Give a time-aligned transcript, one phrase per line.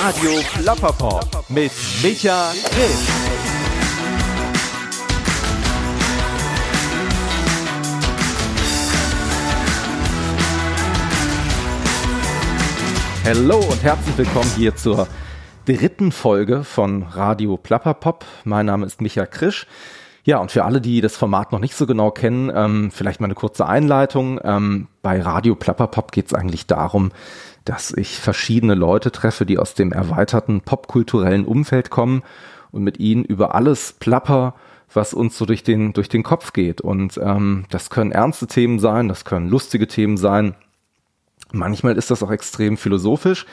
[0.00, 1.72] Radio Plapperpop mit
[2.04, 2.98] Micha Grimm.
[13.24, 15.08] Hallo und herzlich willkommen hier zur
[15.64, 18.24] dritten Folge von Radio Plapperpop.
[18.44, 19.66] Mein Name ist Micha Krisch.
[20.22, 23.24] Ja, und für alle, die das Format noch nicht so genau kennen, ähm, vielleicht mal
[23.24, 24.38] eine kurze Einleitung.
[24.44, 27.12] Ähm, bei Radio Plapperpop geht es eigentlich darum,
[27.68, 32.22] dass ich verschiedene Leute treffe, die aus dem erweiterten popkulturellen Umfeld kommen
[32.70, 34.54] und mit ihnen über alles plapper,
[34.92, 36.80] was uns so durch den, durch den Kopf geht.
[36.80, 40.54] Und ähm, das können ernste Themen sein, das können lustige Themen sein.
[41.52, 43.44] Manchmal ist das auch extrem philosophisch.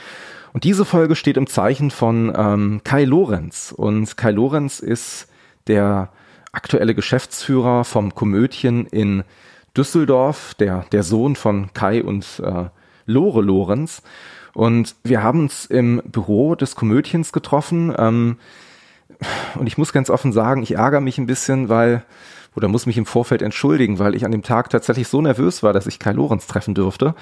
[0.53, 3.73] Und diese Folge steht im Zeichen von ähm, Kai Lorenz.
[3.75, 5.27] Und Kai Lorenz ist
[5.67, 6.09] der
[6.53, 9.25] aktuelle Geschäftsführer vom Komödien in
[9.75, 12.69] Düsseldorf, der, der Sohn von Kai und äh,
[13.05, 14.01] Lore Lorenz.
[14.53, 17.93] Und wir haben uns im Büro des Komödiens getroffen.
[17.97, 18.37] Ähm,
[19.55, 22.03] und ich muss ganz offen sagen, ich ärgere mich ein bisschen, weil,
[22.55, 25.73] oder muss mich im Vorfeld entschuldigen, weil ich an dem Tag tatsächlich so nervös war,
[25.73, 27.15] dass ich Kai Lorenz treffen dürfte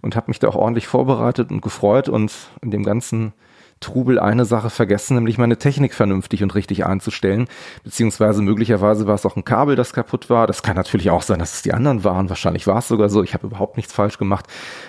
[0.00, 2.32] und habe mich da auch ordentlich vorbereitet und gefreut und
[2.62, 3.32] in dem ganzen
[3.80, 7.48] Trubel eine Sache vergessen, nämlich meine Technik vernünftig und richtig einzustellen.
[7.84, 10.46] Beziehungsweise möglicherweise war es auch ein Kabel, das kaputt war.
[10.46, 12.28] Das kann natürlich auch sein, dass es die anderen waren.
[12.28, 13.22] Wahrscheinlich war es sogar so.
[13.22, 14.46] Ich habe überhaupt nichts falsch gemacht.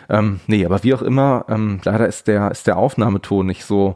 [0.10, 3.96] Ähm, nee, aber wie auch immer, ähm, leider ist der, ist der Aufnahmeton nicht so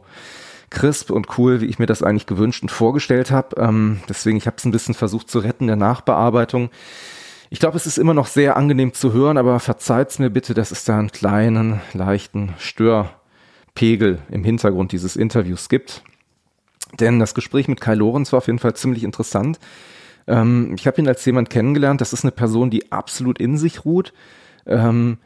[0.70, 3.56] crisp und cool, wie ich mir das eigentlich gewünscht und vorgestellt habe.
[3.60, 6.70] Ähm, deswegen, ich habe es ein bisschen versucht zu retten der Nachbearbeitung.
[7.50, 10.70] Ich glaube, es ist immer noch sehr angenehm zu hören, aber verzeiht's mir bitte, dass
[10.72, 12.54] es da einen kleinen, leichten
[13.74, 16.02] Störpegel im Hintergrund dieses Interviews gibt.
[17.00, 19.58] Denn das Gespräch mit Kai Lorenz war auf jeden Fall ziemlich interessant.
[20.28, 23.84] Ähm, ich habe ihn als jemand kennengelernt, das ist eine Person, die absolut in sich
[23.84, 24.12] ruht,
[24.66, 25.18] ähm,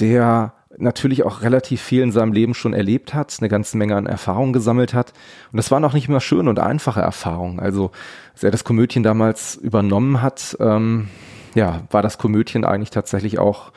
[0.00, 4.06] der natürlich auch relativ viel in seinem Leben schon erlebt hat, eine ganze Menge an
[4.06, 5.14] Erfahrungen gesammelt hat.
[5.50, 7.58] Und das waren auch nicht immer schöne und einfache Erfahrungen.
[7.58, 7.90] Also,
[8.34, 11.08] als er das Komödien damals übernommen hat, ähm,
[11.54, 13.72] ja, war das Komödien eigentlich tatsächlich auch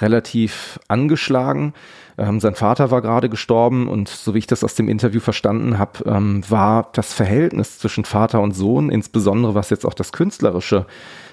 [0.00, 1.74] relativ angeschlagen.
[2.16, 5.78] Ähm, sein Vater war gerade gestorben und so wie ich das aus dem Interview verstanden
[5.78, 10.86] habe, ähm, war das Verhältnis zwischen Vater und Sohn, insbesondere was jetzt auch das künstlerische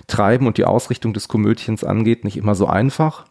[0.08, 3.26] Treiben und die Ausrichtung des Komödiens angeht, nicht immer so einfach.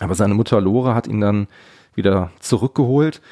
[0.00, 1.46] Aber seine Mutter Lore hat ihn dann
[1.94, 3.22] wieder zurückgeholt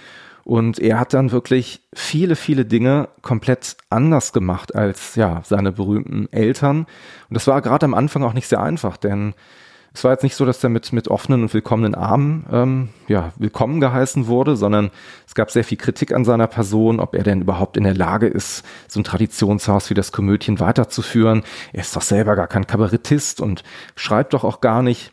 [0.45, 6.29] und er hat dann wirklich viele, viele Dinge komplett anders gemacht als ja seine berühmten
[6.33, 6.81] Eltern.
[7.29, 9.35] Und das war gerade am Anfang auch nicht sehr einfach, denn
[9.95, 13.33] es war jetzt nicht so, dass er mit, mit offenen und willkommenen Armen ähm, ja,
[13.37, 14.91] willkommen geheißen wurde, sondern
[15.25, 18.27] es gab sehr viel Kritik an seiner Person, ob er denn überhaupt in der Lage
[18.27, 21.45] ist, so ein Traditionshaus wie das Komödien weiterzuführen.
[21.73, 23.63] Er ist doch selber gar kein Kabarettist und
[23.95, 25.13] schreibt doch auch gar nicht.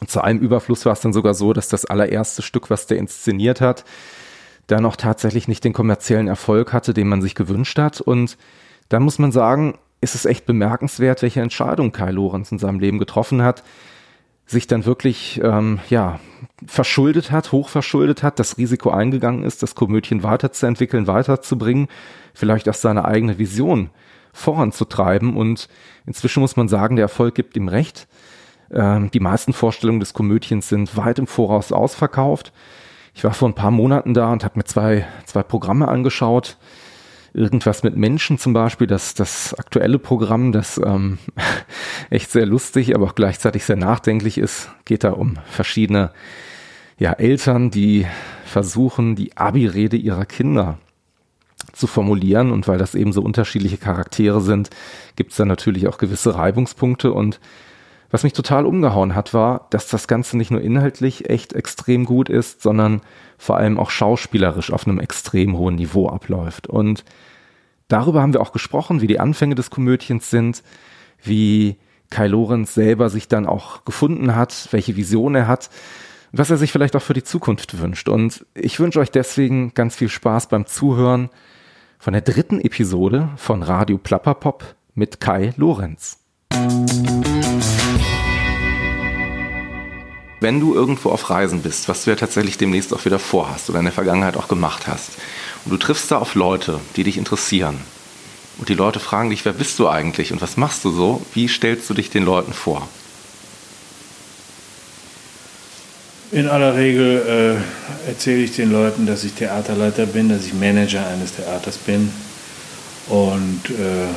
[0.00, 2.98] Und zu allem Überfluss war es dann sogar so, dass das allererste Stück, was der
[2.98, 3.84] inszeniert hat,
[4.68, 8.00] dann auch tatsächlich nicht den kommerziellen Erfolg hatte, den man sich gewünscht hat.
[8.00, 8.38] Und
[8.90, 12.98] da muss man sagen, ist es echt bemerkenswert, welche Entscheidung Kai Lorenz in seinem Leben
[12.98, 13.64] getroffen hat,
[14.46, 16.20] sich dann wirklich ähm, ja
[16.66, 21.88] verschuldet hat, hochverschuldet hat, das Risiko eingegangen ist, das Komödien weiterzuentwickeln, weiterzubringen,
[22.32, 23.90] vielleicht auch seine eigene Vision
[24.32, 25.36] voranzutreiben.
[25.36, 25.68] Und
[26.06, 28.08] inzwischen muss man sagen, der Erfolg gibt ihm recht.
[28.70, 32.52] Ähm, die meisten Vorstellungen des Komödiens sind weit im Voraus ausverkauft.
[33.14, 36.56] Ich war vor ein paar Monaten da und habe mir zwei, zwei Programme angeschaut.
[37.34, 41.18] Irgendwas mit Menschen zum Beispiel, das, das aktuelle Programm, das ähm,
[42.10, 44.70] echt sehr lustig, aber auch gleichzeitig sehr nachdenklich ist.
[44.84, 46.10] Geht da um verschiedene
[46.98, 48.06] ja, Eltern, die
[48.44, 50.78] versuchen, die Abi-Rede ihrer Kinder
[51.72, 52.50] zu formulieren.
[52.50, 54.70] Und weil das eben so unterschiedliche Charaktere sind,
[55.16, 57.40] gibt es da natürlich auch gewisse Reibungspunkte und
[58.10, 62.30] was mich total umgehauen hat, war, dass das Ganze nicht nur inhaltlich echt extrem gut
[62.30, 63.02] ist, sondern
[63.36, 66.66] vor allem auch schauspielerisch auf einem extrem hohen Niveau abläuft.
[66.66, 67.04] Und
[67.88, 70.62] darüber haben wir auch gesprochen, wie die Anfänge des Komödiens sind,
[71.22, 71.76] wie
[72.10, 75.68] Kai Lorenz selber sich dann auch gefunden hat, welche Vision er hat,
[76.32, 78.08] was er sich vielleicht auch für die Zukunft wünscht.
[78.08, 81.28] Und ich wünsche euch deswegen ganz viel Spaß beim Zuhören
[81.98, 86.17] von der dritten Episode von Radio Plapperpop mit Kai Lorenz.
[90.40, 93.80] Wenn du irgendwo auf Reisen bist, was du ja tatsächlich demnächst auch wieder vorhast oder
[93.80, 95.12] in der Vergangenheit auch gemacht hast,
[95.64, 97.78] und du triffst da auf Leute, die dich interessieren,
[98.58, 101.48] und die Leute fragen dich, wer bist du eigentlich und was machst du so, wie
[101.48, 102.88] stellst du dich den Leuten vor?
[106.30, 107.56] In aller Regel
[108.06, 112.12] äh, erzähle ich den Leuten, dass ich Theaterleiter bin, dass ich Manager eines Theaters bin
[113.08, 114.08] und äh,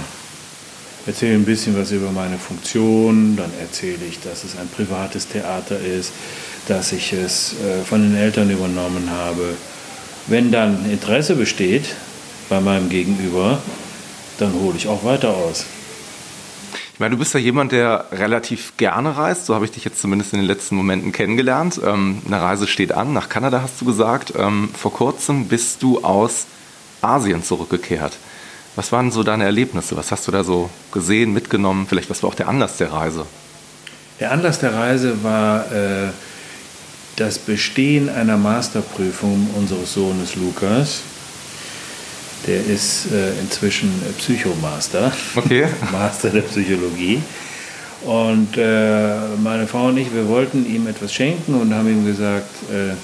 [1.06, 5.80] erzähle ein bisschen was über meine Funktion, dann erzähle ich, dass es ein privates Theater
[5.80, 6.12] ist,
[6.68, 9.56] dass ich es äh, von den Eltern übernommen habe.
[10.28, 11.96] Wenn dann Interesse besteht
[12.50, 13.60] bei meinem Gegenüber,
[14.38, 15.66] dann hole ich auch weiter aus.
[16.94, 19.48] Ich meine, du bist ja jemand, der relativ gerne reist.
[19.48, 21.82] So habe ich dich jetzt zumindest in den letzten Momenten kennengelernt.
[21.84, 23.12] Ähm, eine Reise steht an.
[23.14, 24.34] Nach Kanada hast du gesagt.
[24.38, 26.46] Ähm, vor kurzem bist du aus
[27.02, 28.18] Asien zurückgekehrt.
[28.82, 29.96] Was waren so deine Erlebnisse?
[29.96, 31.86] Was hast du da so gesehen, mitgenommen?
[31.88, 33.28] Vielleicht was war auch der Anlass der Reise?
[34.20, 36.10] Der Anlass der Reise war äh,
[37.16, 41.02] das Bestehen einer Masterprüfung unseres Sohnes Lukas.
[42.48, 45.68] Der ist äh, inzwischen Psychomaster, okay.
[45.92, 47.22] Master der Psychologie.
[48.04, 52.50] Und äh, meine Frau und ich, wir wollten ihm etwas schenken und haben ihm gesagt,
[52.72, 52.96] äh,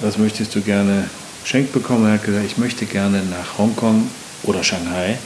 [0.00, 1.10] was möchtest du gerne
[1.42, 2.06] geschenkt bekommen?
[2.06, 4.08] Er hat gesagt, ich möchte gerne nach Hongkong
[4.46, 5.18] oder Shanghai,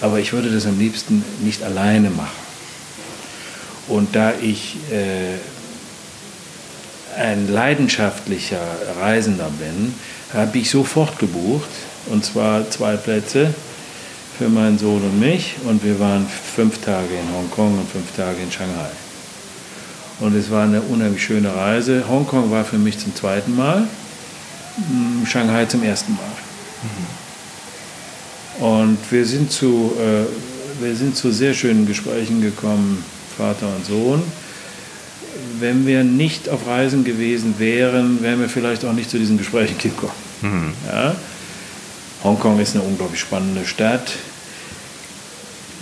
[0.00, 2.46] aber ich würde das am liebsten nicht alleine machen.
[3.88, 5.38] Und da ich äh,
[7.18, 8.60] ein leidenschaftlicher
[9.00, 9.94] Reisender bin,
[10.34, 11.68] habe ich sofort gebucht,
[12.06, 13.54] und zwar zwei Plätze
[14.38, 15.56] für meinen Sohn und mich.
[15.64, 18.90] Und wir waren fünf Tage in Hongkong und fünf Tage in Shanghai.
[20.20, 22.04] Und es war eine unheimlich schöne Reise.
[22.08, 23.86] Hongkong war für mich zum zweiten Mal,
[25.26, 26.22] Shanghai zum ersten Mal.
[26.82, 27.15] Mhm.
[28.60, 33.04] Und wir sind, zu, äh, wir sind zu sehr schönen Gesprächen gekommen,
[33.36, 34.22] Vater und Sohn
[35.60, 39.78] wenn wir nicht auf Reisen gewesen wären, wären wir vielleicht auch nicht zu diesen Gesprächen
[39.78, 40.12] gekommen.
[40.42, 40.72] Mhm.
[40.86, 41.14] Ja?
[42.24, 44.12] Hongkong ist eine unglaublich spannende Stadt.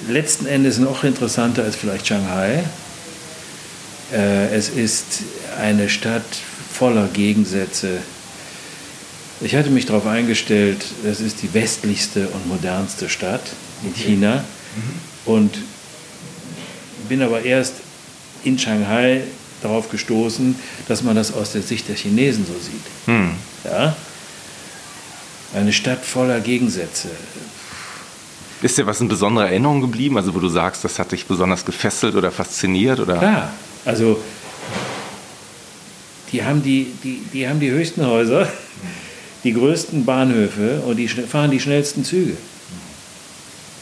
[0.08, 2.64] Letzten Endes noch interessanter als vielleicht Shanghai.
[4.12, 5.22] Äh, es ist
[5.58, 6.24] eine Stadt
[6.72, 7.98] voller Gegensätze.
[9.40, 13.42] Ich hatte mich darauf eingestellt, es ist die westlichste und modernste Stadt
[13.82, 14.02] in okay.
[14.02, 14.36] China.
[14.36, 15.32] Mhm.
[15.32, 15.58] Und
[17.08, 17.74] bin aber erst
[18.44, 19.22] in Shanghai
[19.62, 20.54] darauf gestoßen,
[20.88, 22.82] dass man das aus der Sicht der Chinesen so sieht.
[23.06, 23.30] Hm.
[23.64, 23.96] Ja?
[25.54, 27.08] Eine Stadt voller Gegensätze.
[28.62, 31.64] Ist dir was in besonderer Erinnerung geblieben, also wo du sagst, das hat dich besonders
[31.64, 33.00] gefesselt oder fasziniert?
[33.00, 33.18] Oder?
[33.18, 33.52] Klar,
[33.84, 34.20] also
[36.32, 38.48] die haben die, die, die haben die höchsten Häuser,
[39.44, 42.36] die größten Bahnhöfe und die fahren die schnellsten Züge.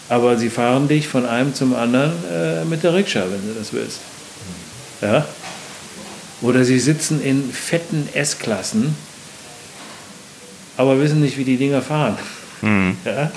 [0.08, 3.72] Aber sie fahren dich von einem zum anderen äh, mit der Rikscha, wenn du das
[3.72, 4.00] willst.
[5.00, 5.24] Ja?
[6.42, 8.96] Oder sie sitzen in fetten S-Klassen,
[10.76, 12.18] aber wissen nicht, wie die Dinger fahren.
[12.60, 12.96] Mhm.
[13.04, 13.30] Ja?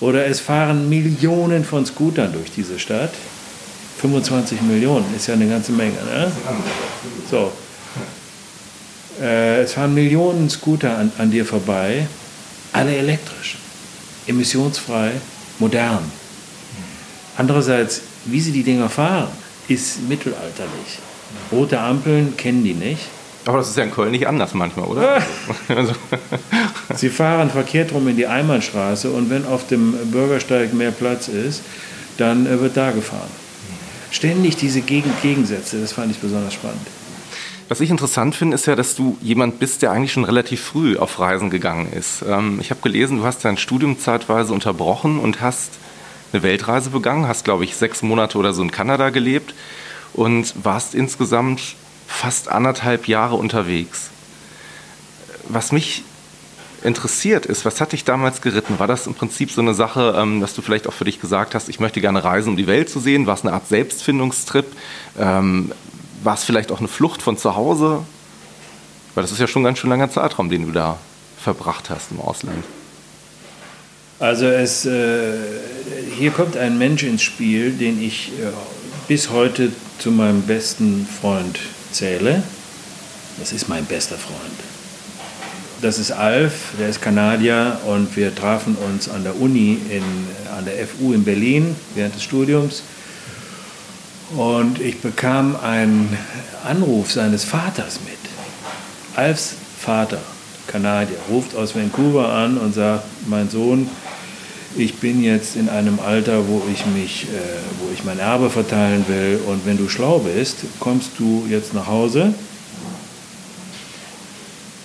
[0.00, 3.12] Oder es fahren Millionen von Scootern durch diese Stadt.
[4.00, 5.96] 25 Millionen ist ja eine ganze Menge.
[6.04, 6.30] Ne?
[7.28, 7.52] So.
[9.20, 12.06] Äh, es fahren Millionen Scooter an, an dir vorbei,
[12.72, 13.56] alle elektrisch,
[14.26, 15.12] emissionsfrei,
[15.58, 16.04] modern.
[17.36, 19.28] Andererseits, wie sie die Dinger fahren,
[19.68, 20.98] ist mittelalterlich.
[21.52, 23.02] Rote Ampeln kennen die nicht.
[23.44, 25.22] Aber das ist ja in Köln nicht anders manchmal, oder?
[25.68, 25.92] also.
[26.96, 31.62] Sie fahren verkehrt rum in die Einbahnstraße und wenn auf dem Bürgersteig mehr Platz ist,
[32.18, 33.30] dann äh, wird da gefahren.
[34.10, 36.86] Ständig diese Gegen Gegensätze, das fand ich besonders spannend.
[37.68, 40.96] Was ich interessant finde, ist ja, dass du jemand bist, der eigentlich schon relativ früh
[40.96, 42.24] auf Reisen gegangen ist.
[42.26, 45.72] Ähm, ich habe gelesen, du hast dein Studium zeitweise unterbrochen und hast
[46.32, 49.54] eine Weltreise begangen, hast, glaube ich, sechs Monate oder so in Kanada gelebt
[50.14, 51.60] und warst insgesamt
[52.06, 54.10] fast anderthalb Jahre unterwegs.
[55.46, 56.04] Was mich
[56.82, 58.78] interessiert ist, was hat dich damals geritten?
[58.78, 61.54] War das im Prinzip so eine Sache, ähm, dass du vielleicht auch für dich gesagt
[61.54, 63.26] hast, ich möchte gerne reisen, um die Welt zu sehen?
[63.26, 64.66] War es eine Art Selbstfindungstrip?
[66.22, 68.04] War es vielleicht auch eine Flucht von zu Hause?
[69.14, 70.98] Weil das ist ja schon ein ganz schön langer Zeitraum, den du da
[71.38, 72.64] verbracht hast im Ausland.
[74.20, 75.32] Also es, äh,
[76.18, 78.50] hier kommt ein Mensch ins Spiel, den ich äh,
[79.06, 81.58] bis heute zu meinem besten Freund
[81.92, 82.42] zähle.
[83.38, 84.38] Das ist mein bester Freund.
[85.80, 90.02] Das ist Alf, der ist Kanadier und wir trafen uns an der Uni, in,
[90.56, 92.82] an der FU in Berlin während des Studiums.
[94.36, 96.16] Und ich bekam einen
[96.64, 98.18] Anruf seines Vaters mit.
[99.16, 100.18] Alfs Vater,
[100.66, 103.88] Kanadier, ruft aus Vancouver an und sagt, mein Sohn
[104.76, 107.36] ich bin jetzt in einem Alter, wo ich mich, äh,
[107.80, 111.86] wo ich mein Erbe verteilen will und wenn du schlau bist, kommst du jetzt nach
[111.86, 112.34] Hause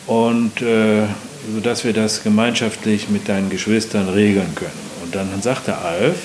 [0.08, 1.04] und äh,
[1.54, 4.72] sodass wir das gemeinschaftlich mit deinen Geschwistern regeln können.
[5.04, 6.16] Und dann sagte Alf,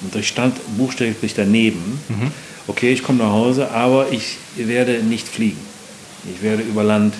[0.00, 2.32] und ich stand buchstäblich daneben, mhm.
[2.66, 5.60] Okay, ich komme nach Hause, aber ich werde nicht fliegen.
[6.34, 7.14] Ich werde über Land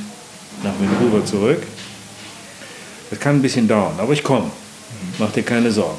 [0.63, 1.63] nach Vancouver zurück.
[3.11, 4.51] Das kann ein bisschen dauern, aber ich komme.
[5.19, 5.99] Mach dir keine Sorgen.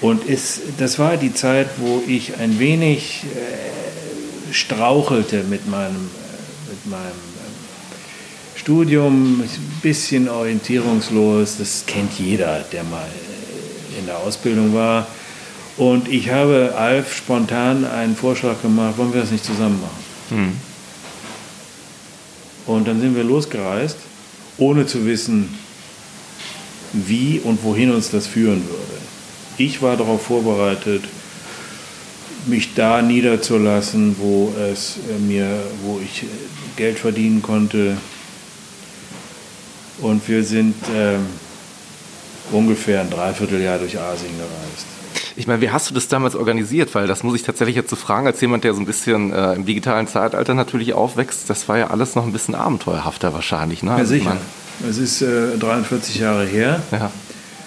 [0.00, 6.70] Und ist, das war die Zeit, wo ich ein wenig äh, strauchelte mit meinem, äh,
[6.70, 13.06] mit meinem äh, Studium ein bisschen orientierungslos, das kennt jeder, der mal
[13.98, 15.06] in der Ausbildung war.
[15.76, 20.04] Und ich habe Alf spontan einen Vorschlag gemacht, wollen wir das nicht zusammen machen?
[20.38, 20.52] Mhm.
[22.66, 23.96] Und dann sind wir losgereist,
[24.56, 25.58] ohne zu wissen,
[26.92, 29.02] wie und wohin uns das führen würde.
[29.58, 31.04] Ich war darauf vorbereitet,
[32.46, 36.26] mich da niederzulassen, wo es äh, mir, wo ich äh,
[36.76, 37.96] Geld verdienen konnte.
[40.00, 41.16] Und wir sind äh,
[42.54, 44.93] ungefähr ein Dreivierteljahr durch Asien gereist.
[45.36, 46.94] Ich meine, wie hast du das damals organisiert?
[46.94, 49.54] Weil das muss ich tatsächlich jetzt so fragen, als jemand, der so ein bisschen äh,
[49.54, 51.50] im digitalen Zeitalter natürlich aufwächst.
[51.50, 53.82] Das war ja alles noch ein bisschen abenteuerhafter wahrscheinlich.
[53.82, 53.90] Ne?
[53.90, 54.36] Ja, also sicher.
[54.88, 56.80] Es ist äh, 43 Jahre her.
[56.92, 57.10] Ja.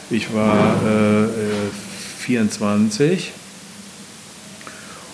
[0.10, 1.28] Ich war äh,
[2.20, 3.34] 24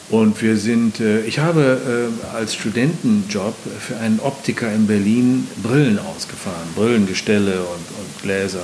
[0.10, 5.98] und wir sind, äh, ich habe äh, als Studentenjob für einen Optiker in Berlin Brillen
[5.98, 8.63] ausgefahren, Brillengestelle und, und Gläser.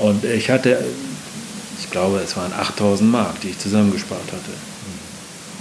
[0.00, 0.84] Und ich hatte,
[1.92, 4.52] glaube, es waren 8000 Mark, die ich zusammengespart hatte.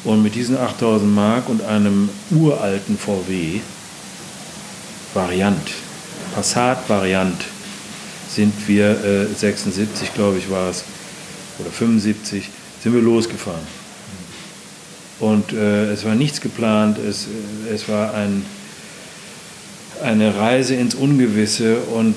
[0.04, 3.60] Und mit diesen 8000 Mark und einem uralten VW,
[5.14, 5.70] Variant,
[6.34, 7.44] Passat Variant,
[8.34, 10.84] sind wir äh, 76, glaube ich, war es,
[11.60, 12.50] oder 75,
[12.82, 13.68] sind wir losgefahren.
[15.20, 18.44] Und äh, es war nichts geplant, es, äh, es war ein,
[20.02, 22.16] eine Reise ins Ungewisse und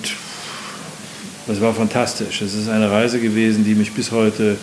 [1.48, 2.42] es war fantastisch.
[2.42, 4.56] Es ist eine Reise gewesen, die mich bis heute,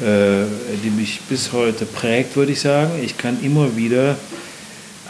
[0.00, 0.44] äh,
[0.84, 2.90] die mich bis heute prägt, würde ich sagen.
[3.02, 4.16] Ich kann immer wieder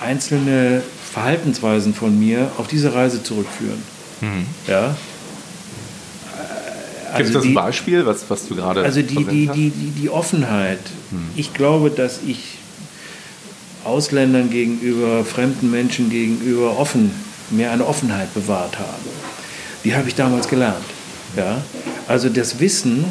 [0.00, 3.82] einzelne Verhaltensweisen von mir auf diese Reise zurückführen.
[4.20, 4.46] Mhm.
[4.66, 4.96] Ja.
[7.12, 9.90] Also Gibt es das ein Beispiel, was, was du gerade Also die, die, die, die,
[9.90, 10.78] die Offenheit.
[11.10, 11.30] Hm.
[11.34, 12.58] Ich glaube, dass ich
[13.84, 17.10] Ausländern gegenüber, fremden Menschen gegenüber offen,
[17.50, 19.10] mir eine Offenheit bewahrt habe.
[19.82, 20.84] Die habe ich damals gelernt.
[21.36, 21.62] Ja?
[22.08, 23.04] Also das Wissen,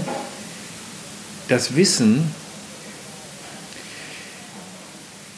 [1.47, 2.23] das Wissen,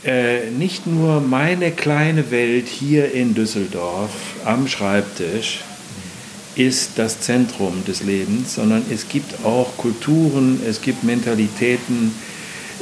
[0.03, 4.11] äh, nicht nur meine kleine Welt hier in Düsseldorf
[4.45, 5.61] am Schreibtisch
[6.55, 12.13] ist das Zentrum des Lebens, sondern es gibt auch Kulturen, es gibt Mentalitäten,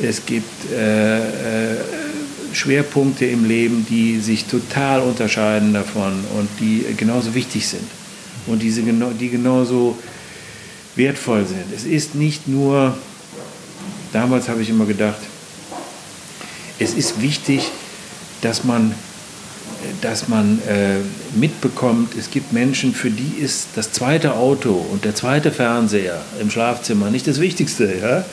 [0.01, 1.77] es gibt äh, äh,
[2.53, 7.99] Schwerpunkte im Leben, die sich total unterscheiden davon und die genauso wichtig sind
[8.48, 9.98] und diese, die genauso
[10.96, 11.74] wertvoll sind.
[11.75, 12.98] Es ist nicht nur,
[14.12, 15.19] damals habe ich immer gedacht,
[16.79, 17.72] es ist wichtig,
[18.41, 18.93] dass man,
[20.01, 20.98] dass man äh,
[21.36, 26.50] mitbekommt, es gibt Menschen, für die ist das zweite Auto und der zweite Fernseher im
[26.50, 27.93] Schlafzimmer nicht das Wichtigste.
[28.01, 28.25] Ja?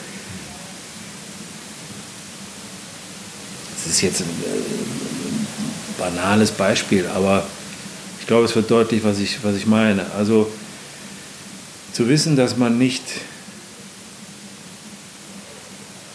[3.75, 7.45] Das ist jetzt ein äh, banales Beispiel, aber
[8.27, 10.05] ich glaube, es wird deutlich, was ich, was ich meine.
[10.17, 10.51] Also
[11.93, 13.01] zu wissen, dass man nicht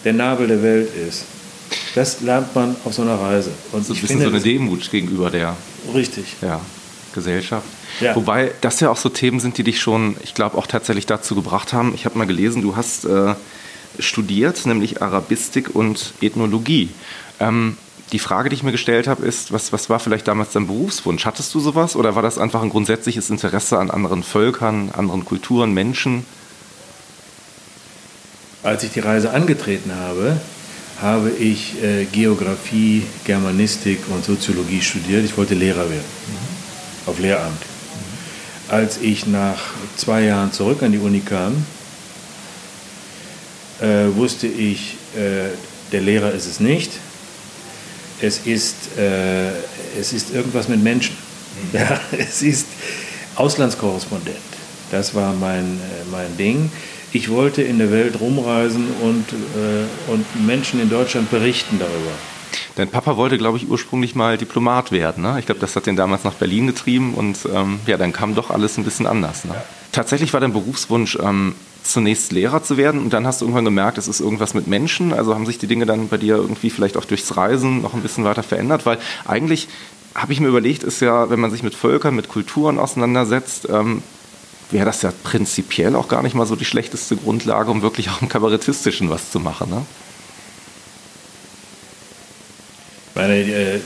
[0.04, 1.24] der Nabel der Welt ist,
[1.94, 3.50] das lernt man auf so einer Reise.
[3.72, 5.56] Und so ein bisschen so eine Demut gegenüber der
[5.94, 6.36] richtig.
[6.42, 6.60] Ja,
[7.14, 7.64] Gesellschaft.
[7.98, 8.14] Ja.
[8.14, 11.34] Wobei das ja auch so Themen sind, die dich schon, ich glaube, auch tatsächlich dazu
[11.34, 11.94] gebracht haben.
[11.94, 13.34] Ich habe mal gelesen, du hast äh,
[13.98, 16.90] studiert, nämlich Arabistik und Ethnologie.
[17.40, 17.78] Ähm,
[18.12, 21.24] die Frage, die ich mir gestellt habe, ist, was, was war vielleicht damals dein Berufswunsch?
[21.24, 25.72] Hattest du sowas oder war das einfach ein grundsätzliches Interesse an anderen Völkern, anderen Kulturen,
[25.72, 26.26] Menschen?
[28.62, 30.38] Als ich die Reise angetreten habe,
[31.00, 35.24] habe ich äh, Geografie, Germanistik und Soziologie studiert.
[35.24, 37.08] Ich wollte Lehrer werden, mhm.
[37.08, 37.60] auf Lehramt.
[37.60, 38.74] Mhm.
[38.74, 39.58] Als ich nach
[39.96, 41.64] zwei Jahren zurück an die Uni kam,
[43.80, 45.48] äh, wusste ich, äh,
[45.90, 46.92] der Lehrer ist es nicht
[48.22, 49.50] es ist, äh,
[49.98, 51.16] es ist irgendwas mit Menschen.
[51.72, 51.78] Mhm.
[51.78, 52.66] Ja, es ist
[53.36, 54.36] Auslandskorrespondent.
[54.90, 56.70] Das war mein, äh, mein Ding.
[57.12, 62.12] Ich wollte in der Welt rumreisen und, äh, und Menschen in Deutschland berichten darüber.
[62.74, 65.22] Dein Papa wollte, glaube ich, ursprünglich mal Diplomat werden.
[65.22, 65.36] Ne?
[65.38, 68.50] Ich glaube, das hat ihn damals nach Berlin getrieben und ähm, ja, dann kam doch
[68.50, 69.44] alles ein bisschen anders.
[69.44, 69.54] Ne?
[69.92, 73.98] Tatsächlich war dein Berufswunsch ähm, zunächst Lehrer zu werden und dann hast du irgendwann gemerkt,
[73.98, 75.12] es ist irgendwas mit Menschen.
[75.12, 78.02] Also haben sich die Dinge dann bei dir irgendwie vielleicht auch durchs Reisen noch ein
[78.02, 79.68] bisschen weiter verändert, weil eigentlich
[80.14, 84.02] habe ich mir überlegt, ist ja, wenn man sich mit Völkern, mit Kulturen auseinandersetzt, ähm,
[84.70, 88.22] wäre das ja prinzipiell auch gar nicht mal so die schlechteste Grundlage, um wirklich auch
[88.22, 89.70] im Kabarettistischen was zu machen.
[89.70, 89.84] Ne?
[93.14, 93.80] Meine, äh,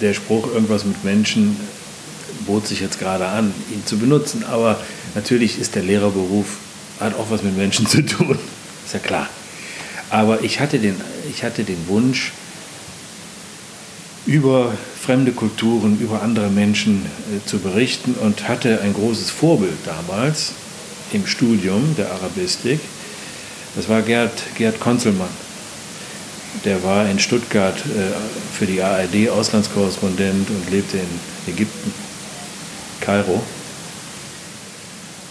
[0.00, 1.56] der Spruch, irgendwas mit Menschen,
[2.46, 4.80] bot sich jetzt gerade an, ihn zu benutzen, aber
[5.14, 6.58] natürlich ist der Lehrerberuf
[7.00, 8.38] hat auch was mit Menschen zu tun,
[8.84, 9.28] ist ja klar.
[10.10, 10.96] Aber ich hatte den,
[11.30, 12.32] ich hatte den Wunsch,
[14.26, 20.52] über fremde Kulturen, über andere Menschen äh, zu berichten und hatte ein großes Vorbild damals
[21.12, 22.80] im Studium der Arabistik.
[23.76, 25.28] Das war Gerd, Gerd Konzelmann.
[26.64, 31.92] Der war in Stuttgart äh, für die ARD Auslandskorrespondent und lebte in Ägypten,
[33.00, 33.42] Kairo.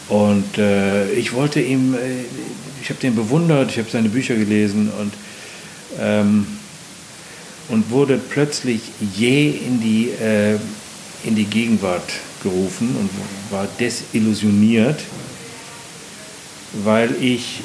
[0.07, 1.97] Und äh, ich wollte ihm, äh,
[2.81, 5.13] ich habe den bewundert, ich habe seine Bücher gelesen und,
[5.99, 6.45] ähm,
[7.69, 8.81] und wurde plötzlich
[9.15, 10.57] je in die, äh,
[11.23, 12.07] in die Gegenwart
[12.43, 13.09] gerufen und
[13.51, 14.99] war desillusioniert,
[16.83, 17.61] weil ich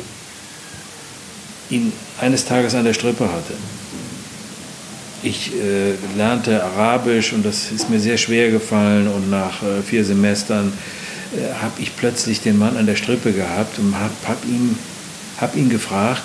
[1.69, 3.53] ihn eines Tages an der Strippe hatte.
[5.23, 10.03] Ich äh, lernte Arabisch und das ist mir sehr schwer gefallen und nach äh, vier
[10.03, 10.73] Semestern
[11.61, 14.77] habe ich plötzlich den Mann an der Strippe gehabt und habe hab ihn,
[15.41, 16.25] hab ihn gefragt,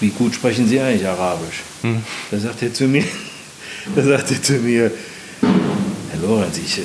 [0.00, 1.62] wie gut sprechen Sie eigentlich Arabisch?
[1.82, 2.02] Hm.
[2.30, 3.04] Da sagt er zu mir,
[3.94, 4.90] da sagt er zu mir,
[5.40, 6.82] Herr Lorenz, ich, äh,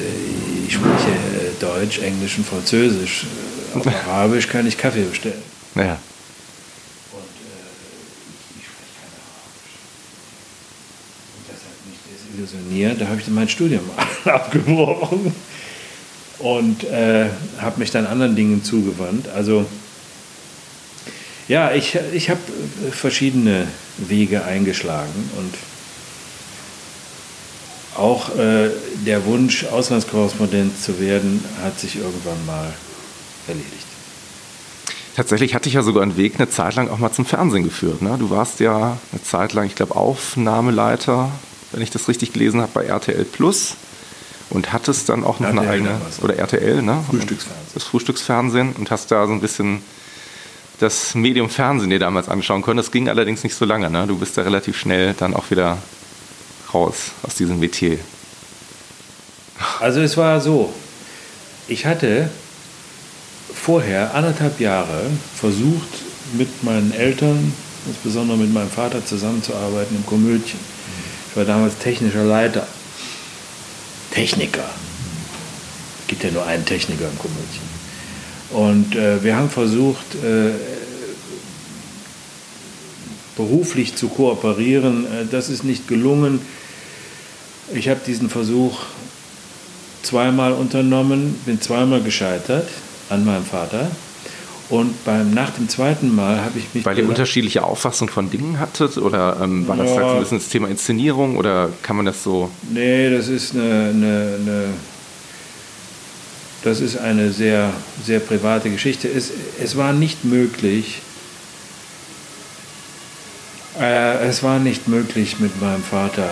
[0.68, 3.26] ich spreche äh, Deutsch, Englisch und Französisch.
[3.74, 5.42] Auf Arabisch kann ich Kaffee bestellen.
[5.76, 5.98] Ja.
[12.42, 13.02] desillusioniert.
[13.02, 13.84] Da habe ich dann mein Studium
[14.26, 15.34] abgebrochen
[16.42, 17.30] und äh,
[17.60, 19.28] habe mich dann anderen Dingen zugewandt.
[19.30, 19.66] Also
[21.48, 22.40] ja, ich, ich habe
[22.92, 23.68] verschiedene
[23.98, 25.54] Wege eingeschlagen und
[27.98, 28.70] auch äh,
[29.06, 32.74] der Wunsch, Auslandskorrespondent zu werden, hat sich irgendwann mal
[33.48, 33.86] erledigt.
[35.16, 38.02] Tatsächlich hatte ich ja sogar einen Weg eine Zeit lang auch mal zum Fernsehen geführt.
[38.02, 38.16] Ne?
[38.18, 41.30] Du warst ja eine Zeit lang, ich glaube, Aufnahmeleiter,
[41.74, 43.76] wenn ich das richtig gelesen habe, bei RTL Plus
[44.52, 47.04] und hattest dann auch noch RTL eine eigene, oder RTL, ne?
[47.10, 47.72] Frühstücksfernsehen.
[47.74, 49.82] Das Frühstücksfernsehen und hast da so ein bisschen
[50.80, 52.78] das Medium Fernsehen dir damals anschauen können.
[52.78, 53.90] Das ging allerdings nicht so lange.
[53.90, 54.08] Ne?
[54.08, 55.78] Du bist da relativ schnell dann auch wieder
[56.74, 58.00] raus aus diesem Metier.
[59.80, 60.74] Also es war so,
[61.68, 62.30] ich hatte
[63.54, 65.06] vorher anderthalb Jahre
[65.36, 65.90] versucht,
[66.34, 67.54] mit meinen Eltern,
[67.86, 70.60] insbesondere mit meinem Vater zusammenzuarbeiten im Komödchen.
[71.30, 72.66] Ich war damals technischer Leiter
[74.12, 74.70] Techniker.
[76.02, 77.72] Es gibt ja nur einen Techniker im Komödien.
[78.52, 80.52] Und äh, wir haben versucht, äh,
[83.36, 85.06] beruflich zu kooperieren.
[85.06, 86.42] Äh, das ist nicht gelungen.
[87.74, 88.80] Ich habe diesen Versuch
[90.04, 92.68] zweimal unternommen, bin zweimal gescheitert
[93.10, 93.90] an meinem Vater.
[94.72, 96.86] Und beim, nach dem zweiten Mal habe ich mich.
[96.86, 98.98] Weil ihr unterschiedliche Auffassung von Dingen hattet?
[98.98, 101.36] Oder ähm, war das ja, halt ein bisschen das Thema Inszenierung?
[101.36, 102.50] Oder kann man das so.
[102.74, 104.64] Nee, das ist eine, eine, eine
[106.64, 107.74] das ist eine sehr,
[108.06, 109.10] sehr private Geschichte.
[109.10, 109.32] Es,
[109.62, 111.02] es war nicht möglich,
[113.78, 116.30] äh, es war nicht möglich, mit meinem Vater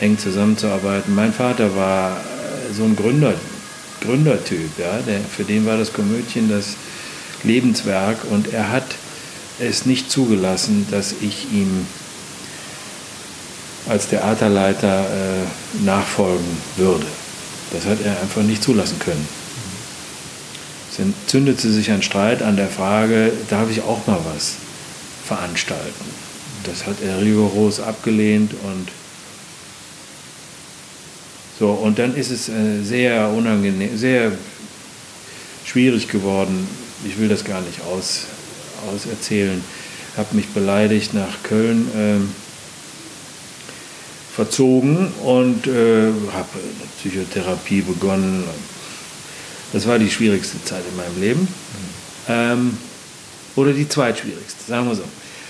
[0.00, 1.14] eng zusammenzuarbeiten.
[1.14, 2.16] Mein Vater war
[2.76, 3.34] so ein Gründer,
[4.00, 6.76] Gründertyp, ja, der, für den war das Komödien das
[7.46, 8.96] Lebenswerk und er hat
[9.58, 11.86] es nicht zugelassen, dass ich ihm
[13.88, 17.06] als Theaterleiter äh, nachfolgen würde.
[17.72, 19.26] Das hat er einfach nicht zulassen können.
[20.92, 24.54] Es entzündete sich ein Streit an der Frage, darf ich auch mal was
[25.26, 26.04] veranstalten?
[26.64, 28.88] Das hat er rigoros abgelehnt und
[31.58, 34.32] so, und dann ist es äh, sehr unangenehm, sehr
[35.64, 36.68] schwierig geworden,
[37.04, 38.26] ich will das gar nicht aus,
[38.92, 39.62] auserzählen,
[40.16, 42.20] habe mich beleidigt nach Köln äh,
[44.34, 46.48] verzogen und äh, habe
[46.98, 48.44] Psychotherapie begonnen.
[49.72, 51.48] Das war die schwierigste Zeit in meinem Leben.
[52.28, 52.76] Ähm,
[53.56, 55.04] oder die zweitschwierigste, sagen wir so.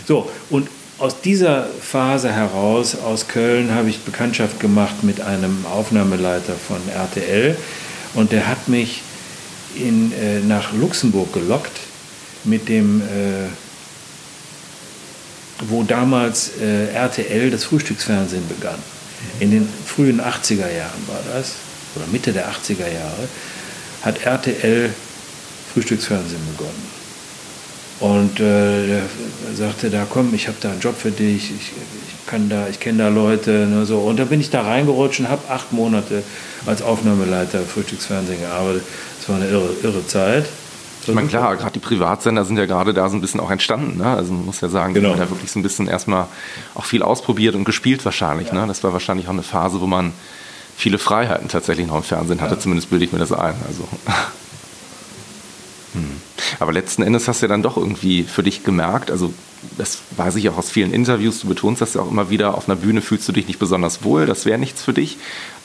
[0.07, 6.55] So, und aus dieser Phase heraus, aus Köln, habe ich Bekanntschaft gemacht mit einem Aufnahmeleiter
[6.55, 7.57] von RTL
[8.15, 9.03] und der hat mich
[9.77, 11.79] in, äh, nach Luxemburg gelockt,
[12.45, 13.49] mit dem, äh,
[15.69, 18.79] wo damals äh, RTL das Frühstücksfernsehen begann.
[19.41, 21.55] In den frühen 80er Jahren war das,
[21.95, 23.29] oder Mitte der 80er Jahre,
[24.03, 24.91] hat RTL
[25.73, 26.97] Frühstücksfernsehen begonnen.
[27.99, 29.03] Und äh, er
[29.55, 32.79] sagte, da komm, ich habe da einen Job für dich, ich, ich kann da, ich
[32.79, 33.67] kenne da Leute.
[33.67, 33.99] Ne, so.
[33.99, 36.23] Und da bin ich da reingerutscht und habe acht Monate
[36.67, 38.83] als Aufnahmeleiter Frühstücksfernsehen gearbeitet.
[39.27, 40.47] Das war eine irre, irre Zeit.
[41.09, 43.99] Ich meine, klar, gerade die Privatsender sind ja gerade da so ein bisschen auch entstanden.
[43.99, 44.07] Ne?
[44.07, 45.11] Also man muss ja sagen, genau.
[45.11, 46.27] man da wirklich so ein bisschen erstmal
[46.75, 48.49] auch viel ausprobiert und gespielt wahrscheinlich.
[48.49, 48.55] Ja.
[48.55, 48.67] Ne?
[48.67, 50.13] Das war wahrscheinlich auch eine Phase, wo man
[50.77, 52.55] viele Freiheiten tatsächlich noch im Fernsehen hatte.
[52.55, 52.61] Ja.
[52.61, 53.55] Zumindest bilde ich mir das ein.
[53.67, 53.89] Also.
[55.93, 56.21] Hm.
[56.59, 59.33] Aber letzten Endes hast du ja dann doch irgendwie für dich gemerkt, also
[59.79, 62.69] das weiß ich auch aus vielen Interviews, du betonst das ja auch immer wieder, auf
[62.69, 65.17] einer Bühne fühlst du dich nicht besonders wohl, das wäre nichts für dich.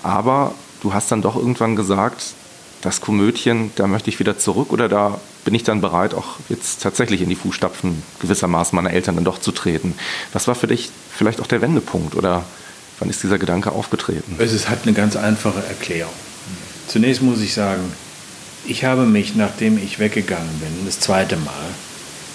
[0.03, 2.33] Aber du hast dann doch irgendwann gesagt,
[2.81, 6.81] das Komödien, da möchte ich wieder zurück oder da bin ich dann bereit, auch jetzt
[6.81, 9.95] tatsächlich in die Fußstapfen gewissermaßen meiner Eltern dann doch zu treten.
[10.33, 12.43] Was war für dich vielleicht auch der Wendepunkt oder
[12.99, 14.35] wann ist dieser Gedanke aufgetreten?
[14.39, 16.13] Es hat eine ganz einfache Erklärung.
[16.87, 17.83] Zunächst muss ich sagen,
[18.65, 21.65] ich habe mich, nachdem ich weggegangen bin, das zweite Mal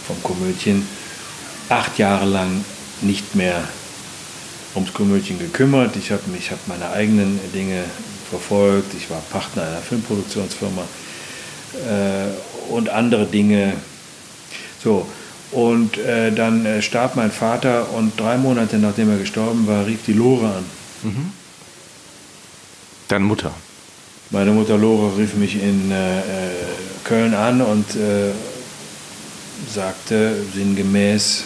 [0.06, 0.87] vom Komödien,
[1.68, 2.64] acht Jahre lang
[3.02, 3.62] nicht mehr
[4.74, 5.96] ums Komödien gekümmert.
[5.96, 7.85] Ich habe mich, habe meine eigenen Dinge
[8.28, 8.94] verfolgt.
[8.94, 10.82] Ich war Partner einer Filmproduktionsfirma
[11.74, 13.74] äh, und andere Dinge.
[14.82, 15.06] So,
[15.52, 20.00] und äh, dann äh, starb mein Vater und drei Monate nachdem er gestorben war, rief
[20.06, 20.64] die Lore an.
[21.02, 21.32] Mhm.
[23.08, 23.52] Deine Mutter?
[24.30, 26.22] Meine Mutter Lore rief mich in äh, äh,
[27.04, 28.32] Köln an und äh,
[29.72, 31.44] sagte sinngemäß,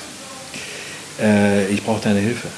[1.71, 2.49] ich brauche deine Hilfe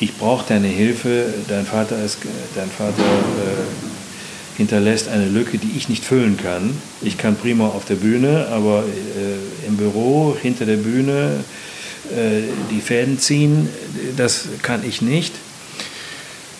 [0.00, 2.18] ich brauche deine Hilfe, dein Vater, ist,
[2.54, 6.76] dein Vater äh, hinterlässt eine Lücke, die ich nicht füllen kann.
[7.02, 11.44] Ich kann prima auf der Bühne, aber äh, im Büro, hinter der Bühne,
[12.12, 13.68] äh, die Fäden ziehen,
[14.16, 15.34] das kann ich nicht.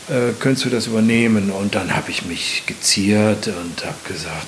[0.08, 1.50] Äh, könntest du das übernehmen?
[1.50, 4.46] Und dann habe ich mich geziert und habe gesagt,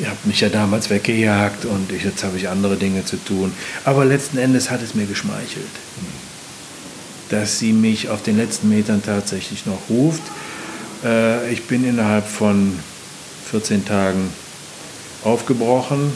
[0.00, 3.52] ihr habt mich ja damals weggejagt und ich, jetzt habe ich andere Dinge zu tun.
[3.84, 5.68] Aber letzten Endes hat es mir geschmeichelt
[7.32, 10.22] dass sie mich auf den letzten Metern tatsächlich noch ruft.
[11.02, 12.78] Äh, ich bin innerhalb von
[13.50, 14.28] 14 Tagen
[15.24, 16.12] aufgebrochen,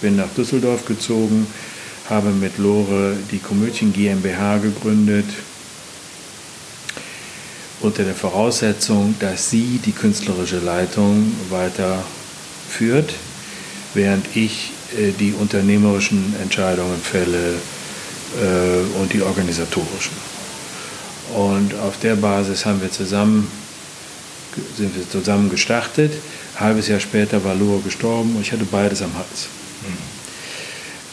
[0.00, 1.48] bin nach Düsseldorf gezogen,
[2.08, 5.26] habe mit Lore die Komödien GmbH gegründet,
[7.80, 13.12] unter der Voraussetzung, dass sie die künstlerische Leitung weiterführt,
[13.94, 17.54] während ich äh, die unternehmerischen Entscheidungen fälle
[18.40, 20.29] äh, und die organisatorischen.
[21.34, 23.50] Und auf der Basis haben wir zusammen,
[24.76, 26.12] sind wir zusammen gestartet.
[26.54, 29.48] Ein halbes Jahr später war Lua gestorben und ich hatte beides am Hals.
[29.82, 30.20] Mhm.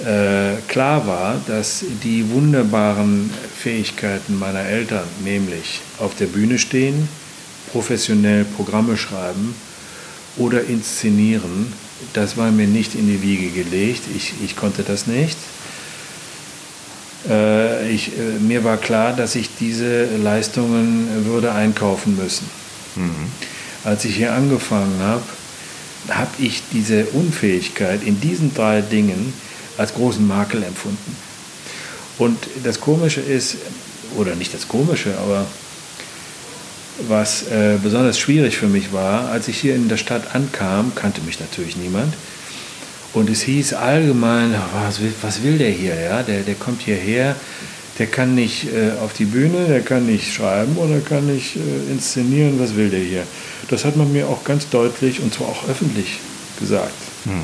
[0.08, 7.10] Äh, klar war, dass die wunderbaren Fähigkeiten meiner Eltern, nämlich auf der Bühne stehen,
[7.72, 9.56] professionell Programme schreiben
[10.38, 11.74] oder inszenieren,
[12.14, 14.04] das war mir nicht in die Wiege gelegt.
[14.16, 15.38] Ich, ich konnte das nicht.
[17.30, 22.50] Äh, ich, äh, mir war klar, dass ich diese Leistungen würde einkaufen müssen.
[22.96, 23.32] Mhm.
[23.84, 25.24] Als ich hier angefangen habe,
[26.10, 29.34] habe ich diese Unfähigkeit in diesen drei Dingen
[29.78, 31.16] als großen Makel empfunden.
[32.18, 33.58] Und das Komische ist,
[34.16, 35.46] oder nicht das Komische, aber
[37.08, 41.22] was äh, besonders schwierig für mich war, als ich hier in der Stadt ankam, kannte
[41.22, 42.14] mich natürlich niemand,
[43.18, 44.54] und es hieß allgemein,
[44.86, 46.00] was will, was will der hier?
[46.00, 46.24] Ja?
[46.24, 47.36] Der, der kommt hierher,
[47.98, 51.92] der kann nicht äh, auf die Bühne, der kann nicht schreiben oder kann nicht äh,
[51.92, 53.24] inszenieren, was will der hier?
[53.70, 56.20] Das hat man mir auch ganz deutlich und zwar auch öffentlich
[56.60, 56.94] gesagt.
[57.24, 57.42] Hm.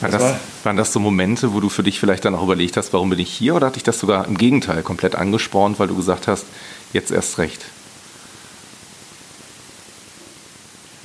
[0.00, 2.76] War das, war, waren das so Momente, wo du für dich vielleicht dann auch überlegt
[2.76, 3.54] hast, warum bin ich hier?
[3.54, 6.44] Oder hat dich das sogar im Gegenteil komplett angespornt, weil du gesagt hast,
[6.92, 7.64] jetzt erst recht?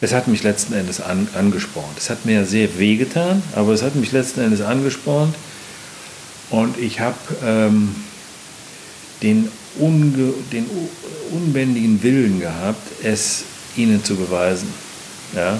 [0.02, 1.98] Es hat mich letzten Endes an, angespornt.
[1.98, 5.36] Es hat mir sehr wehgetan, aber es hat mich letzten Endes angespornt.
[6.50, 7.96] Und ich habe ähm,
[9.22, 10.66] den, unge, den
[11.32, 13.44] unbändigen Willen gehabt, es
[13.76, 14.74] ihnen zu beweisen.
[15.36, 15.60] Ja?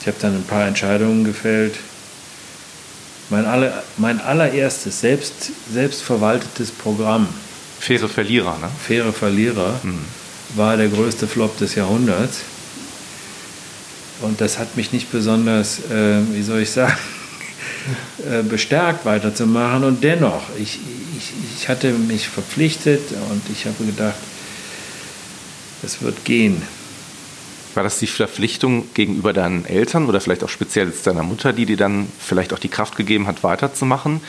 [0.00, 1.76] Ich habe dann ein paar Entscheidungen gefällt.
[3.30, 7.26] Mein, aller, mein allererstes selbst, selbstverwaltetes Programm.
[7.80, 8.68] Faire Verlierer, ne?
[8.86, 10.04] Faire Verlierer mhm.
[10.54, 12.40] war der größte Flop des Jahrhunderts.
[14.24, 16.96] Und das hat mich nicht besonders, äh, wie soll ich sagen,
[18.30, 19.84] äh, bestärkt weiterzumachen.
[19.84, 20.78] Und dennoch, ich,
[21.16, 24.16] ich, ich hatte mich verpflichtet und ich habe gedacht,
[25.82, 26.62] es wird gehen.
[27.74, 31.76] War das die Verpflichtung gegenüber deinen Eltern oder vielleicht auch speziell deiner Mutter, die dir
[31.76, 34.20] dann vielleicht auch die Kraft gegeben hat, weiterzumachen?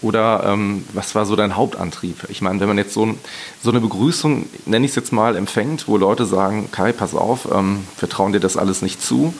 [0.00, 2.26] Oder ähm, was war so dein Hauptantrieb?
[2.28, 3.16] Ich meine, wenn man jetzt so,
[3.62, 7.48] so eine Begrüßung, nenne ich es jetzt mal, empfängt, wo Leute sagen, Kai, pass auf,
[7.52, 9.34] ähm, wir trauen dir das alles nicht zu.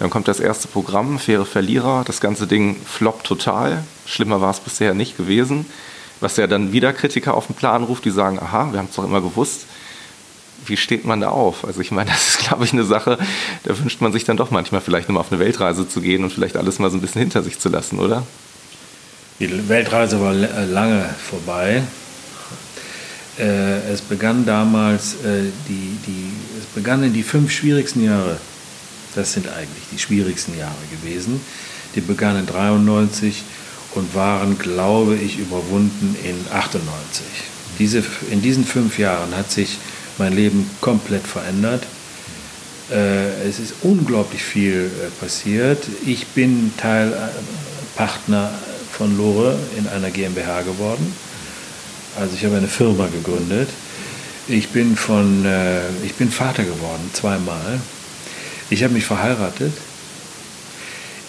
[0.00, 3.84] Dann kommt das erste Programm, faire Verlierer, das ganze Ding floppt total.
[4.04, 5.66] Schlimmer war es bisher nicht gewesen.
[6.18, 8.96] Was ja dann wieder Kritiker auf den Plan ruft, die sagen, aha, wir haben es
[8.96, 9.66] doch immer gewusst.
[10.66, 11.64] Wie steht man da auf?
[11.64, 13.16] Also ich meine, das ist, glaube ich, eine Sache,
[13.62, 16.32] da wünscht man sich dann doch manchmal vielleicht nochmal auf eine Weltreise zu gehen und
[16.32, 18.24] vielleicht alles mal so ein bisschen hinter sich zu lassen, oder?
[19.40, 21.82] Die Weltreise war äh, lange vorbei.
[23.38, 28.36] Äh, es begann damals, äh, die, die, es begannen die fünf schwierigsten Jahre.
[29.14, 31.40] Das sind eigentlich die schwierigsten Jahre gewesen.
[31.94, 33.42] Die begannen 93
[33.94, 37.24] und waren, glaube ich, überwunden in 98.
[37.78, 39.78] Diese, in diesen fünf Jahren hat sich
[40.18, 41.82] mein Leben komplett verändert.
[42.90, 45.84] Es ist unglaublich viel passiert.
[46.04, 47.12] Ich bin Teil,
[47.96, 48.52] Partner
[49.00, 51.14] von Lore in einer GmbH geworden.
[52.20, 53.70] Also ich habe eine Firma gegründet.
[54.46, 55.46] Ich bin, von,
[56.04, 57.80] ich bin Vater geworden, zweimal.
[58.68, 59.72] Ich habe mich verheiratet.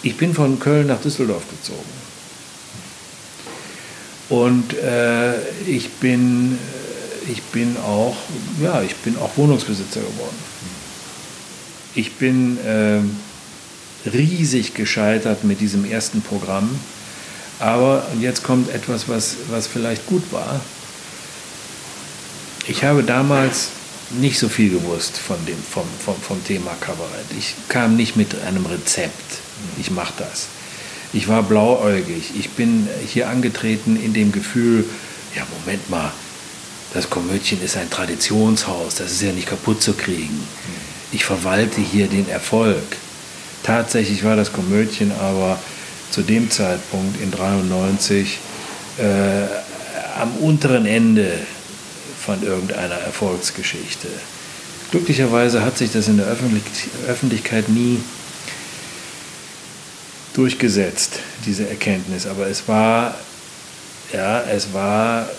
[0.04, 1.80] Ich bin von Köln nach Düsseldorf gezogen.
[4.28, 6.60] Und äh, ich, bin,
[7.32, 8.18] ich bin auch,
[8.62, 10.44] ja, ich bin auch Wohnungsbesitzer geworden.
[11.96, 13.00] Ich bin äh,
[14.10, 16.70] riesig gescheitert mit diesem ersten Programm.
[17.62, 20.60] Aber jetzt kommt etwas, was, was vielleicht gut war.
[22.68, 23.70] Ich habe damals
[24.20, 27.28] nicht so viel gewusst von dem, vom, vom, vom Thema Kabarett.
[27.38, 29.40] Ich kam nicht mit einem Rezept.
[29.80, 30.48] Ich mache das.
[31.14, 32.32] Ich war blauäugig.
[32.38, 34.84] Ich bin hier angetreten in dem Gefühl,
[35.36, 36.12] ja, Moment mal,
[36.94, 40.44] das Komödien ist ein Traditionshaus, das ist ja nicht kaputt zu kriegen.
[41.12, 42.84] Ich verwalte hier den Erfolg.
[43.64, 45.60] Tatsächlich war das Komödien aber
[46.12, 48.40] zu dem Zeitpunkt in 93
[48.98, 49.04] äh,
[50.20, 51.32] am unteren Ende
[52.24, 54.08] von irgendeiner Erfolgsgeschichte.
[54.92, 56.28] Glücklicherweise hat sich das in der
[57.08, 58.00] Öffentlichkeit nie
[60.34, 62.28] durchgesetzt, diese Erkenntnis.
[62.28, 63.16] Aber es war,
[64.14, 65.30] ja, es war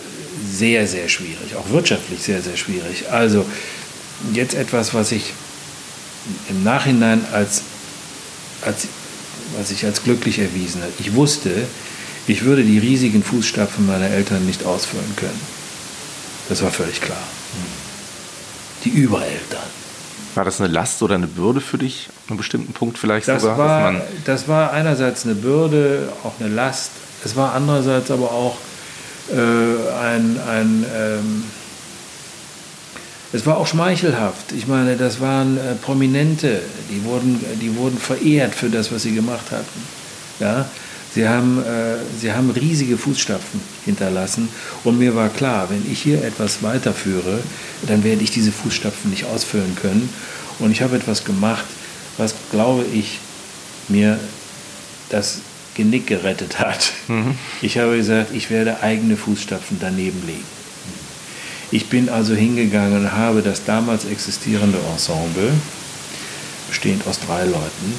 [0.51, 3.09] sehr, sehr schwierig, auch wirtschaftlich sehr, sehr schwierig.
[3.11, 3.45] Also
[4.33, 5.33] jetzt etwas, was ich
[6.49, 7.61] im Nachhinein als,
[8.61, 8.87] als
[9.57, 10.93] was ich als glücklich erwiesen habe.
[10.99, 11.49] Ich wusste,
[12.27, 15.39] ich würde die riesigen Fußstapfen meiner Eltern nicht ausführen können.
[16.49, 17.23] Das war völlig klar.
[18.83, 19.61] Die Übereltern.
[20.35, 23.43] War das eine Last oder eine Bürde für dich, an einem bestimmten Punkt vielleicht das
[23.43, 23.57] sogar?
[23.57, 26.91] War, das war einerseits eine Bürde, auch eine Last.
[27.23, 28.57] Es war andererseits aber auch
[29.31, 31.43] äh, ein, ein ähm,
[33.33, 34.51] es war auch schmeichelhaft.
[34.51, 39.13] Ich meine, das waren äh, Prominente, die wurden, die wurden verehrt für das, was sie
[39.13, 39.81] gemacht hatten.
[40.39, 40.69] Ja?
[41.13, 44.49] Sie, haben, äh, sie haben riesige Fußstapfen hinterlassen
[44.83, 47.39] und mir war klar, wenn ich hier etwas weiterführe,
[47.87, 50.09] dann werde ich diese Fußstapfen nicht ausfüllen können.
[50.59, 51.65] Und ich habe etwas gemacht,
[52.17, 53.19] was, glaube ich,
[53.89, 54.19] mir
[55.09, 55.39] das
[55.73, 56.93] Genick gerettet hat.
[57.07, 57.35] Mhm.
[57.63, 60.62] Ich habe gesagt, ich werde eigene Fußstapfen daneben legen.
[61.73, 65.51] Ich bin also hingegangen und habe das damals existierende Ensemble,
[66.69, 67.95] bestehend aus drei Leuten,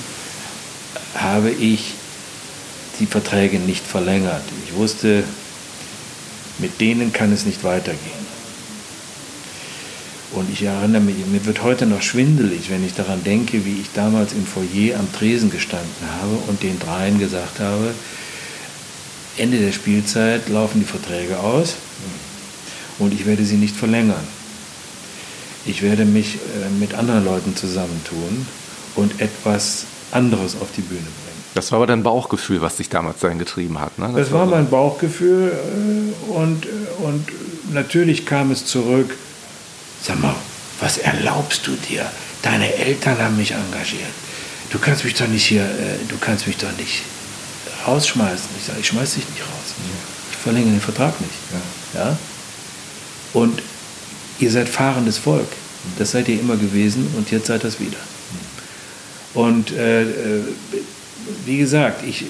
[1.16, 1.94] habe ich
[3.00, 4.44] die Verträge nicht verlängert.
[4.64, 5.24] Ich wusste,
[6.58, 8.24] mit denen kann es nicht weitergehen.
[10.30, 13.88] Und ich erinnere mich, mir wird heute noch schwindelig, wenn ich daran denke, wie ich
[13.92, 17.92] damals im Foyer am Tresen gestanden habe und den dreien gesagt habe,
[19.36, 21.74] Ende der Spielzeit laufen die Verträge aus
[22.98, 24.26] und ich werde sie nicht verlängern.
[25.66, 28.46] Ich werde mich äh, mit anderen Leuten zusammentun
[28.96, 31.44] und etwas anderes auf die Bühne bringen.
[31.54, 33.98] Das war aber dein Bauchgefühl, was dich damals dahin getrieben hat.
[33.98, 34.06] Ne?
[34.08, 36.68] Das, das, war mein Bauchgefühl äh, und, äh,
[37.02, 37.26] und
[37.72, 39.16] natürlich kam es zurück,
[40.02, 40.34] sag mal,
[40.80, 42.04] was erlaubst du dir?
[42.42, 44.12] Deine Eltern haben mich engagiert.
[44.70, 47.02] Du kannst mich doch nicht hier, äh, du kannst mich doch nicht
[47.86, 48.48] rausschmeißen.
[48.58, 49.74] Ich sage, ich schmeiß dich nicht raus.
[50.32, 51.32] Ich verlängere den Vertrag nicht.
[51.94, 52.00] Ja.
[52.00, 52.16] ja?
[53.34, 53.60] Und
[54.38, 55.48] ihr seid fahrendes Volk.
[55.98, 57.98] Das seid ihr immer gewesen und jetzt seid das wieder.
[59.34, 60.06] Und äh,
[61.44, 62.24] wie gesagt, ich,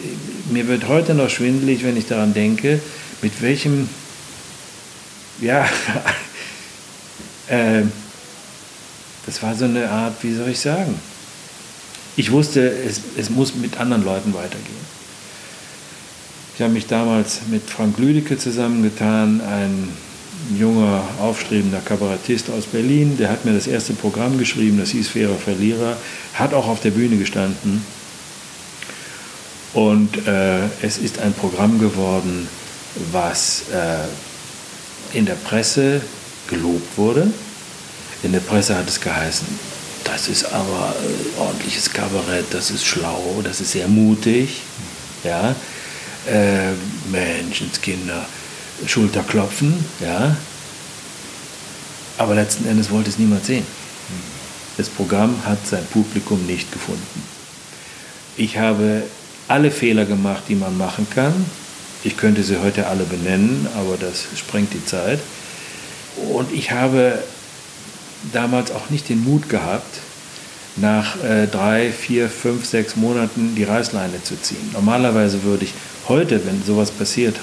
[0.50, 2.80] mir wird heute noch schwindelig, wenn ich daran denke,
[3.22, 3.88] mit welchem,
[5.40, 5.68] ja,
[7.48, 7.82] äh,
[9.26, 10.94] das war so eine Art, wie soll ich sagen?
[12.16, 14.94] Ich wusste, es, es muss mit anderen Leuten weitergehen.
[16.54, 19.88] Ich habe mich damals mit Frank Lüdecke zusammengetan, ein
[20.58, 23.16] junger, aufstrebender Kabarettist aus Berlin.
[23.18, 25.96] Der hat mir das erste Programm geschrieben, das hieß Fairer Verlierer,
[26.34, 27.82] hat auch auf der Bühne gestanden
[29.74, 32.48] und äh, es ist ein Programm geworden,
[33.10, 36.00] was äh, in der Presse
[36.48, 37.26] gelobt wurde.
[38.22, 39.46] In der Presse hat es geheißen,
[40.04, 44.62] das ist aber äh, ordentliches Kabarett, das ist schlau, das ist sehr mutig.
[45.24, 45.56] Ja?
[46.26, 46.72] Äh,
[47.10, 48.26] Menschenskinder,
[48.86, 49.84] Schulterklopfen.
[50.00, 50.36] Ja?
[52.18, 53.66] Aber letzten Endes wollte es niemand sehen.
[54.76, 57.22] Das Programm hat sein Publikum nicht gefunden.
[58.36, 59.02] Ich habe
[59.46, 61.32] alle Fehler gemacht, die man machen kann.
[62.02, 65.20] Ich könnte sie heute alle benennen, aber das sprengt die Zeit.
[66.32, 67.18] Und ich habe
[68.32, 70.00] damals auch nicht den Mut gehabt,
[70.76, 74.70] nach äh, drei, vier, fünf, sechs Monaten die Reißleine zu ziehen.
[74.72, 75.74] Normalerweise würde ich
[76.08, 77.36] heute, wenn sowas passiert,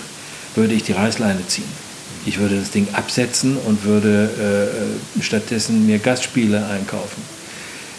[0.56, 1.92] würde ich die Reißleine ziehen.
[2.26, 4.70] Ich würde das Ding absetzen und würde
[5.18, 7.22] äh, stattdessen mir Gastspiele einkaufen.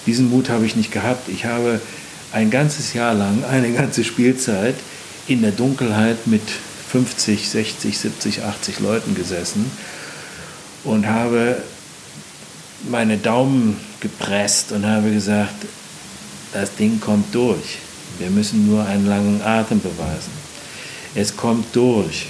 [0.06, 1.28] Diesen Mut habe ich nicht gehabt.
[1.28, 1.80] Ich habe
[2.32, 4.74] ein ganzes Jahr lang, eine ganze Spielzeit
[5.26, 6.42] in der Dunkelheit mit
[6.90, 9.70] 50, 60, 70, 80 Leuten gesessen
[10.84, 11.56] und habe
[12.90, 15.54] meine Daumen gepresst und habe gesagt,
[16.52, 17.78] das Ding kommt durch.
[18.18, 20.32] Wir müssen nur einen langen Atem beweisen.
[21.14, 22.26] Es kommt durch.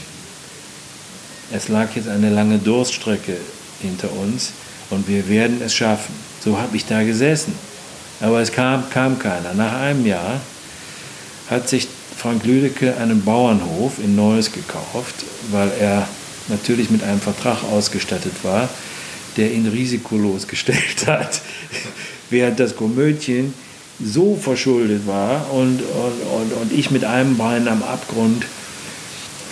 [1.53, 3.37] Es lag jetzt eine lange Durststrecke
[3.83, 4.53] hinter uns
[4.91, 6.15] und wir werden es schaffen.
[6.43, 7.55] So habe ich da gesessen.
[8.21, 9.53] Aber es kam, kam keiner.
[9.55, 10.41] Nach einem Jahr
[11.51, 16.09] hat sich Frank Lüdecke einen Bauernhof in Neuss gekauft, weil er
[16.49, 18.69] natürlich mit einem Vertrag ausgestattet war,
[19.37, 21.43] der ihn risikolos gestellt hat,
[22.31, 23.53] während das Komödchen
[24.03, 28.45] so verschuldet war und, und, und, und ich mit einem Bein am Abgrund.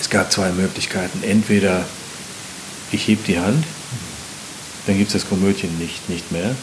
[0.00, 1.22] Es gab zwei Möglichkeiten.
[1.22, 1.84] Entweder
[2.90, 3.64] ich heb die Hand,
[4.86, 6.54] dann gibt es das Komödien nicht, nicht mehr.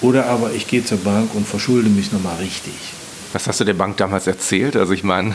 [0.00, 2.74] Oder aber ich gehe zur Bank und verschulde mich nochmal richtig.
[3.32, 4.76] Was hast du der Bank damals erzählt?
[4.76, 5.34] Also ich meine,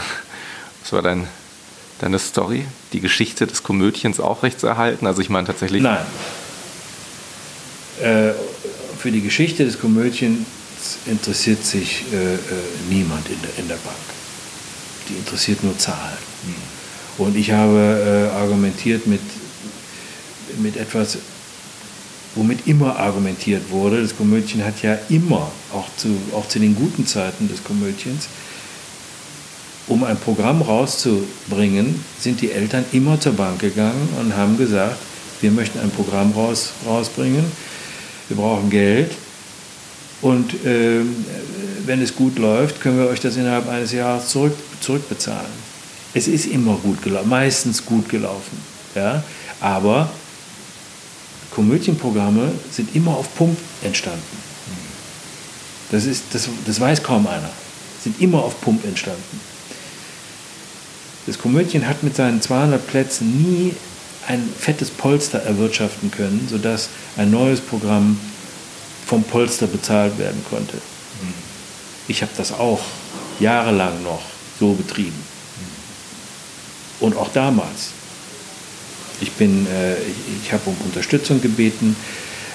[0.82, 1.28] was war dein,
[2.00, 5.08] deine Story, die Geschichte des Komödiens aufrechtzuerhalten?
[5.08, 5.82] Also ich meine tatsächlich.
[5.82, 6.06] Nein.
[8.02, 8.32] Äh,
[9.00, 10.46] für die Geschichte des Komödiens
[11.08, 12.38] interessiert sich äh, äh,
[12.90, 13.96] niemand in der, in der Bank.
[15.10, 16.18] Die interessiert nur Zahlen.
[17.18, 19.20] Und ich habe äh, argumentiert mit,
[20.60, 21.18] mit etwas,
[22.36, 24.02] womit immer argumentiert wurde.
[24.02, 28.28] Das Komödien hat ja immer, auch zu, auch zu den guten Zeiten des Komödiens,
[29.88, 34.98] um ein Programm rauszubringen, sind die Eltern immer zur Bank gegangen und haben gesagt,
[35.42, 37.44] wir möchten ein Programm raus, rausbringen,
[38.28, 39.12] wir brauchen Geld
[40.22, 41.02] und äh,
[41.86, 45.70] wenn es gut läuft, können wir euch das innerhalb eines Jahres zurück, zurückbezahlen.
[46.14, 48.58] Es ist immer gut gelaufen, meistens gut gelaufen.
[48.96, 49.24] Ja?
[49.60, 50.10] Aber
[51.52, 54.50] Komödienprogramme sind immer auf Pump entstanden.
[55.92, 57.50] Das, ist, das, das weiß kaum einer.
[58.04, 59.40] Sind immer auf Pump entstanden.
[61.26, 63.74] Das Komödien hat mit seinen 200 Plätzen nie
[64.28, 68.20] ein fettes Polster erwirtschaften können, sodass ein neues Programm
[69.10, 70.78] vom Polster bezahlt werden konnte.
[72.08, 72.80] Ich habe das auch
[73.40, 74.22] jahrelang noch
[74.60, 75.20] so betrieben.
[77.00, 77.90] Und auch damals.
[79.20, 79.96] Ich, bin, äh,
[80.44, 81.96] ich, habe um Unterstützung gebeten.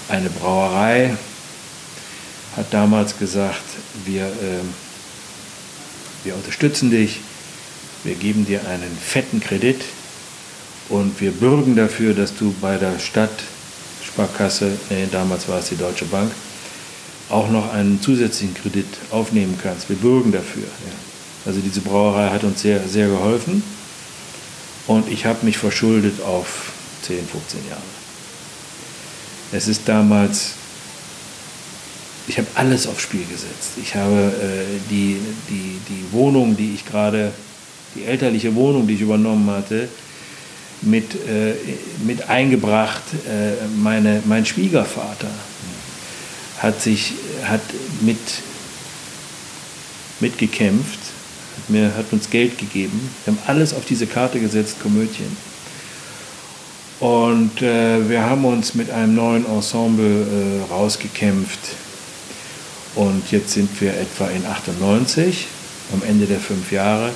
[0.09, 1.17] Eine Brauerei
[2.57, 3.64] hat damals gesagt,
[4.05, 4.62] wir, äh,
[6.23, 7.19] wir unterstützen dich,
[8.05, 9.81] wir geben dir einen fetten Kredit
[10.88, 13.01] und wir bürgen dafür, dass du bei der
[14.14, 16.31] Stadtsparkasse, nee, damals war es die Deutsche Bank,
[17.31, 19.88] auch noch einen zusätzlichen Kredit aufnehmen kannst.
[19.88, 20.62] Wir bürgen dafür.
[20.62, 20.92] Ja.
[21.46, 23.62] Also diese Brauerei hat uns sehr, sehr geholfen.
[24.87, 26.72] Und ich habe mich verschuldet auf
[27.03, 27.81] 10, 15 Jahre.
[29.53, 30.53] Es ist damals,
[32.29, 33.72] ich habe alles aufs Spiel gesetzt.
[33.83, 37.33] Ich habe äh, die, die, die Wohnung, die ich gerade,
[37.94, 39.88] die elterliche Wohnung, die ich übernommen hatte,
[40.85, 41.55] mit, äh,
[42.05, 43.03] mit eingebracht.
[43.27, 45.31] Äh, meine, mein Schwiegervater
[46.59, 47.12] hat sich
[47.44, 47.62] hat
[48.01, 48.18] mit
[50.20, 51.01] mitgekämpft
[51.68, 53.11] mir, hat uns Geld gegeben.
[53.25, 55.37] Wir haben alles auf diese Karte gesetzt, Komödien.
[57.01, 61.59] Und äh, wir haben uns mit einem neuen Ensemble äh, rausgekämpft.
[62.94, 65.49] Und jetzt sind wir etwa in 98,
[65.92, 67.11] am Ende der fünf Jahre.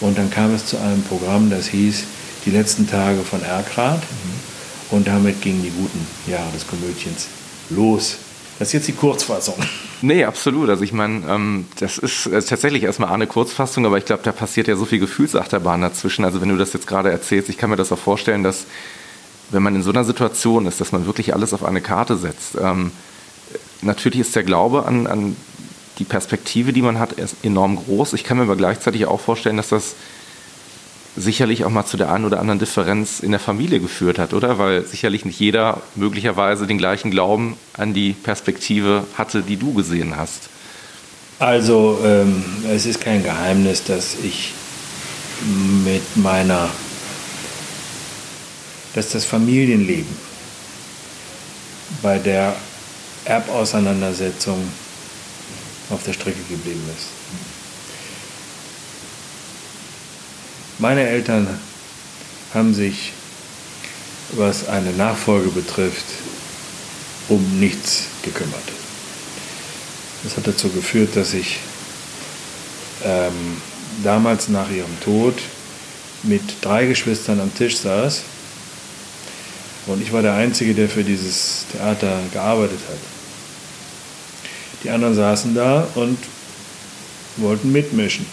[0.00, 2.04] Und dann kam es zu einem Programm, das hieß
[2.44, 4.00] Die letzten Tage von Erkrath.
[4.00, 4.96] Mhm.
[4.96, 7.28] Und damit gingen die guten Jahre des Komödiens
[7.70, 8.16] los.
[8.58, 9.54] Das ist jetzt die Kurzfassung.
[10.02, 10.68] Nee, absolut.
[10.68, 14.32] Also ich meine, ähm, das ist äh, tatsächlich erstmal eine Kurzfassung, aber ich glaube, da
[14.32, 16.24] passiert ja so viel Gefühlsachterbahn dazwischen.
[16.24, 18.66] Also wenn du das jetzt gerade erzählst, ich kann mir das auch vorstellen, dass
[19.50, 22.56] wenn man in so einer Situation ist, dass man wirklich alles auf eine Karte setzt,
[22.60, 22.90] ähm,
[23.80, 25.36] natürlich ist der Glaube an, an
[25.98, 28.14] die Perspektive, die man hat, enorm groß.
[28.14, 29.94] Ich kann mir aber gleichzeitig auch vorstellen, dass das
[31.16, 34.58] sicherlich auch mal zu der einen oder anderen Differenz in der Familie geführt hat, oder?
[34.58, 40.16] Weil sicherlich nicht jeder möglicherweise den gleichen Glauben an die Perspektive hatte, die du gesehen
[40.16, 40.48] hast.
[41.38, 44.54] Also ähm, es ist kein Geheimnis, dass ich
[45.84, 46.70] mit meiner,
[48.94, 50.16] dass das Familienleben
[52.00, 52.54] bei der
[53.24, 54.68] Erbauseinandersetzung
[55.90, 57.21] auf der Strecke geblieben ist.
[60.78, 61.46] Meine Eltern
[62.54, 63.12] haben sich,
[64.32, 66.04] was eine Nachfolge betrifft,
[67.28, 68.62] um nichts gekümmert.
[70.24, 71.58] Das hat dazu geführt, dass ich
[73.04, 73.60] ähm,
[74.02, 75.34] damals nach ihrem Tod
[76.22, 78.22] mit drei Geschwistern am Tisch saß
[79.86, 82.98] und ich war der Einzige, der für dieses Theater gearbeitet hat.
[84.84, 86.18] Die anderen saßen da und
[87.36, 88.26] wollten mitmischen.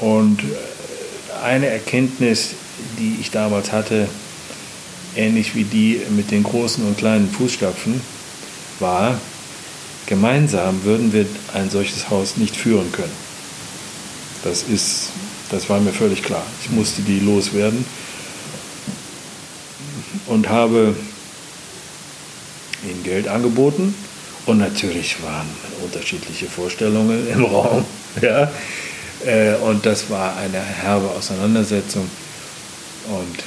[0.00, 0.40] Und
[1.42, 2.50] eine Erkenntnis,
[2.98, 4.08] die ich damals hatte,
[5.14, 8.00] ähnlich wie die mit den großen und kleinen Fußstapfen,
[8.80, 9.18] war,
[10.06, 13.26] gemeinsam würden wir ein solches Haus nicht führen können.
[14.44, 15.08] Das ist,
[15.50, 16.44] das war mir völlig klar.
[16.62, 17.84] Ich musste die loswerden
[20.26, 20.94] und habe
[22.84, 23.94] ihnen Geld angeboten
[24.44, 25.46] und natürlich waren
[25.82, 27.84] unterschiedliche Vorstellungen im Raum.
[28.22, 28.50] Ja?
[29.24, 32.08] Äh, und das war eine herbe Auseinandersetzung.
[33.08, 33.38] Und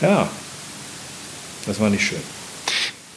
[0.00, 0.28] ja,
[1.66, 2.22] das war nicht schön.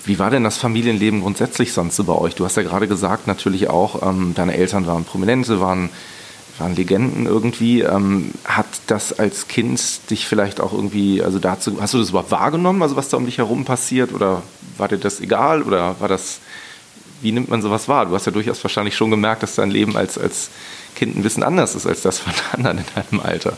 [0.06, 2.36] Wie war denn das Familienleben grundsätzlich sonst so bei euch?
[2.36, 5.90] Du hast ja gerade gesagt, natürlich auch, ähm, deine Eltern waren Prominente, waren,
[6.60, 7.82] waren Legenden irgendwie.
[7.82, 12.32] Ähm, hat das als Kind dich vielleicht auch irgendwie, also dazu, hast du das überhaupt
[12.32, 14.12] wahrgenommen, also was da um dich herum passiert?
[14.14, 14.44] Oder
[14.78, 15.64] war dir das egal?
[15.64, 16.40] Oder war das,
[17.24, 18.06] wie nimmt man sowas wahr?
[18.06, 20.50] Du hast ja durchaus wahrscheinlich schon gemerkt, dass dein Leben als, als
[20.96, 23.58] Kind ein bisschen anders ist als das von anderen in deinem Alter.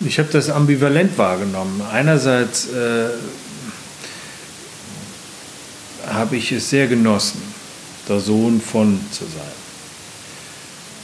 [0.00, 1.82] Ich habe das ambivalent wahrgenommen.
[1.90, 3.08] Einerseits äh,
[6.08, 7.42] habe ich es sehr genossen,
[8.08, 9.58] der Sohn von zu sein.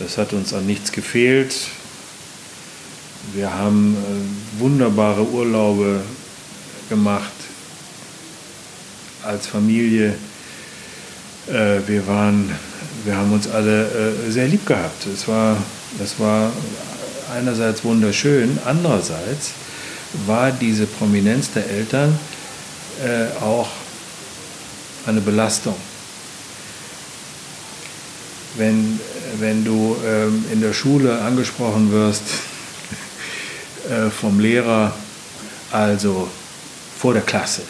[0.01, 1.55] Es hat uns an nichts gefehlt.
[3.33, 6.03] Wir haben äh, wunderbare Urlaube
[6.89, 7.33] gemacht
[9.25, 10.15] als Familie.
[11.49, 12.51] Äh, wir, waren,
[13.05, 15.07] wir haben uns alle äh, sehr lieb gehabt.
[15.07, 15.57] Es war,
[16.03, 16.51] es war
[17.35, 19.51] einerseits wunderschön, andererseits
[20.27, 22.19] war diese Prominenz der Eltern
[23.05, 23.69] äh, auch
[25.07, 25.75] eine Belastung.
[28.57, 28.99] Wenn,
[29.39, 32.23] wenn du ähm, in der Schule angesprochen wirst
[33.91, 34.95] äh, vom Lehrer,
[35.73, 36.29] also
[36.97, 37.63] vor der Klasse,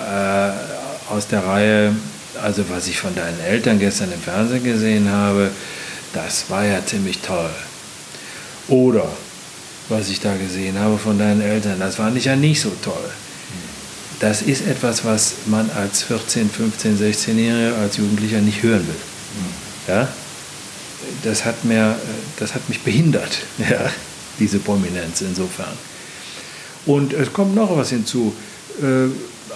[0.00, 1.94] äh, aus der Reihe,
[2.42, 5.50] also was ich von deinen Eltern gestern im Fernsehen gesehen habe,
[6.12, 7.50] das war ja ziemlich toll.
[8.68, 9.06] Oder
[9.88, 13.10] was ich da gesehen habe von deinen Eltern, das fand ich ja nicht so toll
[14.22, 18.94] das ist etwas, was man als 14, 15, 16-Jähriger, als Jugendlicher nicht hören will.
[19.88, 20.08] Ja?
[21.24, 21.96] Das, hat mir,
[22.38, 23.90] das hat mich behindert, ja?
[24.38, 25.76] diese Prominenz insofern.
[26.86, 28.32] Und es kommt noch was hinzu.
[28.80, 29.08] Äh,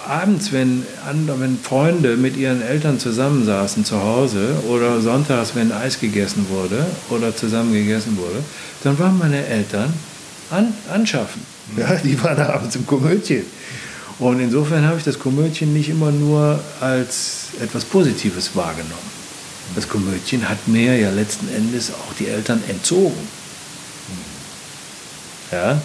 [0.05, 5.99] abends, wenn, andere, wenn Freunde mit ihren Eltern zusammensaßen zu Hause oder sonntags, wenn Eis
[5.99, 8.43] gegessen wurde oder zusammen gegessen wurde,
[8.83, 9.93] dann waren meine Eltern
[10.49, 11.41] an, anschaffen.
[11.75, 13.45] Ja, die waren abends im Komödien.
[14.19, 19.17] Und insofern habe ich das Komödien nicht immer nur als etwas Positives wahrgenommen.
[19.75, 23.27] Das Komödien hat mir ja letzten Endes auch die Eltern entzogen.
[25.51, 25.79] Ja?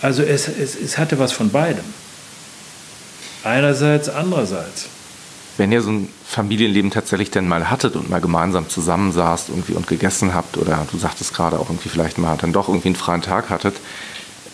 [0.00, 1.84] Also es, es, es hatte was von beidem.
[3.44, 4.88] Einerseits, andererseits.
[5.56, 9.88] Wenn ihr so ein Familienleben tatsächlich denn mal hattet und mal gemeinsam zusammensaßt irgendwie und
[9.88, 13.22] gegessen habt oder du sagtest gerade auch irgendwie vielleicht mal dann doch irgendwie einen freien
[13.22, 13.74] Tag hattet,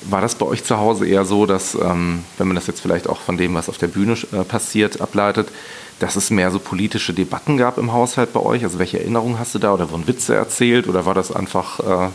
[0.09, 3.09] war das bei euch zu Hause eher so, dass, ähm, wenn man das jetzt vielleicht
[3.09, 5.49] auch von dem, was auf der Bühne äh, passiert, ableitet,
[5.99, 8.65] dass es mehr so politische Debatten gab im Haushalt bei euch?
[8.65, 9.73] Also welche Erinnerungen hast du da?
[9.73, 10.89] Oder wurden Witze erzählt?
[10.89, 12.09] Oder war das einfach äh,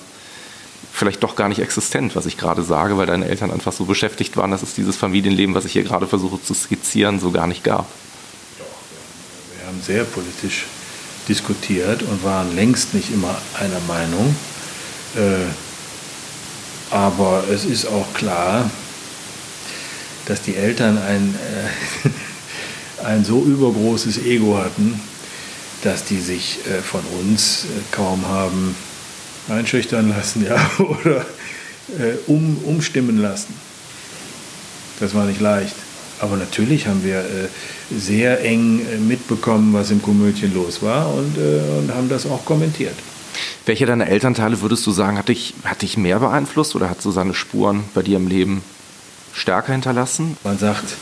[1.00, 4.38] vielleicht doch gar nicht existent, was ich gerade sage, weil deine Eltern einfach so beschäftigt
[4.38, 7.64] waren, dass es dieses Familienleben, was ich hier gerade versuche zu skizzieren, so gar nicht
[7.64, 7.88] gab?
[8.60, 8.66] Doch,
[9.58, 10.66] wir haben sehr politisch
[11.28, 14.36] diskutiert und waren längst nicht immer einer Meinung.
[15.16, 15.48] Äh,
[16.92, 18.70] aber es ist auch klar,
[20.26, 21.36] dass die Eltern ein,
[22.04, 25.00] äh, ein so übergroßes Ego hatten,
[25.84, 28.76] dass die sich äh, von uns kaum haben
[29.50, 31.26] einschüchtern lassen ja, oder
[31.98, 33.54] äh, um, umstimmen lassen.
[35.00, 35.76] Das war nicht leicht.
[36.20, 37.48] Aber natürlich haben wir äh,
[37.98, 42.96] sehr eng äh, mitbekommen, was im Komödien los war und, und haben das auch kommentiert.
[43.66, 47.12] Welche deiner Elternteile würdest du sagen, hat dich, hat dich mehr beeinflusst oder hat so
[47.12, 48.62] seine Spuren bei dir im Leben
[49.34, 50.38] stärker hinterlassen?
[50.44, 50.96] Man sagt,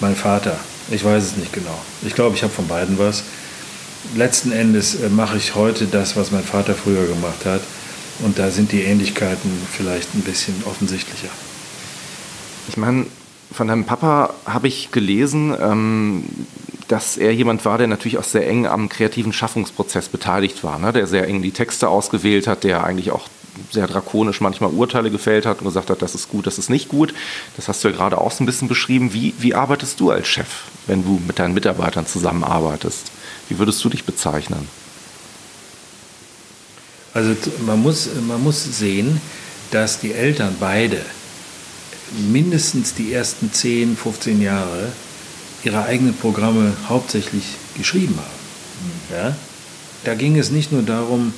[0.00, 0.58] mein Vater.
[0.90, 1.78] Ich weiß es nicht genau.
[2.02, 3.24] Ich glaube, ich habe von beiden was.
[4.14, 7.60] Letzten Endes äh, mache ich heute das, was mein Vater früher gemacht hat.
[8.20, 11.28] Und da sind die Ähnlichkeiten vielleicht ein bisschen offensichtlicher.
[12.68, 13.06] Ich meine,
[13.52, 16.24] von deinem Papa habe ich gelesen, ähm,
[16.88, 20.92] dass er jemand war, der natürlich auch sehr eng am kreativen Schaffungsprozess beteiligt war, ne?
[20.92, 23.28] der sehr eng die Texte ausgewählt hat, der eigentlich auch
[23.70, 26.88] sehr drakonisch manchmal Urteile gefällt hat und gesagt hat, das ist gut, das ist nicht
[26.88, 27.14] gut.
[27.56, 29.12] Das hast du ja gerade auch so ein bisschen beschrieben.
[29.12, 33.10] Wie, wie arbeitest du als Chef, wenn du mit deinen Mitarbeitern zusammenarbeitest?
[33.48, 34.68] Wie würdest du dich bezeichnen?
[37.14, 37.34] Also
[37.64, 39.20] man muss, man muss sehen,
[39.70, 41.00] dass die Eltern beide
[42.30, 44.92] mindestens die ersten 10, 15 Jahre
[45.64, 47.44] ihre eigenen Programme hauptsächlich
[47.76, 49.16] geschrieben haben.
[49.16, 49.36] Ja?
[50.04, 51.32] Da ging es nicht nur darum,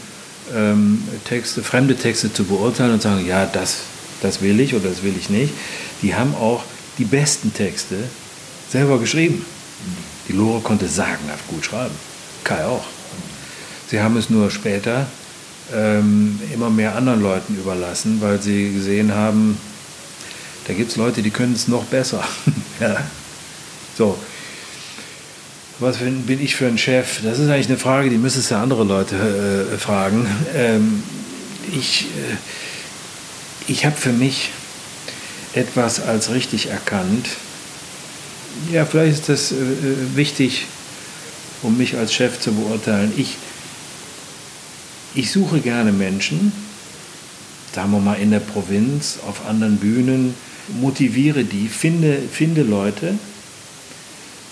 [0.54, 3.78] ähm, Texte, fremde Texte zu beurteilen und zu sagen, ja, das,
[4.20, 5.52] das will ich oder das will ich nicht.
[6.02, 6.64] Die haben auch
[6.98, 7.96] die besten Texte
[8.70, 9.44] selber geschrieben.
[10.28, 11.94] Die Lore konnte sagenhaft gut schreiben.
[12.44, 12.84] Kai auch.
[13.90, 15.06] Sie haben es nur später
[15.74, 19.58] ähm, immer mehr anderen Leuten überlassen, weil sie gesehen haben,
[20.66, 22.22] da gibt es Leute, die können es noch besser.
[22.80, 22.96] ja.
[23.96, 24.18] So.
[25.80, 27.22] Was bin ich für ein Chef?
[27.22, 30.26] Das ist eigentlich eine Frage, die müsstest du andere Leute äh, fragen.
[30.54, 31.02] Ähm,
[31.72, 32.36] ich äh,
[33.68, 34.50] ich habe für mich
[35.52, 37.28] etwas als richtig erkannt.
[38.72, 40.66] Ja, vielleicht ist das äh, äh wichtig,
[41.62, 43.12] um mich als Chef zu beurteilen.
[43.16, 43.36] Ich,
[45.14, 46.52] ich suche gerne Menschen,
[47.74, 50.34] sagen wir mal in der Provinz, auf anderen Bühnen,
[50.80, 53.14] motiviere die, finde, finde Leute,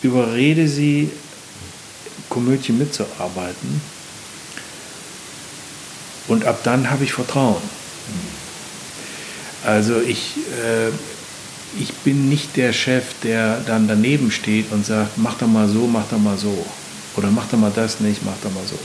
[0.02, 1.10] überrede sie,
[2.28, 3.80] Komödie mitzuarbeiten.
[6.28, 7.62] Und ab dann habe ich Vertrauen.
[9.64, 10.90] Also ich, äh,
[11.78, 15.86] ich bin nicht der Chef, der dann daneben steht und sagt, mach doch mal so,
[15.86, 16.66] mach doch mal so.
[17.16, 18.78] Oder mach doch mal das nicht, mach doch mal so.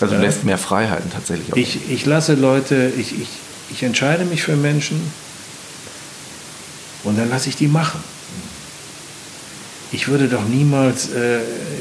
[0.00, 1.56] Also du lässt mehr Freiheiten tatsächlich auch.
[1.56, 3.28] Ich, ich lasse Leute, ich, ich,
[3.70, 5.00] ich entscheide mich für Menschen
[7.04, 8.02] und dann lasse ich die machen.
[9.92, 11.40] Ich würde doch niemals äh,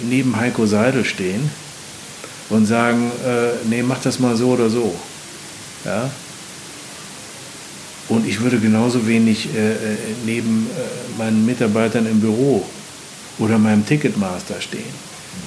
[0.10, 1.50] neben Heiko Seidel stehen
[2.50, 4.94] und sagen, äh, nee, mach das mal so oder so.
[5.86, 6.10] Ja?
[8.12, 12.66] Und ich würde genauso wenig äh, äh neben äh, meinen Mitarbeitern im Büro
[13.39, 14.93] oder meinem Ticketmaster stehen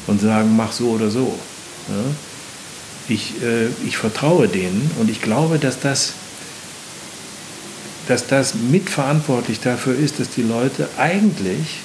[0.07, 1.39] und sagen, mach so oder so.
[1.89, 2.05] Ja?
[3.15, 6.15] Ich, äh, ich vertraue denen und ich glaube, dass das,
[8.09, 11.81] dass das mitverantwortlich dafür ist, dass die Leute eigentlich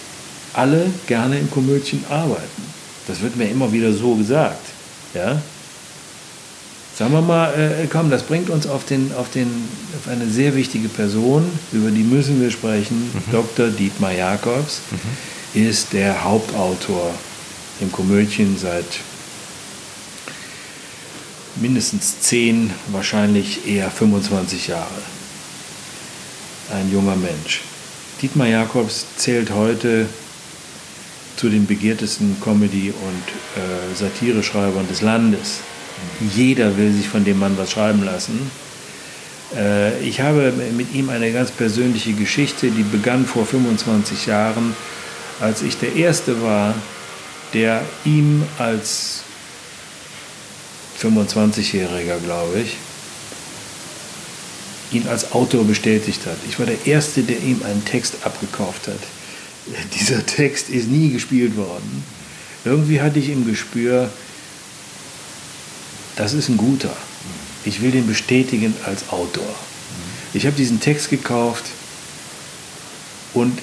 [0.53, 2.63] alle gerne in Komödien arbeiten.
[3.05, 4.65] Das wird mir immer wieder so gesagt.
[5.13, 5.41] Ja?
[6.99, 9.47] Sagen wir mal, äh, komm, das bringt uns auf, den, auf, den,
[9.97, 13.09] auf eine sehr wichtige Person, über die müssen wir sprechen.
[13.13, 13.31] Mhm.
[13.31, 13.69] Dr.
[13.69, 15.61] Dietmar Jakobs mhm.
[15.61, 17.13] ist der Hauptautor
[17.79, 18.83] im Komödien seit
[21.55, 25.01] mindestens 10, wahrscheinlich eher 25 Jahre.
[26.73, 27.61] Ein junger Mensch.
[28.21, 30.05] Dietmar Jakobs zählt heute
[31.37, 35.59] zu den begehrtesten Comedy- und äh, Satireschreibern des Landes.
[36.35, 38.51] Jeder will sich von dem Mann was schreiben lassen.
[39.55, 44.75] Äh, ich habe mit ihm eine ganz persönliche Geschichte, die begann vor 25 Jahren,
[45.39, 46.75] als ich der Erste war,
[47.53, 49.23] der ihm als
[51.01, 52.77] 25-Jähriger, glaube ich,
[54.91, 56.37] ihn als Autor bestätigt hat.
[56.47, 58.99] Ich war der Erste, der ihm einen Text abgekauft hat.
[59.99, 62.03] Dieser Text ist nie gespielt worden.
[62.65, 64.09] Irgendwie hatte ich im Gespür,
[66.19, 66.91] das ist ein guter.
[67.63, 69.55] Ich will den bestätigen als Autor.
[70.33, 71.63] Ich habe diesen Text gekauft
[73.33, 73.57] und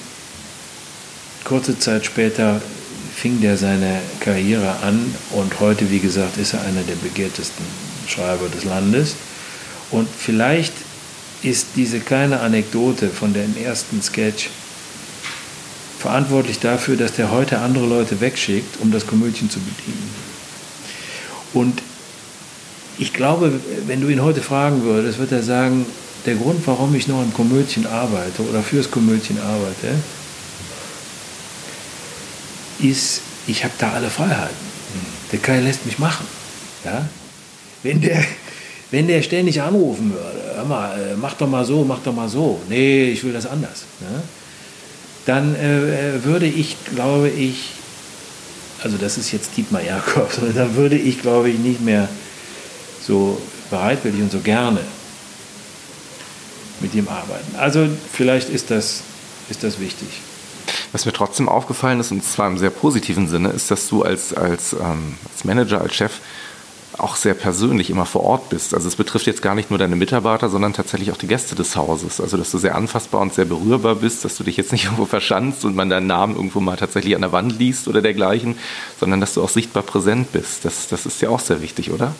[1.43, 2.59] kurze Zeit später
[3.15, 7.63] fing der seine Karriere an und heute, wie gesagt, ist er einer der begehrtesten
[8.07, 9.13] Schreiber des Landes.
[9.91, 10.73] Und vielleicht
[11.43, 14.49] ist diese kleine Anekdote von dem ersten Sketch
[15.99, 20.09] verantwortlich dafür, dass der heute andere Leute wegschickt, um das Komödien zu bedienen.
[21.53, 21.81] Und
[22.99, 25.85] ich glaube, wenn du ihn heute fragen würdest, wird er sagen,
[26.25, 29.95] der Grund, warum ich noch im Komödien arbeite oder fürs Komödien arbeite,
[32.79, 34.67] ist, ich habe da alle Freiheiten.
[35.31, 36.25] Der Kai lässt mich machen.
[36.83, 37.07] Ja?
[37.83, 38.23] Wenn, der,
[38.91, 42.29] wenn der ständig anrufen würde, hör mal, äh, mach doch mal so, mach doch mal
[42.29, 44.21] so, nee, ich will das anders, ja?
[45.25, 47.71] dann äh, äh würde ich, glaube ich,
[48.83, 52.07] also das ist jetzt Dietmar Jakobs, dann würde ich, glaube ich, nicht mehr
[53.07, 54.79] so bereitwillig und so gerne
[56.79, 57.55] mit ihm arbeiten.
[57.57, 59.01] Also vielleicht ist das,
[59.49, 60.07] ist das wichtig.
[60.91, 64.33] Was mir trotzdem aufgefallen ist, und zwar im sehr positiven Sinne, ist, dass du als,
[64.33, 66.19] als, ähm, als Manager, als Chef
[66.97, 68.73] auch sehr persönlich immer vor Ort bist.
[68.73, 71.75] Also es betrifft jetzt gar nicht nur deine Mitarbeiter, sondern tatsächlich auch die Gäste des
[71.75, 72.19] Hauses.
[72.19, 75.05] Also dass du sehr anfassbar und sehr berührbar bist, dass du dich jetzt nicht irgendwo
[75.05, 78.57] verschanzt und man deinen Namen irgendwo mal tatsächlich an der Wand liest oder dergleichen,
[78.99, 80.65] sondern dass du auch sichtbar präsent bist.
[80.65, 82.15] Das, das ist ja auch sehr wichtig, oder?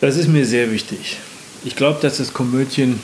[0.00, 1.18] Das ist mir sehr wichtig.
[1.64, 3.00] Ich glaube, dass das Komödien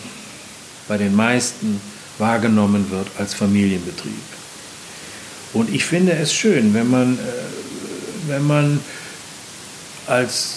[0.88, 1.80] bei den meisten
[2.18, 4.12] wahrgenommen wird als Familienbetrieb.
[5.52, 8.80] Und ich finde es schön, wenn man, äh, wenn man
[10.06, 10.56] als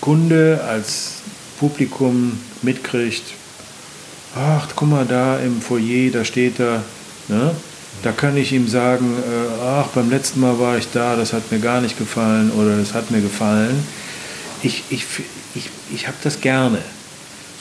[0.00, 1.14] Kunde, als
[1.58, 3.22] Publikum mitkriegt,
[4.36, 6.82] ach, guck mal da im Foyer, da steht er,
[7.28, 7.54] ne?
[8.02, 11.50] da kann ich ihm sagen, äh, ach, beim letzten Mal war ich da, das hat
[11.50, 13.84] mir gar nicht gefallen oder das hat mir gefallen.
[14.62, 15.04] Ich, ich,
[15.54, 16.78] ich, ich habe das gerne,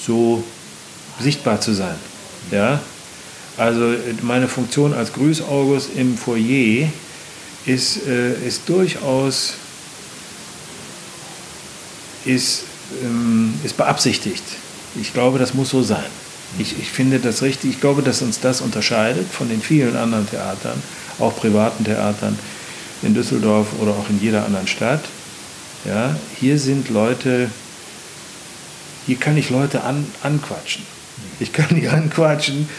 [0.06, 0.44] so
[1.20, 1.96] sichtbar zu sein.
[2.52, 2.80] Ja?
[3.58, 6.90] Also meine Funktion als Grüßaugus im Foyer
[7.66, 9.56] ist, äh, ist durchaus
[12.26, 12.64] ist,
[13.04, 14.44] ähm, ist beabsichtigt.
[15.00, 16.06] Ich glaube, das muss so sein.
[16.60, 17.72] Ich, ich finde das richtig.
[17.72, 20.82] Ich glaube, dass uns das unterscheidet von den vielen anderen Theatern,
[21.20, 22.38] auch privaten Theatern
[23.02, 25.04] in Düsseldorf oder auch in jeder anderen Stadt.
[25.86, 27.50] Ja, hier sind Leute,
[29.08, 30.84] hier kann ich Leute an, anquatschen.
[31.40, 32.70] Ich kann die anquatschen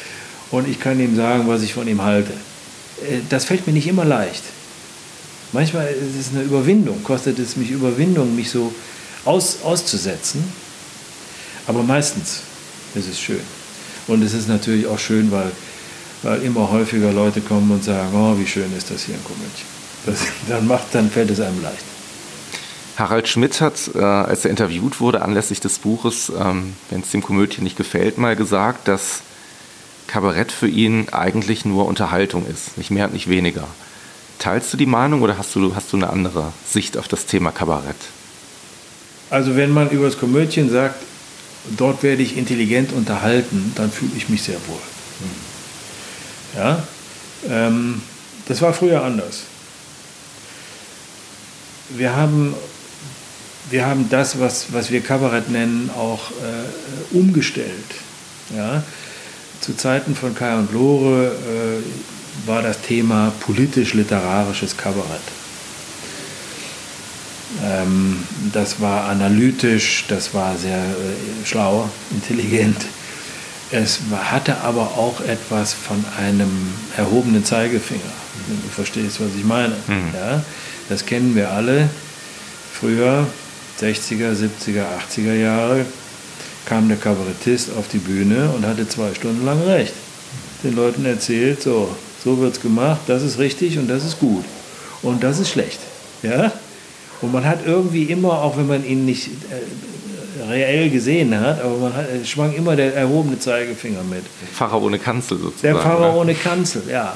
[0.50, 2.32] und ich kann ihm sagen, was ich von ihm halte.
[3.02, 4.44] Äh, das fällt mir nicht immer leicht.
[5.52, 8.72] Manchmal ist es eine Überwindung, kostet es mich Überwindung, mich so
[9.24, 10.44] aus, auszusetzen.
[11.66, 12.40] Aber meistens
[12.94, 13.40] ist es schön.
[14.06, 15.50] Und es ist natürlich auch schön, weil,
[16.22, 19.64] weil immer häufiger Leute kommen und sagen, oh, wie schön ist das hier in.
[20.04, 20.18] Das,
[20.48, 21.84] dann, dann fällt es einem leicht.
[22.98, 27.22] Harald Schmidt hat, äh, als er interviewt wurde anlässlich des Buches, ähm, wenn es dem
[27.22, 29.20] Komödie nicht gefällt, mal gesagt, dass
[30.08, 33.68] Kabarett für ihn eigentlich nur Unterhaltung ist, nicht mehr und nicht weniger.
[34.38, 37.52] Teilst du die Meinung oder hast du, hast du eine andere Sicht auf das Thema
[37.52, 37.96] Kabarett?
[39.30, 41.02] Also wenn man über das Komödien sagt,
[41.76, 44.80] dort werde ich intelligent unterhalten, dann fühle ich mich sehr wohl.
[46.56, 46.82] Ja,
[47.48, 48.00] ähm,
[48.46, 49.42] das war früher anders.
[51.90, 52.54] Wir haben,
[53.70, 57.94] wir haben das, was, was wir Kabarett nennen, auch äh, umgestellt.
[58.54, 58.82] Ja?
[59.60, 65.20] Zu Zeiten von Kai und Lore äh, war das Thema politisch-literarisches Kabarett.
[67.64, 72.86] Ähm, das war analytisch, das war sehr äh, schlau, intelligent.
[73.70, 74.00] Es
[74.30, 78.00] hatte aber auch etwas von einem erhobenen Zeigefinger,
[78.48, 79.76] du verstehst, was ich meine.
[79.86, 80.14] Mhm.
[80.14, 80.42] Ja,
[80.88, 81.90] das kennen wir alle.
[82.72, 83.26] Früher,
[83.80, 85.86] 60er, 70er, 80er Jahre,
[86.66, 89.94] kam der Kabarettist auf die Bühne und hatte zwei Stunden lang recht.
[90.62, 91.88] Den Leuten erzählt, so,
[92.22, 94.44] so wird es gemacht, das ist richtig und das ist gut.
[95.02, 95.78] Und das ist schlecht.
[96.22, 96.52] Ja?
[97.20, 101.76] Und man hat irgendwie immer, auch wenn man ihn nicht äh, reell gesehen hat, aber
[101.76, 104.24] man hat, schwang immer der erhobene Zeigefinger mit.
[104.42, 105.74] Der Pfarrer ohne Kanzel sozusagen.
[105.74, 106.16] Der Pfarrer oder?
[106.16, 107.14] ohne Kanzel, ja.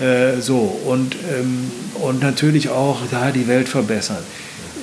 [0.00, 1.70] Äh, so, und, ähm,
[2.02, 4.24] und natürlich auch da die Welt verbessern.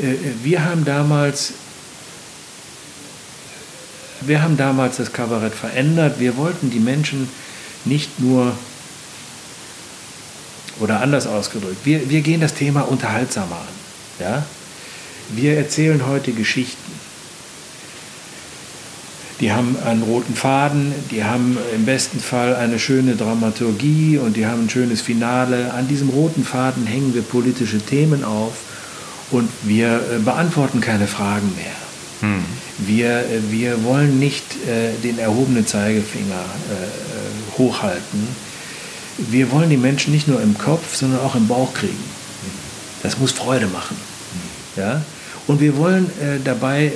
[0.02, 1.54] Äh, wir haben damals
[4.28, 6.20] wir haben damals das Kabarett verändert.
[6.20, 7.30] Wir wollten die Menschen
[7.86, 8.54] nicht nur,
[10.80, 13.74] oder anders ausgedrückt, wir, wir gehen das Thema unterhaltsamer an.
[14.20, 14.46] Ja?
[15.30, 16.92] Wir erzählen heute Geschichten.
[19.40, 24.46] Die haben einen roten Faden, die haben im besten Fall eine schöne Dramaturgie und die
[24.46, 25.74] haben ein schönes Finale.
[25.74, 28.54] An diesem roten Faden hängen wir politische Themen auf
[29.34, 32.30] und wir äh, beantworten keine Fragen mehr.
[32.30, 32.46] Hm.
[32.78, 38.28] Wir, äh, wir wollen nicht äh, den erhobenen Zeigefinger äh, hochhalten.
[39.18, 42.04] Wir wollen die Menschen nicht nur im Kopf, sondern auch im Bauch kriegen.
[43.02, 43.98] Das muss Freude machen.
[44.76, 45.02] Ja?
[45.48, 46.94] Und wir wollen äh, dabei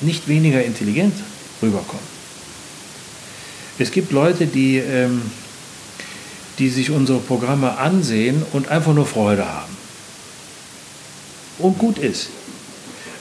[0.00, 1.14] nicht weniger intelligent
[1.62, 2.04] rüberkommen.
[3.78, 5.22] Es gibt Leute, die, ähm,
[6.58, 9.75] die sich unsere Programme ansehen und einfach nur Freude haben.
[11.58, 12.28] Und gut ist.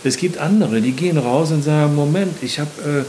[0.04, 3.06] Es gibt andere, die gehen raus und sagen, Moment, ich habe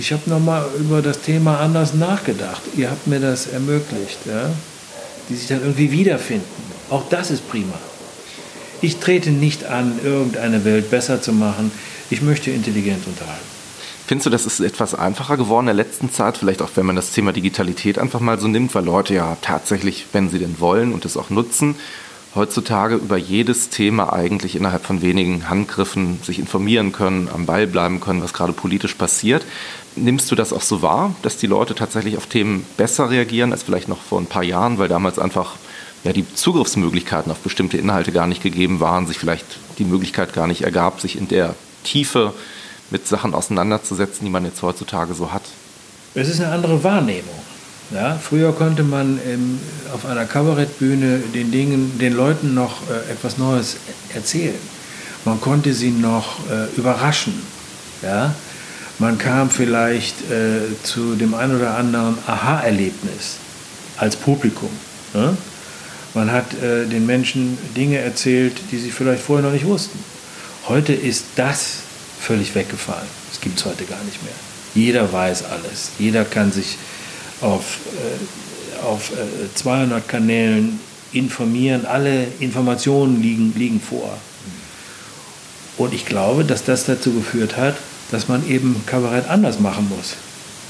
[0.00, 2.62] äh, hab nochmal über das Thema anders nachgedacht.
[2.76, 4.18] Ihr habt mir das ermöglicht.
[4.26, 4.50] Ja?
[5.28, 6.44] Die sich dann irgendwie wiederfinden.
[6.90, 7.74] Auch das ist prima.
[8.82, 11.70] Ich trete nicht an, irgendeine Welt besser zu machen.
[12.08, 13.50] Ich möchte intelligent unterhalten.
[14.06, 16.38] Findest du, das ist etwas einfacher geworden in der letzten Zeit?
[16.38, 20.06] Vielleicht auch, wenn man das Thema Digitalität einfach mal so nimmt, weil Leute ja tatsächlich,
[20.12, 21.76] wenn sie denn wollen und es auch nutzen,
[22.34, 28.00] heutzutage über jedes Thema eigentlich innerhalb von wenigen Handgriffen sich informieren können, am Ball bleiben
[28.00, 29.44] können, was gerade politisch passiert.
[29.96, 33.64] Nimmst du das auch so wahr, dass die Leute tatsächlich auf Themen besser reagieren als
[33.64, 35.56] vielleicht noch vor ein paar Jahren, weil damals einfach
[36.04, 39.46] ja, die Zugriffsmöglichkeiten auf bestimmte Inhalte gar nicht gegeben waren, sich vielleicht
[39.78, 41.54] die Möglichkeit gar nicht ergab, sich in der
[41.84, 42.32] Tiefe
[42.90, 45.42] mit Sachen auseinanderzusetzen, die man jetzt heutzutage so hat.
[46.14, 47.34] Es ist eine andere Wahrnehmung.
[47.92, 49.58] Ja, früher konnte man ähm,
[49.92, 53.76] auf einer Kabarettbühne den, Dingen, den Leuten noch äh, etwas Neues
[54.14, 54.54] erzählen.
[55.24, 57.34] Man konnte sie noch äh, überraschen.
[58.02, 58.32] Ja?
[59.00, 63.38] Man kam vielleicht äh, zu dem ein oder anderen Aha-Erlebnis
[63.96, 64.70] als Publikum.
[65.12, 65.36] Ne?
[66.14, 69.98] Man hat äh, den Menschen Dinge erzählt, die sie vielleicht vorher noch nicht wussten.
[70.68, 71.78] Heute ist das
[72.20, 73.08] völlig weggefallen.
[73.30, 74.32] Das gibt es heute gar nicht mehr.
[74.74, 75.90] Jeder weiß alles.
[75.98, 76.78] Jeder kann sich
[77.40, 80.80] auf, äh, auf äh, 200 Kanälen
[81.12, 81.86] informieren.
[81.86, 84.16] Alle Informationen liegen, liegen vor.
[85.76, 87.74] Und ich glaube, dass das dazu geführt hat,
[88.10, 90.16] dass man eben Kabarett anders machen muss.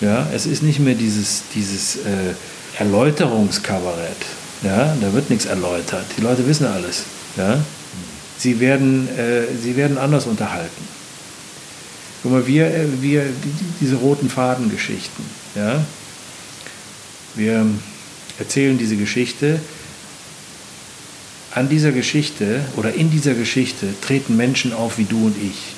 [0.01, 2.35] Ja, es ist nicht mehr dieses, dieses äh,
[2.79, 4.16] Erläuterungskabarett.
[4.62, 6.05] Ja, da wird nichts erläutert.
[6.16, 7.05] Die Leute wissen alles.
[7.37, 7.59] Ja?
[8.39, 10.89] Sie, werden, äh, sie werden anders unterhalten.
[12.23, 13.25] Guck mal, wir, äh, wir
[13.81, 15.25] diese roten Fadengeschichten.
[15.55, 15.83] Ja?
[17.35, 17.66] Wir
[18.39, 19.61] erzählen diese Geschichte.
[21.53, 25.74] An dieser Geschichte oder in dieser Geschichte treten Menschen auf wie du und ich.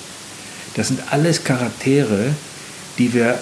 [0.75, 2.35] Das sind alles Charaktere,
[2.99, 3.39] die wir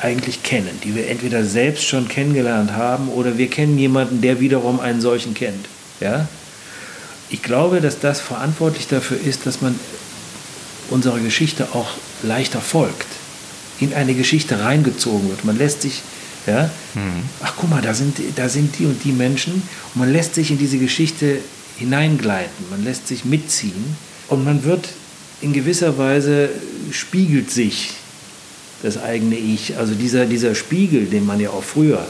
[0.00, 4.80] eigentlich kennen, die wir entweder selbst schon kennengelernt haben oder wir kennen jemanden, der wiederum
[4.80, 5.66] einen solchen kennt.
[6.00, 6.28] Ja?
[7.30, 9.78] Ich glaube, dass das verantwortlich dafür ist, dass man
[10.90, 11.90] unserer Geschichte auch
[12.22, 13.06] leichter folgt,
[13.80, 15.44] in eine Geschichte reingezogen wird.
[15.44, 16.02] Man lässt sich,
[16.48, 17.22] ja, mhm.
[17.42, 19.54] ach guck mal, da sind, da sind die und die Menschen
[19.94, 21.38] und man lässt sich in diese Geschichte
[21.76, 23.96] hineingleiten, man lässt sich mitziehen
[24.28, 24.88] und man wird
[25.40, 26.50] in gewisser Weise
[26.90, 27.90] spiegelt sich
[28.82, 29.76] das eigene Ich.
[29.76, 32.06] Also dieser, dieser Spiegel, den man ja auch früher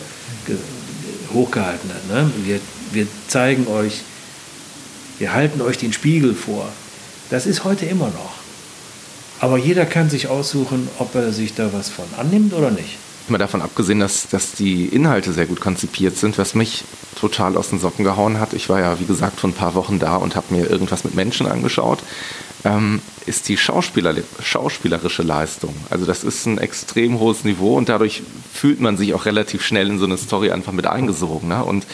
[1.32, 2.09] hochgehalten hat.
[2.09, 2.30] Ne?
[2.45, 2.61] Wir,
[2.93, 4.01] wir zeigen euch,
[5.18, 6.68] wir halten euch den Spiegel vor.
[7.30, 8.32] Das ist heute immer noch.
[9.41, 12.97] Aber jeder kann sich aussuchen, ob er sich da was von annimmt oder nicht.
[13.31, 16.85] Mal davon abgesehen, dass, dass die Inhalte sehr gut konzipiert sind, was mich
[17.20, 18.53] total aus den Socken gehauen hat.
[18.53, 21.14] Ich war ja, wie gesagt, vor ein paar Wochen da und habe mir irgendwas mit
[21.14, 22.01] Menschen angeschaut
[22.64, 25.74] ähm, ist die Schauspieler, schauspielerische Leistung.
[25.91, 28.22] Also das ist ein extrem hohes Niveau und dadurch
[28.53, 31.49] fühlt man sich auch relativ schnell in so eine Story einfach mit eingesogen.
[31.49, 31.62] Ne?
[31.62, 31.87] Und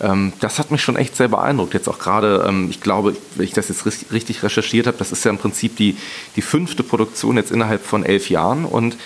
[0.00, 1.74] ähm, das hat mich schon echt sehr beeindruckt.
[1.74, 5.24] Jetzt auch gerade, ähm, ich glaube, wenn ich das jetzt richtig recherchiert habe, das ist
[5.24, 5.96] ja im Prinzip die,
[6.36, 8.96] die fünfte Produktion jetzt innerhalb von elf Jahren und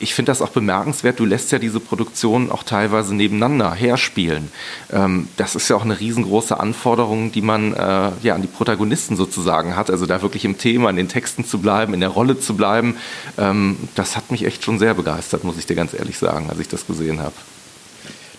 [0.00, 4.50] ich finde das auch bemerkenswert, du lässt ja diese Produktionen auch teilweise nebeneinander herspielen.
[4.90, 9.16] Ähm, das ist ja auch eine riesengroße Anforderung, die man äh, ja an die Protagonisten
[9.16, 9.90] sozusagen hat.
[9.90, 12.96] Also da wirklich im Thema, in den Texten zu bleiben, in der Rolle zu bleiben.
[13.38, 16.58] Ähm, das hat mich echt schon sehr begeistert, muss ich dir ganz ehrlich sagen, als
[16.58, 17.34] ich das gesehen habe.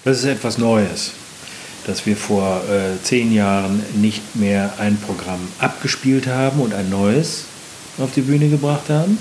[0.04, 1.12] Das ist etwas Neues,
[1.86, 7.46] dass wir vor äh, zehn Jahren nicht mehr ein Programm abgespielt haben und ein neues
[8.00, 9.20] auf die Bühne gebracht haben.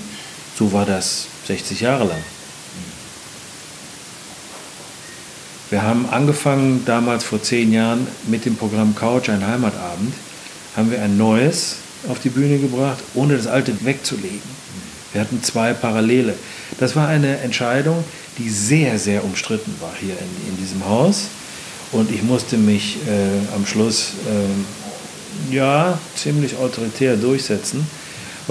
[0.57, 2.23] So war das 60 Jahre lang.
[5.69, 10.13] Wir haben angefangen damals vor zehn Jahren mit dem Programm Couch, ein Heimatabend,
[10.77, 11.75] haben wir ein neues
[12.09, 14.61] auf die Bühne gebracht, ohne das alte wegzulegen.
[15.11, 16.35] Wir hatten zwei Parallele.
[16.79, 18.03] Das war eine Entscheidung,
[18.37, 21.25] die sehr, sehr umstritten war hier in, in diesem Haus.
[21.91, 24.13] Und ich musste mich äh, am Schluss
[25.51, 27.85] äh, ja ziemlich autoritär durchsetzen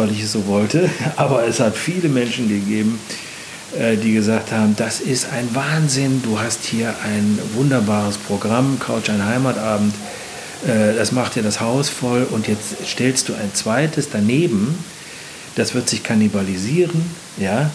[0.01, 0.89] weil ich es so wollte.
[1.17, 2.99] Aber es hat viele Menschen gegeben,
[3.79, 9.11] äh, die gesagt haben, das ist ein Wahnsinn, du hast hier ein wunderbares Programm, Couch
[9.11, 9.95] ein Heimatabend,
[10.67, 14.77] äh, das macht dir das Haus voll und jetzt stellst du ein zweites daneben,
[15.55, 17.03] das wird sich kannibalisieren,
[17.37, 17.71] ja,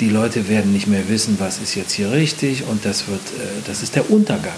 [0.00, 3.66] die Leute werden nicht mehr wissen, was ist jetzt hier richtig und das wird, äh,
[3.66, 4.52] das ist der Untergang.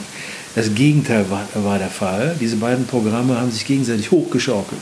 [0.55, 2.35] Das Gegenteil war, war der Fall.
[2.41, 4.81] Diese beiden Programme haben sich gegenseitig hochgeschaukelt.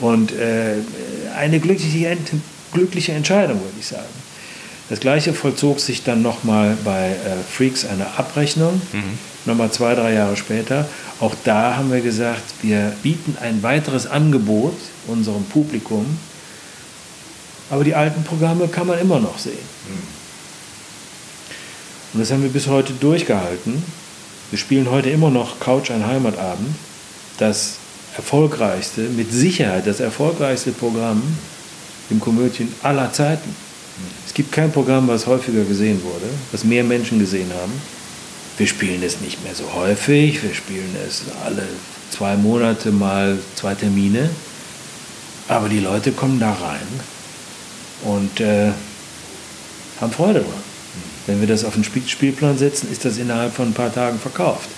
[0.00, 0.76] Und äh,
[1.36, 2.16] eine glückliche,
[2.72, 4.08] glückliche Entscheidung, würde ich sagen.
[4.88, 9.18] Das gleiche vollzog sich dann nochmal bei äh, Freaks eine Abrechnung, mhm.
[9.44, 10.88] nochmal zwei, drei Jahre später.
[11.20, 14.74] Auch da haben wir gesagt, wir bieten ein weiteres Angebot
[15.06, 16.18] unserem Publikum,
[17.70, 19.52] aber die alten Programme kann man immer noch sehen.
[19.88, 20.20] Mhm.
[22.12, 23.84] Und das haben wir bis heute durchgehalten.
[24.50, 26.74] Wir spielen heute immer noch Couch ein Heimatabend,
[27.38, 27.76] das
[28.16, 31.22] erfolgreichste, mit Sicherheit das erfolgreichste Programm
[32.10, 33.54] im Komödien aller Zeiten.
[34.26, 37.72] Es gibt kein Programm, was häufiger gesehen wurde, was mehr Menschen gesehen haben.
[38.56, 41.66] Wir spielen es nicht mehr so häufig, wir spielen es alle
[42.10, 44.30] zwei Monate mal zwei Termine,
[45.48, 46.86] aber die Leute kommen da rein
[48.04, 48.72] und äh,
[50.00, 50.70] haben Freude dran.
[51.26, 54.68] Wenn wir das auf den Spielplan setzen, ist das innerhalb von ein paar Tagen verkauft.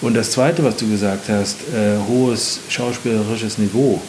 [0.00, 4.00] Und das Zweite, was du gesagt hast, äh, hohes schauspielerisches Niveau.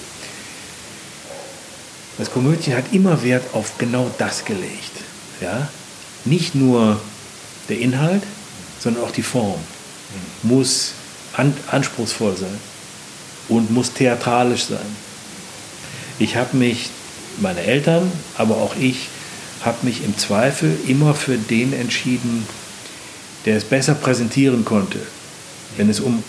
[2.18, 4.92] Das Komödien hat immer Wert auf genau das gelegt.
[5.40, 5.70] Ja?
[6.26, 7.00] Nicht nur
[7.70, 8.24] der Inhalt,
[8.80, 9.60] sondern auch die Form
[10.44, 10.94] muss
[11.34, 12.58] an, anspruchsvoll sein
[13.50, 14.96] und muss theatralisch sein.
[16.20, 16.90] Ich habe mich
[17.40, 19.10] meine Eltern, aber auch ich,
[19.64, 22.48] habe mich im Zweifel immer für den entschieden,
[23.46, 25.00] der es besser präsentieren konnte,
[25.78, 26.24] wenn es um,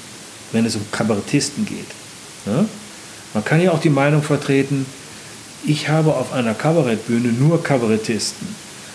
[0.53, 1.87] wenn es um Kabarettisten geht.
[2.47, 2.65] Ja?
[3.35, 4.87] Man kann ja auch die Meinung vertreten,
[5.65, 8.47] ich habe auf einer Kabarettbühne nur Kabarettisten.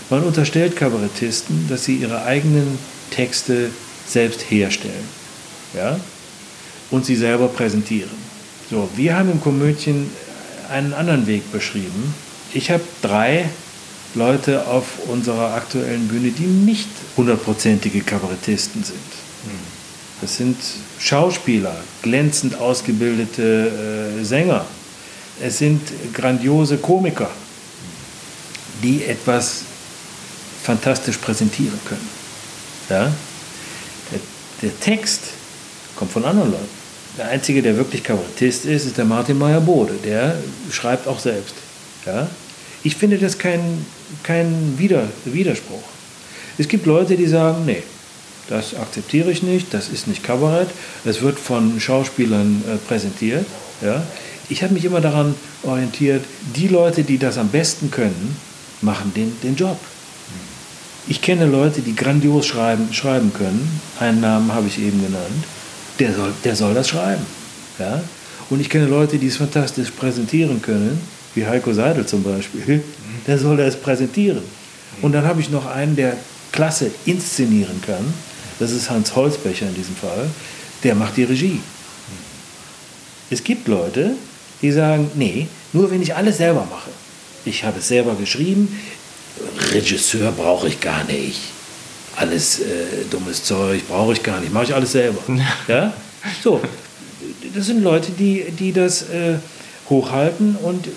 [0.09, 2.77] Man unterstellt Kabarettisten, dass sie ihre eigenen
[3.11, 3.69] Texte
[4.07, 5.07] selbst herstellen
[5.73, 5.99] ja?
[6.91, 8.11] und sie selber präsentieren.
[8.69, 10.09] So, wir haben im Komödien
[10.69, 12.13] einen anderen Weg beschrieben.
[12.53, 13.49] Ich habe drei
[14.15, 16.87] Leute auf unserer aktuellen Bühne, die nicht
[17.17, 18.97] hundertprozentige Kabarettisten sind.
[20.21, 20.57] Das sind
[20.99, 24.65] Schauspieler, glänzend ausgebildete äh, Sänger.
[25.41, 25.81] Es sind
[26.13, 27.29] grandiose Komiker,
[28.81, 29.63] die etwas
[30.63, 32.09] fantastisch präsentieren können.
[32.89, 33.11] Ja?
[34.11, 34.19] Der,
[34.61, 35.21] der Text
[35.95, 36.83] kommt von anderen Leuten.
[37.17, 39.95] Der Einzige, der wirklich Kabarettist ist, ist der Martin Meyer-Bode.
[40.03, 40.35] Der
[40.71, 41.55] schreibt auch selbst.
[42.05, 42.27] Ja?
[42.83, 43.85] Ich finde das kein,
[44.23, 45.83] kein Widerspruch.
[46.57, 47.83] Es gibt Leute, die sagen, nee,
[48.49, 50.69] das akzeptiere ich nicht, das ist nicht Kabarett,
[51.05, 53.45] es wird von Schauspielern äh, präsentiert.
[53.81, 54.03] Ja?
[54.49, 56.23] Ich habe mich immer daran orientiert,
[56.55, 58.35] die Leute, die das am besten können,
[58.81, 59.79] machen den, den Job.
[61.07, 63.81] Ich kenne Leute, die grandios schreiben, schreiben können.
[63.99, 65.43] Einen Namen habe ich eben genannt.
[65.99, 67.25] Der soll, der soll das schreiben.
[67.77, 68.01] Ja?
[68.49, 71.01] Und ich kenne Leute, die es fantastisch präsentieren können,
[71.35, 72.83] wie Heiko Seidel zum Beispiel.
[73.27, 74.43] Der soll das präsentieren.
[75.01, 76.15] Und dann habe ich noch einen, der
[76.51, 78.13] klasse inszenieren kann
[78.59, 80.29] das ist Hans Holzbecher in diesem Fall,
[80.83, 81.59] der macht die Regie.
[83.29, 84.11] Es gibt Leute,
[84.61, 86.89] die sagen, nee, nur wenn ich alles selber mache.
[87.45, 88.79] Ich habe es selber geschrieben,
[89.71, 91.39] Regisseur brauche ich gar nicht.
[92.15, 92.63] Alles äh,
[93.09, 95.19] dummes Zeug brauche ich gar nicht, mache ich alles selber.
[95.67, 95.93] Ja?
[96.41, 96.61] So,
[97.53, 99.39] das sind Leute, die, die das äh,
[99.89, 100.87] hochhalten und,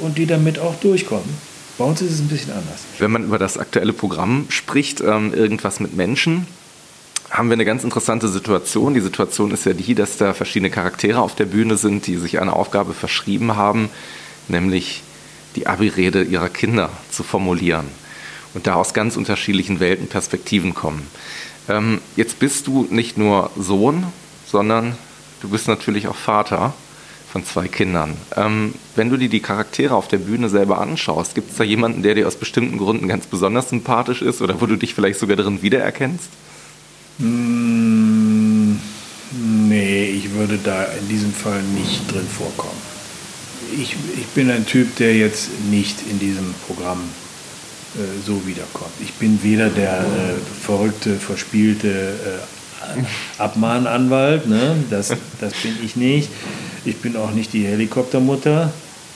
[0.00, 1.28] und die damit auch durchkommen.
[1.76, 2.80] Bei uns ist es ein bisschen anders.
[2.98, 6.46] Wenn man über das aktuelle Programm spricht, ähm, irgendwas mit Menschen,
[7.38, 8.94] haben wir eine ganz interessante Situation.
[8.94, 12.40] Die Situation ist ja die, dass da verschiedene Charaktere auf der Bühne sind, die sich
[12.40, 13.90] eine Aufgabe verschrieben haben,
[14.48, 15.04] nämlich
[15.54, 17.86] die Abi-Rede ihrer Kinder zu formulieren
[18.54, 21.06] und da aus ganz unterschiedlichen Welten Perspektiven kommen.
[21.68, 24.06] Ähm, jetzt bist du nicht nur Sohn,
[24.44, 24.96] sondern
[25.40, 26.74] du bist natürlich auch Vater
[27.30, 28.16] von zwei Kindern.
[28.36, 32.02] Ähm, wenn du dir die Charaktere auf der Bühne selber anschaust, gibt es da jemanden,
[32.02, 35.36] der dir aus bestimmten Gründen ganz besonders sympathisch ist oder wo du dich vielleicht sogar
[35.36, 36.30] darin wiedererkennst?
[37.18, 38.76] Mm,
[39.68, 42.80] nee, ich würde da in diesem Fall nicht drin vorkommen.
[43.74, 47.00] Ich, ich bin ein Typ, der jetzt nicht in diesem Programm
[47.96, 48.92] äh, so wiederkommt.
[49.00, 54.76] Ich bin weder der äh, verrückte, verspielte äh, Abmahnanwalt, ne?
[54.88, 56.30] das, das bin ich nicht.
[56.84, 58.72] Ich bin auch nicht die Helikoptermutter.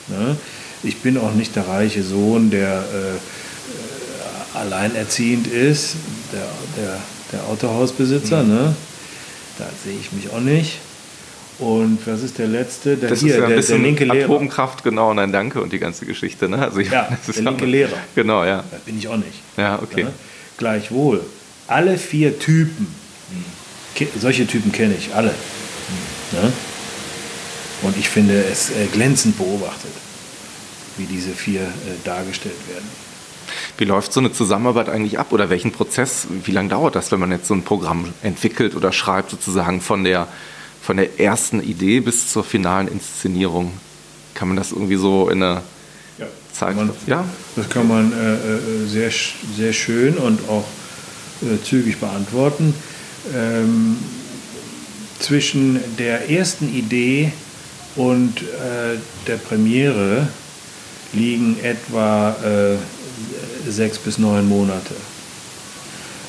[0.09, 0.35] Ne?
[0.83, 5.95] Ich bin auch nicht der reiche Sohn, der äh, äh, alleinerziehend ist,
[6.33, 6.47] der,
[6.77, 6.99] der
[7.33, 8.49] der Autohausbesitzer, mhm.
[8.49, 8.75] ne?
[9.57, 10.79] Da sehe ich mich auch nicht.
[11.59, 12.97] Und was ist der letzte?
[12.97, 14.25] Der das hier, ist ja ein der, der linke Lehrer.
[14.25, 16.49] Atomkraft, genau, nein, danke und die ganze Geschichte.
[16.49, 16.57] Ne?
[16.57, 17.97] Also, ja, der linke Lehrer.
[18.15, 18.63] Genau, ja.
[18.71, 19.41] Da bin ich auch nicht.
[19.57, 20.05] Ja, okay.
[20.05, 20.13] Ne?
[20.57, 21.21] Gleichwohl,
[21.67, 22.87] alle vier Typen,
[23.29, 24.07] mhm.
[24.19, 25.29] solche Typen kenne ich, alle.
[26.31, 26.53] Mhm.
[27.83, 29.91] Und ich finde es äh, glänzend beobachtet,
[30.97, 31.65] wie diese vier äh,
[32.03, 33.02] dargestellt werden.
[33.77, 37.19] Wie läuft so eine Zusammenarbeit eigentlich ab oder welchen Prozess, wie lange dauert das, wenn
[37.19, 40.27] man jetzt so ein Programm entwickelt oder schreibt, sozusagen von der,
[40.81, 43.73] von der ersten Idee bis zur finalen Inszenierung?
[44.33, 45.61] Kann man das irgendwie so in einer
[46.17, 46.75] ja, Zeit?
[46.75, 47.25] Man, ja,
[47.55, 49.11] das kann man äh, äh, sehr,
[49.55, 50.65] sehr schön und auch
[51.41, 52.73] äh, zügig beantworten.
[53.33, 53.97] Ähm,
[55.19, 57.31] zwischen der ersten Idee
[57.95, 58.97] und äh,
[59.27, 60.27] der Premiere
[61.13, 62.77] liegen etwa äh,
[63.69, 64.95] sechs bis neun Monate.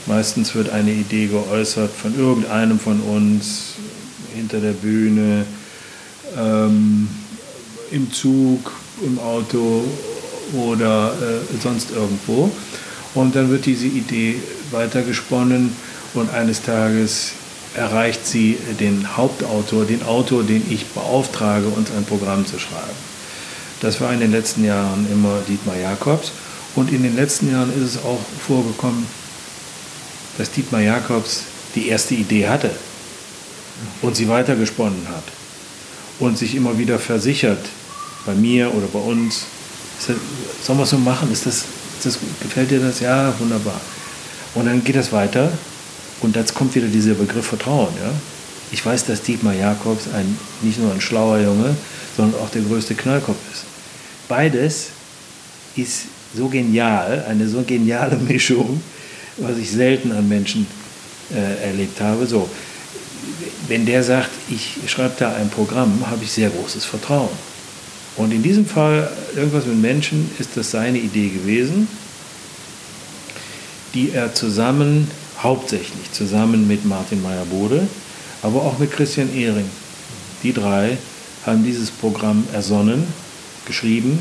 [0.07, 3.75] Meistens wird eine Idee geäußert von irgendeinem von uns
[4.35, 5.47] hinter der Bühne,
[6.37, 7.09] ähm,
[7.91, 8.73] im Zug,
[9.05, 9.85] im Auto
[10.53, 12.51] oder äh, sonst irgendwo.
[13.15, 14.37] Und dann wird diese Idee
[14.73, 15.75] weitergesponnen
[16.15, 17.33] und eines Tages
[17.75, 23.15] erreicht sie den Hauptautor, den Autor, den ich beauftrage, uns ein Programm zu schreiben.
[23.81, 26.33] Das war in den letzten Jahren immer Dietmar Jakobs.
[26.75, 29.07] Und in den letzten Jahren ist es auch vorgekommen,
[30.39, 31.43] dass Dietmar Jakobs
[31.75, 32.71] die erste Idee hatte
[34.03, 35.25] und sie weitergesponnen hat
[36.19, 37.65] und sich immer wieder versichert,
[38.27, 39.45] bei mir oder bei uns,
[40.63, 41.31] sollen wir es so machen?
[41.31, 43.01] Ist das, ist das, gefällt dir das?
[43.01, 43.81] Ja, wunderbar.
[44.55, 45.53] Und dann geht das weiter
[46.21, 47.93] und jetzt kommt wieder dieser Begriff Vertrauen.
[48.03, 48.11] Ja?
[48.73, 51.77] Ich weiß, dass Dietmar Jakobs ein, nicht nur ein schlauer Junge,
[52.17, 53.65] sondern auch der größte Knallkopf ist.
[54.29, 54.87] beides
[55.77, 56.07] ist
[56.37, 58.81] so genial, eine so geniale Mischung,
[59.37, 60.67] was ich selten an Menschen
[61.33, 62.27] äh, erlebt habe.
[62.27, 62.49] So,
[63.69, 67.31] wenn der sagt, ich schreibe da ein Programm, habe ich sehr großes Vertrauen.
[68.17, 71.89] Und in diesem Fall, irgendwas mit Menschen, ist das seine Idee gewesen,
[73.93, 75.11] die er zusammen,
[75.43, 77.89] hauptsächlich zusammen mit Martin Meyer-Bode,
[78.43, 79.69] aber auch mit Christian Ehring,
[80.43, 80.97] die drei
[81.45, 83.05] haben dieses Programm ersonnen,
[83.67, 84.19] geschrieben.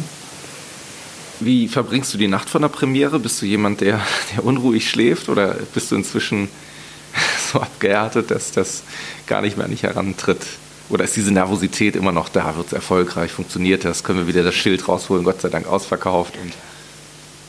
[1.45, 3.19] Wie verbringst du die Nacht von der Premiere?
[3.19, 3.99] Bist du jemand, der,
[4.35, 6.49] der unruhig schläft oder bist du inzwischen
[7.51, 8.83] so abgehärtet, dass das
[9.27, 10.41] gar nicht mehr an dich herantritt?
[10.89, 12.55] Oder ist diese Nervosität immer noch da?
[12.55, 13.31] Wird es erfolgreich?
[13.31, 14.03] Funktioniert das?
[14.03, 15.23] Können wir wieder das Schild rausholen?
[15.23, 16.33] Gott sei Dank ausverkauft.
[16.41, 16.53] Und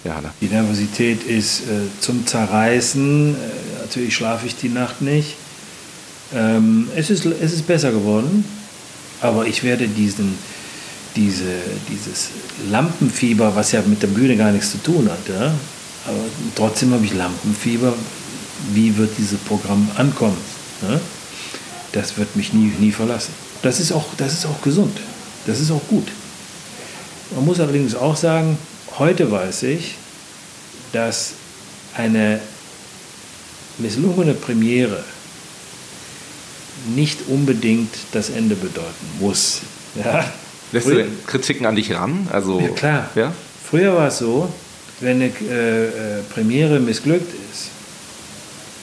[0.04, 0.30] ja, ne?
[0.40, 3.34] Die Nervosität ist äh, zum Zerreißen.
[3.34, 5.36] Äh, natürlich schlafe ich die Nacht nicht.
[6.34, 8.44] Ähm, es, ist, es ist besser geworden,
[9.20, 10.38] aber ich werde diesen,
[11.16, 11.52] diese,
[11.88, 12.30] dieses
[12.70, 15.54] Lampenfieber, was ja mit der Bühne gar nichts zu tun hat, ja?
[16.06, 17.94] aber trotzdem habe ich Lampenfieber.
[18.72, 20.36] Wie wird dieses Programm ankommen?
[20.82, 21.00] Ja?
[21.92, 23.32] Das wird mich nie, nie verlassen.
[23.62, 24.96] Das ist, auch, das ist auch gesund.
[25.46, 26.08] Das ist auch gut.
[27.34, 28.58] Man muss allerdings auch sagen,
[28.98, 29.94] heute weiß ich,
[30.92, 31.32] dass
[31.96, 32.40] eine
[33.78, 35.04] misslungene Premiere
[36.94, 39.60] nicht unbedingt das Ende bedeuten muss.
[40.04, 40.24] Ja?
[40.74, 42.28] Lässt Früher, du Kritiken an dich ran?
[42.32, 43.08] Also, ja, klar.
[43.14, 43.32] Ja?
[43.64, 44.52] Früher war es so,
[44.98, 45.90] wenn eine äh, äh,
[46.34, 47.70] Premiere missglückt ist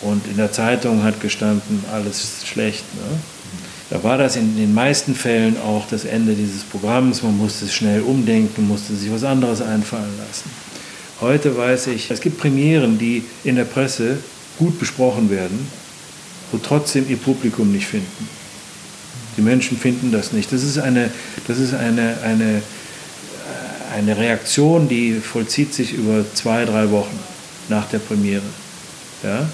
[0.01, 3.19] und in der Zeitung hat gestanden, alles schlecht, ne?
[3.89, 7.23] da war das in den meisten Fällen auch das Ende dieses Programms.
[7.23, 10.49] Man musste schnell umdenken, musste sich was anderes einfallen lassen.
[11.19, 14.17] Heute weiß ich, es gibt Premieren, die in der Presse
[14.57, 15.67] gut besprochen werden,
[16.53, 18.40] wo trotzdem ihr Publikum nicht finden.
[19.37, 20.51] Die Menschen finden das nicht.
[20.51, 21.09] Das ist eine,
[21.47, 22.61] das ist eine, eine,
[23.95, 27.17] eine Reaktion, die vollzieht sich über zwei, drei Wochen
[27.69, 28.43] nach der Premiere.
[29.23, 29.47] Ja?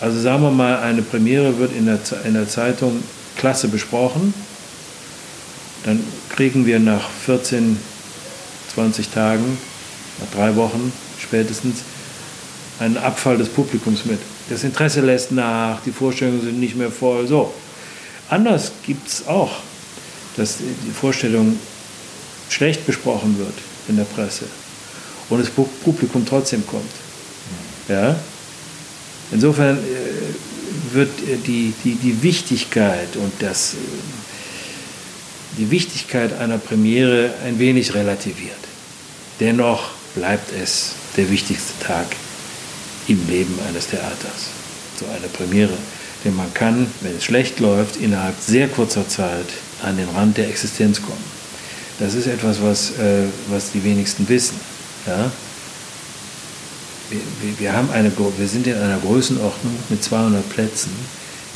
[0.00, 3.02] Also sagen wir mal, eine Premiere wird in der, in der Zeitung
[3.36, 4.34] klasse besprochen.
[5.84, 6.00] Dann
[6.30, 7.78] kriegen wir nach 14,
[8.74, 9.58] 20 Tagen
[10.20, 11.80] nach drei Wochen spätestens,
[12.78, 14.18] einen Abfall des Publikums mit.
[14.50, 17.26] Das Interesse lässt nach, die Vorstellungen sind nicht mehr voll.
[17.26, 17.52] So.
[18.28, 19.52] Anders gibt es auch,
[20.36, 21.58] dass die Vorstellung
[22.48, 23.54] schlecht besprochen wird
[23.88, 24.44] in der Presse
[25.28, 26.90] und das Publikum trotzdem kommt.
[27.88, 28.16] Ja?
[29.32, 33.76] Insofern äh, wird äh, die, die, die Wichtigkeit und das, äh,
[35.58, 38.56] die Wichtigkeit einer Premiere ein wenig relativiert.
[39.40, 42.06] Dennoch bleibt es der wichtigste Tag
[43.08, 44.50] im Leben eines Theaters.
[44.98, 45.74] So eine Premiere.
[46.26, 49.46] Denn man kann, wenn es schlecht läuft, innerhalb sehr kurzer Zeit
[49.84, 51.24] an den Rand der Existenz kommen.
[52.00, 54.58] Das ist etwas, was, äh, was die wenigsten wissen.
[55.06, 55.30] Ja?
[57.10, 57.20] Wir,
[57.60, 60.90] wir, haben eine, wir sind in einer Größenordnung mit 200 Plätzen.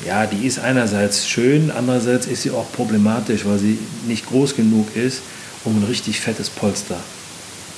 [0.07, 4.95] Ja, die ist einerseits schön, andererseits ist sie auch problematisch, weil sie nicht groß genug
[4.95, 5.21] ist,
[5.65, 7.01] um ein richtig fettes Polster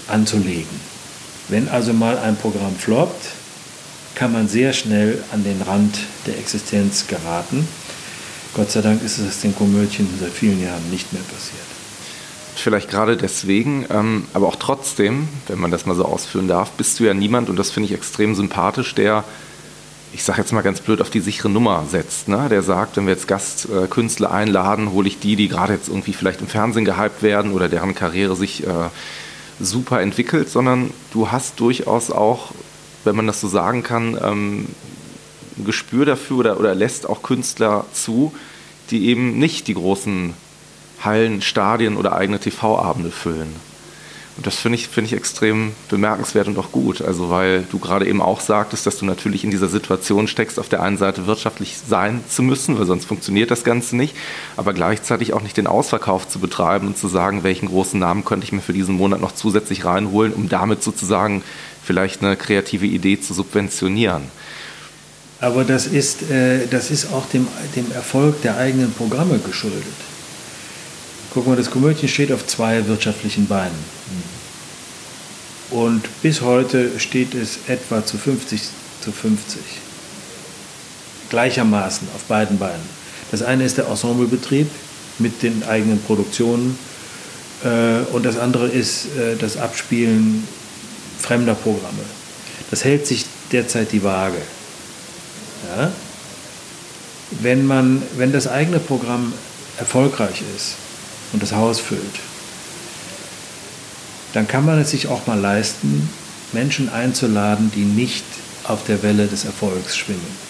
[0.08, 0.92] anzulegen.
[1.48, 3.28] Wenn also mal ein Programm floppt,
[4.14, 7.66] kann man sehr schnell an den Rand der Existenz geraten.
[8.54, 11.62] Gott sei Dank ist es den Komödien seit vielen Jahren nicht mehr passiert.
[12.54, 17.00] Vielleicht gerade deswegen, ähm, aber auch trotzdem, wenn man das mal so ausführen darf, bist
[17.00, 19.24] du ja niemand, und das finde ich extrem sympathisch, der,
[20.12, 22.28] ich sage jetzt mal ganz blöd, auf die sichere Nummer setzt.
[22.28, 22.48] Ne?
[22.50, 26.42] Der sagt, wenn wir jetzt Gastkünstler einladen, hole ich die, die gerade jetzt irgendwie vielleicht
[26.42, 28.90] im Fernsehen gehypt werden oder deren Karriere sich äh,
[29.58, 32.52] super entwickelt, sondern du hast durchaus auch,
[33.04, 34.66] wenn man das so sagen kann, ähm,
[35.58, 38.32] ein Gespür dafür oder, oder lässt auch Künstler zu,
[38.90, 40.34] die eben nicht die großen
[41.00, 43.54] Hallen, Stadien oder eigene TV-Abende füllen.
[44.36, 47.02] Und das finde ich, find ich extrem bemerkenswert und auch gut.
[47.02, 50.70] Also, weil du gerade eben auch sagtest, dass du natürlich in dieser Situation steckst, auf
[50.70, 54.16] der einen Seite wirtschaftlich sein zu müssen, weil sonst funktioniert das Ganze nicht,
[54.56, 58.44] aber gleichzeitig auch nicht den Ausverkauf zu betreiben und zu sagen, welchen großen Namen könnte
[58.44, 61.42] ich mir für diesen Monat noch zusätzlich reinholen, um damit sozusagen
[61.84, 64.22] vielleicht eine kreative Idee zu subventionieren.
[65.40, 69.82] Aber das ist, äh, das ist auch dem, dem Erfolg der eigenen Programme geschuldet.
[71.34, 73.92] Guck mal, das Komödien steht auf zwei wirtschaftlichen Beinen.
[75.70, 78.60] Und bis heute steht es etwa zu 50
[79.00, 79.60] zu 50.
[81.30, 83.02] Gleichermaßen auf beiden Beinen.
[83.30, 84.68] Das eine ist der Ensemblebetrieb
[85.18, 86.78] mit den eigenen Produktionen
[87.64, 90.46] äh, und das andere ist äh, das Abspielen
[91.22, 92.02] fremder Programme.
[92.70, 94.42] Das hält sich derzeit die Waage.
[95.76, 95.90] Ja?
[97.40, 99.32] Wenn, man, wenn das eigene Programm
[99.78, 100.74] erfolgreich ist,
[101.32, 102.20] und das Haus füllt,
[104.34, 106.08] dann kann man es sich auch mal leisten,
[106.52, 108.24] Menschen einzuladen, die nicht
[108.64, 110.42] auf der Welle des Erfolgs schwimmen.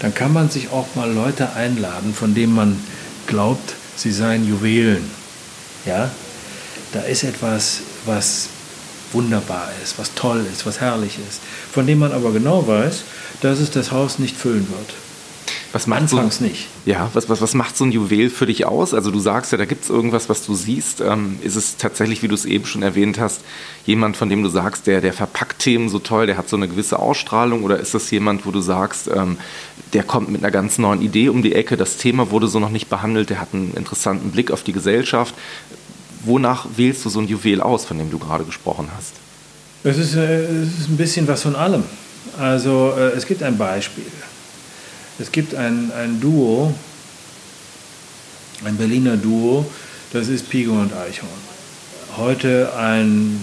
[0.00, 2.82] Dann kann man sich auch mal Leute einladen, von denen man
[3.26, 5.08] glaubt, sie seien Juwelen.
[5.86, 6.10] Ja,
[6.92, 8.48] da ist etwas, was
[9.12, 11.40] wunderbar ist, was toll ist, was herrlich ist,
[11.72, 13.02] von dem man aber genau weiß,
[13.40, 14.94] dass es das Haus nicht füllen wird.
[15.72, 16.66] Was macht Anfangs so, nicht.
[16.84, 18.92] Ja, was, was, was macht so ein Juwel für dich aus?
[18.92, 21.00] Also du sagst ja, da gibt es irgendwas, was du siehst.
[21.00, 23.42] Ähm, ist es tatsächlich, wie du es eben schon erwähnt hast,
[23.86, 26.66] jemand, von dem du sagst, der, der verpackt Themen so toll, der hat so eine
[26.66, 27.62] gewisse Ausstrahlung?
[27.62, 29.38] Oder ist das jemand, wo du sagst, ähm,
[29.92, 32.70] der kommt mit einer ganz neuen Idee um die Ecke, das Thema wurde so noch
[32.70, 35.34] nicht behandelt, der hat einen interessanten Blick auf die Gesellschaft?
[36.24, 39.12] Wonach wählst du so ein Juwel aus, von dem du gerade gesprochen hast?
[39.82, 41.84] Es ist, äh, es ist ein bisschen was von allem.
[42.38, 44.04] Also äh, es gibt ein Beispiel.
[45.18, 46.74] Es gibt ein, ein Duo,
[48.64, 49.64] ein Berliner Duo,
[50.12, 51.30] das ist Pigo und Eichhorn.
[52.16, 53.42] Heute ein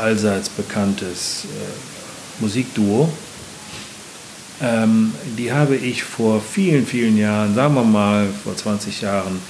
[0.00, 3.08] allseits bekanntes äh, Musikduo.
[4.62, 9.40] Ähm, die habe ich vor vielen, vielen Jahren, sagen wir mal vor 20 Jahren,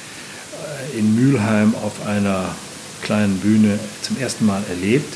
[0.95, 2.55] äh, in Mülheim auf einer
[3.03, 5.15] kleinen Bühne zum ersten Mal erlebt.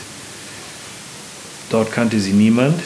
[1.70, 2.80] Dort kannte sie niemand.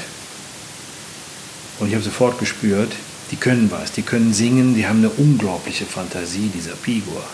[1.81, 2.93] Und ich habe sofort gespürt,
[3.31, 7.25] die können was, die können singen, die haben eine unglaubliche Fantasie, dieser Pigor.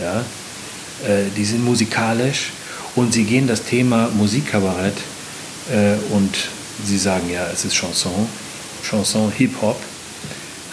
[0.00, 0.20] Ja?
[1.08, 2.50] Äh, die sind musikalisch
[2.94, 4.96] und sie gehen das Thema Musikkabarett
[5.70, 6.36] äh, und
[6.84, 8.28] sie sagen ja, es ist Chanson,
[8.82, 9.80] Chanson, Hip-Hop,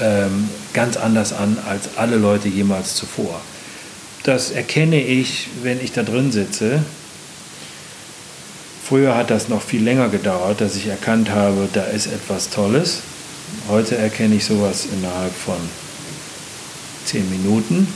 [0.02, 3.41] ähm, ganz anders an als alle Leute jemals zuvor.
[4.24, 6.84] Das erkenne ich, wenn ich da drin sitze.
[8.88, 13.01] Früher hat das noch viel länger gedauert, dass ich erkannt habe, da ist etwas Tolles
[13.69, 15.57] Heute erkenne ich sowas innerhalb von
[17.05, 17.88] zehn Minuten.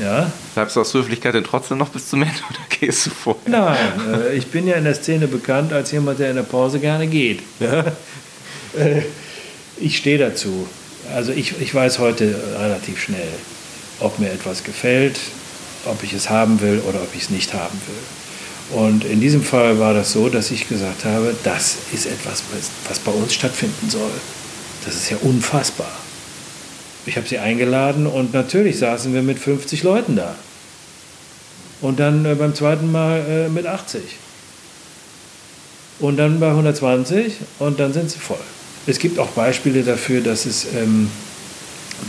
[0.00, 0.32] Ja.
[0.54, 3.36] Bleibst du aus Höflichkeit denn trotzdem noch bis zum Ende oder gehst du vor?
[3.46, 3.76] Nein,
[4.12, 7.06] äh, ich bin ja in der Szene bekannt als jemand, der in der Pause gerne
[7.06, 7.40] geht.
[7.60, 7.84] Ja?
[8.78, 9.02] Äh,
[9.78, 10.66] ich stehe dazu.
[11.14, 13.28] Also ich, ich weiß heute relativ schnell,
[14.00, 15.18] ob mir etwas gefällt,
[15.86, 18.78] ob ich es haben will oder ob ich es nicht haben will.
[18.78, 22.42] Und in diesem Fall war das so, dass ich gesagt habe, das ist etwas,
[22.88, 24.10] was bei uns stattfinden soll.
[24.84, 25.90] Das ist ja unfassbar.
[27.04, 30.36] Ich habe sie eingeladen und natürlich saßen wir mit 50 Leuten da.
[31.80, 34.00] Und dann äh, beim zweiten Mal äh, mit 80.
[35.98, 38.40] Und dann bei 120 und dann sind sie voll.
[38.86, 41.10] Es gibt auch Beispiele dafür, dass, es, ähm,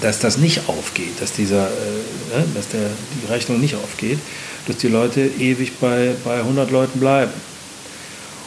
[0.01, 2.89] dass das nicht aufgeht, dass, dieser, äh, ne, dass der,
[3.21, 4.19] die Rechnung nicht aufgeht,
[4.67, 7.31] dass die Leute ewig bei, bei 100 Leuten bleiben.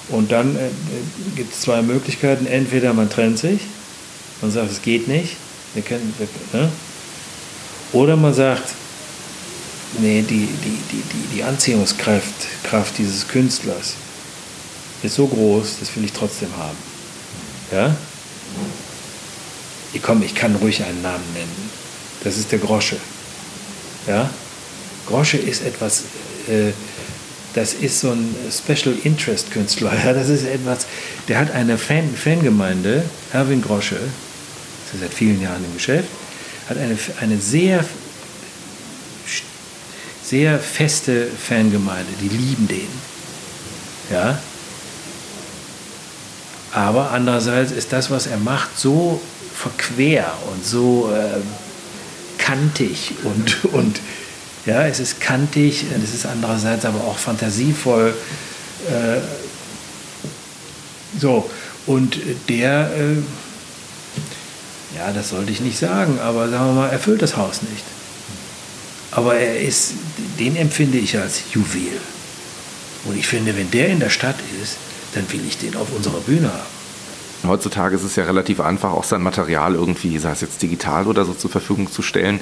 [0.09, 0.69] Und dann äh,
[1.35, 2.47] gibt es zwei Möglichkeiten.
[2.47, 3.61] Entweder man trennt sich
[4.41, 5.37] man sagt, es geht nicht.
[5.75, 6.71] Wir können, wir, ne?
[7.93, 8.69] Oder man sagt,
[9.99, 12.25] nee, die, die, die, die, die Anziehungskraft
[12.65, 13.95] Kraft dieses Künstlers
[15.03, 16.77] ist so groß, das will ich trotzdem haben.
[17.71, 17.97] Ja?
[19.97, 21.71] Ich komm, ich kann ruhig einen Namen nennen.
[22.23, 22.99] Das ist der Grosche.
[24.07, 24.29] Ja?
[25.07, 26.03] Grosche ist etwas,
[26.49, 26.73] äh,
[27.55, 29.95] das ist so ein Special Interest Künstler.
[30.05, 30.13] Ja?
[30.13, 30.87] Das ist etwas,
[31.29, 36.11] der hat eine Fan, Fangemeinde, Erwin Grosche, ist seit vielen Jahren im Geschäft,
[36.69, 37.83] hat eine, eine sehr,
[40.23, 42.89] sehr feste Fangemeinde, die lieben den.
[44.13, 44.39] Ja?
[46.75, 49.23] Aber andererseits ist das, was er macht, so
[49.57, 51.41] verquer und so äh,
[52.39, 54.01] kantig und, und
[54.67, 58.15] ja, es ist kantig, es ist andererseits aber auch fantasievoll.
[58.89, 59.21] Äh,
[61.19, 61.49] so,
[61.87, 62.19] und
[62.49, 63.17] der äh,
[64.97, 67.85] ja, das sollte ich nicht sagen, aber sagen wir mal, erfüllt das Haus nicht.
[69.11, 69.93] Aber er ist,
[70.39, 72.01] den empfinde ich als Juwel.
[73.05, 74.77] Und ich finde, wenn der in der Stadt ist,
[75.15, 76.76] dann will ich den auf unserer Bühne haben.
[77.45, 81.25] Heutzutage ist es ja relativ einfach, auch sein Material irgendwie, sei es jetzt digital oder
[81.25, 82.41] so, zur Verfügung zu stellen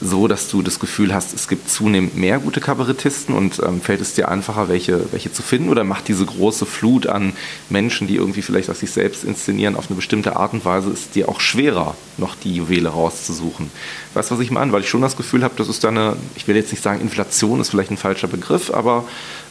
[0.00, 4.00] so, dass du das Gefühl hast, es gibt zunehmend mehr gute Kabarettisten und ähm, fällt
[4.00, 5.70] es dir einfacher, welche, welche zu finden?
[5.70, 7.32] Oder macht diese große Flut an
[7.70, 11.14] Menschen, die irgendwie vielleicht aus sich selbst inszenieren, auf eine bestimmte Art und Weise, ist
[11.14, 13.70] dir auch schwerer, noch die Juwele rauszusuchen?
[14.14, 14.72] Weißt du, was ich meine?
[14.72, 17.60] Weil ich schon das Gefühl habe, das ist eine, ich will jetzt nicht sagen, Inflation
[17.60, 19.04] ist vielleicht ein falscher Begriff, aber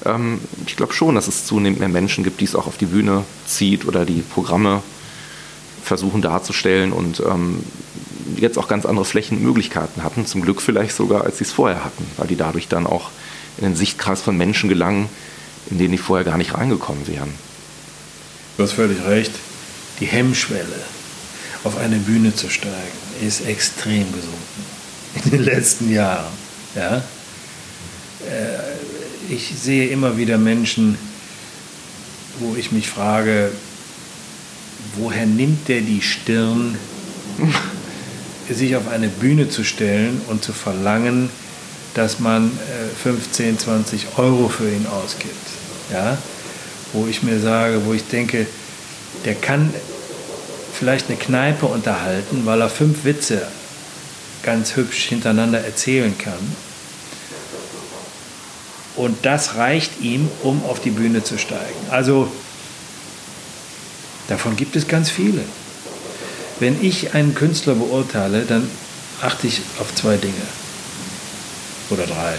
[0.06, 2.86] ähm, ich glaube schon, dass es zunehmend mehr Menschen gibt, die es auch auf die
[2.86, 4.84] Bühne zieht oder die Programme
[5.84, 7.64] versuchen darzustellen und ähm,
[8.38, 12.06] jetzt auch ganz andere Flächenmöglichkeiten hatten, zum Glück vielleicht sogar, als sie es vorher hatten,
[12.18, 13.12] weil die dadurch dann auch
[13.58, 15.10] in den Sichtkreis von Menschen gelangen,
[15.70, 17.34] in denen die vorher gar nicht reingekommen wären.
[18.58, 19.32] Du hast völlig recht.
[20.00, 20.82] Die Hemmschwelle,
[21.64, 22.76] auf eine Bühne zu steigen,
[23.22, 24.66] ist extrem gesunken
[25.24, 26.34] in den letzten Jahren.
[26.76, 26.98] Ja?
[26.98, 30.98] Äh, ich sehe immer wieder Menschen,
[32.40, 33.52] wo ich mich frage,
[34.98, 36.78] woher nimmt der die Stirn,
[38.54, 41.30] sich auf eine Bühne zu stellen und zu verlangen,
[41.94, 42.52] dass man
[43.02, 45.34] 15, äh, 20 Euro für ihn ausgibt.
[45.92, 46.18] Ja?
[46.94, 48.46] Wo ich mir sage, wo ich denke,
[49.24, 49.74] der kann
[50.74, 53.48] vielleicht eine Kneipe unterhalten, weil er fünf Witze
[54.44, 56.56] ganz hübsch hintereinander erzählen kann.
[58.96, 61.90] Und das reicht ihm, um auf die Bühne zu steigen.
[61.90, 62.32] Also
[64.28, 65.42] davon gibt es ganz viele.
[66.60, 68.70] Wenn ich einen Künstler beurteile, dann
[69.22, 70.34] achte ich auf zwei Dinge
[71.90, 72.36] oder drei.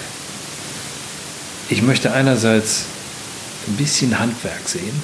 [1.69, 2.85] Ich möchte einerseits
[3.67, 5.03] ein bisschen Handwerk sehen.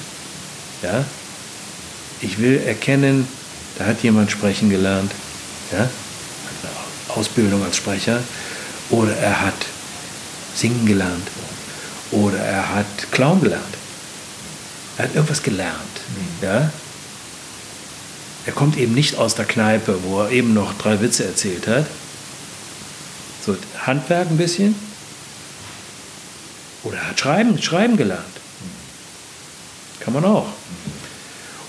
[0.81, 1.05] Ja?
[2.21, 3.27] Ich will erkennen,
[3.77, 5.11] da hat jemand sprechen gelernt,
[5.71, 5.79] ja?
[5.79, 8.19] eine Ausbildung als Sprecher,
[8.89, 9.65] oder er hat
[10.55, 11.27] singen gelernt,
[12.11, 13.63] oder er hat Clown gelernt.
[14.97, 15.73] Er hat irgendwas gelernt.
[16.15, 16.45] Mhm.
[16.45, 16.71] Ja?
[18.45, 21.85] Er kommt eben nicht aus der Kneipe, wo er eben noch drei Witze erzählt hat.
[23.45, 23.55] So
[23.85, 24.75] Handwerk ein bisschen.
[26.83, 28.23] Oder er hat Schreiben, Schreiben gelernt.
[30.01, 30.47] Kann man auch.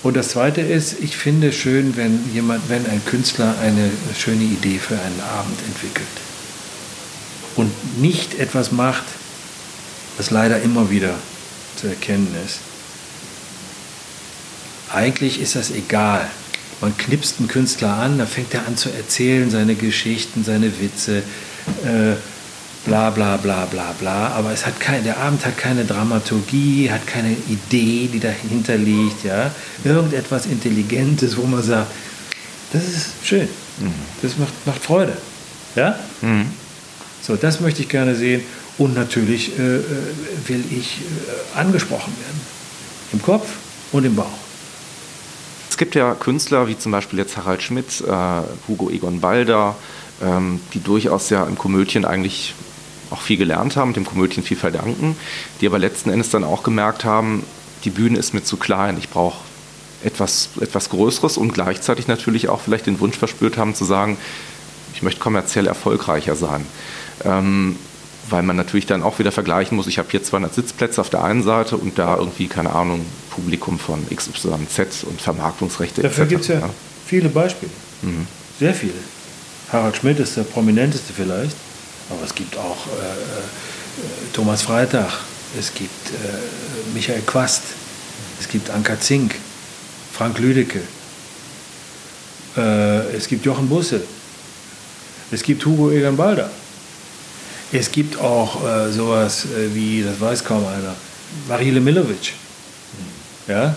[0.03, 4.77] Und das Zweite ist, ich finde schön, wenn jemand, wenn ein Künstler eine schöne Idee
[4.77, 6.07] für einen Abend entwickelt
[7.55, 9.05] und nicht etwas macht,
[10.17, 11.15] was leider immer wieder
[11.75, 12.59] zu erkennen ist.
[14.93, 16.29] Eigentlich ist das egal.
[16.81, 21.23] Man knipst einen Künstler an, da fängt er an zu erzählen, seine Geschichten, seine Witze,
[21.83, 22.15] äh,
[22.85, 24.27] bla bla bla bla bla.
[24.29, 29.23] Aber es hat kein, der Abend hat keine Dramaturgie, hat keine Idee, die dahinter liegt.
[29.23, 29.51] Ja?
[29.83, 31.91] Irgendetwas Intelligentes, wo man sagt,
[32.73, 33.47] das ist schön,
[33.79, 33.93] mhm.
[34.21, 35.17] das macht, macht Freude.
[35.75, 35.97] Ja?
[36.21, 36.47] Mhm.
[37.21, 38.41] So, das möchte ich gerne sehen.
[38.77, 39.81] Und natürlich äh, äh,
[40.47, 42.41] will ich äh, angesprochen werden.
[43.13, 43.47] Im Kopf
[43.93, 44.44] und im Bauch.
[45.75, 48.13] Es gibt ja Künstler wie zum Beispiel jetzt Harald Schmidt, äh,
[48.65, 49.75] Hugo Egon Balder,
[50.23, 52.55] ähm, die durchaus ja im Komödien eigentlich
[53.11, 55.17] auch viel gelernt haben, dem Komödien viel verdanken,
[55.59, 57.43] die aber letzten Endes dann auch gemerkt haben,
[57.83, 59.39] die Bühne ist mir zu klein, ich brauche
[60.01, 64.17] etwas, etwas Größeres und gleichzeitig natürlich auch vielleicht den Wunsch verspürt haben zu sagen,
[64.93, 66.65] ich möchte kommerziell erfolgreicher sein.
[67.25, 67.75] Ähm,
[68.29, 71.23] weil man natürlich dann auch wieder vergleichen muss, ich habe hier 200 Sitzplätze auf der
[71.23, 76.01] einen Seite und da irgendwie, keine Ahnung, Publikum von XYZ und Vermarktungsrechte.
[76.01, 76.69] Dafür gibt es ja, ja,
[77.05, 77.71] viele Beispiele.
[78.01, 78.27] Mhm.
[78.59, 78.93] Sehr viele.
[79.71, 81.55] Harald Schmidt ist der prominenteste vielleicht,
[82.09, 85.11] aber es gibt auch äh, äh, Thomas Freitag,
[85.57, 87.63] es gibt äh, Michael Quast,
[88.39, 89.35] es gibt Anka Zink,
[90.13, 90.81] Frank Lüdecke,
[92.57, 94.01] äh, es gibt Jochen Busse,
[95.31, 96.49] es gibt Hugo Egan Balder.
[97.71, 100.95] Es gibt auch äh, sowas äh, wie, das weiß kaum einer,
[101.47, 102.33] Marile Milovic.
[103.47, 103.75] Ja?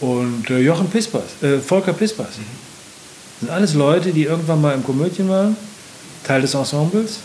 [0.00, 2.28] Und äh, Jochen Pispers, äh, Volker Pispers.
[2.28, 5.56] Das sind alles Leute, die irgendwann mal im Komödien waren,
[6.24, 7.18] Teil des Ensembles.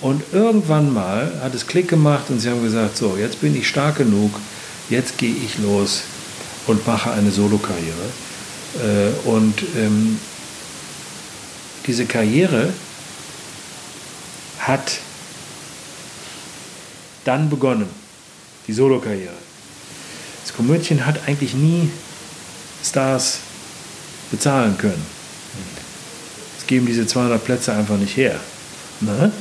[0.00, 3.66] Und irgendwann mal hat es Klick gemacht und sie haben gesagt, so, jetzt bin ich
[3.66, 4.30] stark genug,
[4.90, 6.02] jetzt gehe ich los
[6.66, 7.94] und mache eine Solokarriere.
[8.74, 10.18] Äh, und ähm,
[11.86, 12.70] diese Karriere
[14.66, 14.98] hat
[17.24, 17.88] dann begonnen,
[18.66, 19.34] die Solokarriere.
[20.42, 21.90] Das Komödien hat eigentlich nie
[22.84, 23.38] Stars
[24.30, 25.04] bezahlen können.
[26.58, 28.38] Es geben diese 200 Plätze einfach nicht her.
[29.00, 29.32] Ne?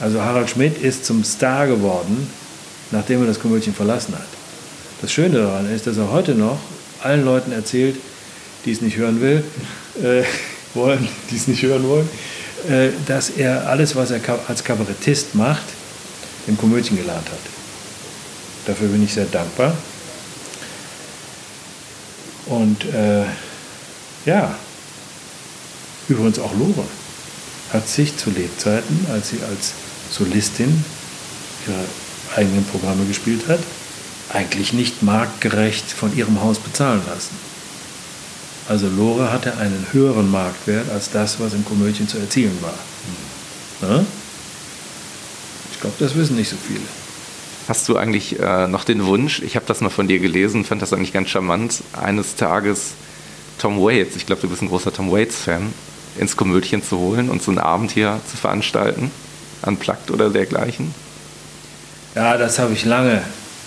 [0.00, 2.28] Also Harald Schmidt ist zum Star geworden,
[2.90, 4.26] nachdem er das Komödien verlassen hat.
[5.00, 6.58] Das Schöne daran ist, dass er heute noch
[7.02, 7.96] allen Leuten erzählt,
[8.64, 9.44] die es nicht hören will,
[10.02, 10.22] äh,
[10.74, 12.08] wollen, die es nicht hören wollen,
[12.68, 15.64] äh, dass er alles, was er als Kabarettist macht,
[16.46, 17.38] im Komödien gelernt hat.
[18.66, 19.74] Dafür bin ich sehr dankbar.
[22.46, 23.24] Und äh,
[24.26, 24.54] ja,
[26.08, 26.84] übrigens auch Lore
[27.72, 29.72] hat sich zu Lebzeiten, als sie als
[30.10, 30.84] Solistin
[31.66, 31.84] ihre
[32.36, 33.60] eigenen Programme gespielt hat,
[34.32, 37.51] eigentlich nicht marktgerecht von ihrem Haus bezahlen lassen.
[38.72, 42.72] Also Lore hatte einen höheren Marktwert als das, was im Komödien zu erzielen war.
[43.82, 44.02] Ja?
[45.70, 46.80] Ich glaube, das wissen nicht so viele.
[47.68, 50.80] Hast du eigentlich äh, noch den Wunsch, ich habe das mal von dir gelesen, fand
[50.80, 52.92] das eigentlich ganz charmant, eines Tages
[53.58, 55.74] Tom Waits, ich glaube, du bist ein großer Tom Waits-Fan,
[56.18, 59.10] ins Komödien zu holen und so einen Abend hier zu veranstalten,
[59.66, 60.94] unplugged oder dergleichen?
[62.14, 63.20] Ja, das habe ich lange,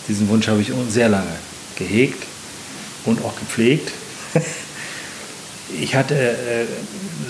[0.07, 1.35] diesen Wunsch habe ich sehr lange
[1.75, 2.23] gehegt
[3.05, 3.91] und auch gepflegt.
[5.69, 6.65] ich hatte äh,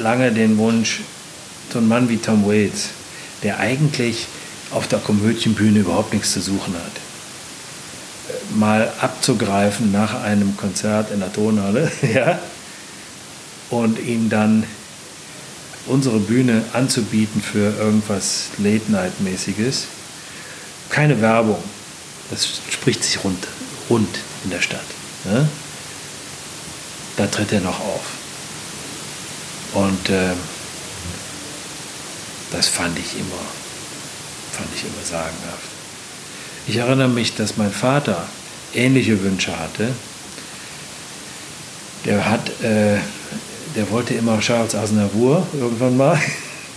[0.02, 1.02] lange den Wunsch,
[1.72, 2.90] so ein Mann wie Tom Waits,
[3.44, 4.28] der eigentlich
[4.72, 7.02] auf der Komödienbühne überhaupt nichts zu suchen hat.
[8.56, 12.40] mal abzugreifen nach einem Konzert in der Tonhalle, ja,
[13.70, 14.64] und ihm dann
[15.88, 19.86] unsere Bühne anzubieten für irgendwas Late-Night-mäßiges.
[20.90, 21.62] Keine Werbung.
[22.32, 23.48] Das spricht sich rund,
[23.90, 24.86] rund in der Stadt.
[25.26, 25.48] Ne?
[27.18, 28.02] Da tritt er noch auf.
[29.76, 30.32] Und äh,
[32.52, 33.44] das fand ich immer,
[34.54, 35.68] fand ich immer sagenhaft.
[36.68, 38.26] Ich erinnere mich, dass mein Vater
[38.74, 39.90] ähnliche Wünsche hatte.
[42.06, 42.98] Der hat, äh,
[43.76, 46.20] der wollte immer Charles Aznavour irgendwann mal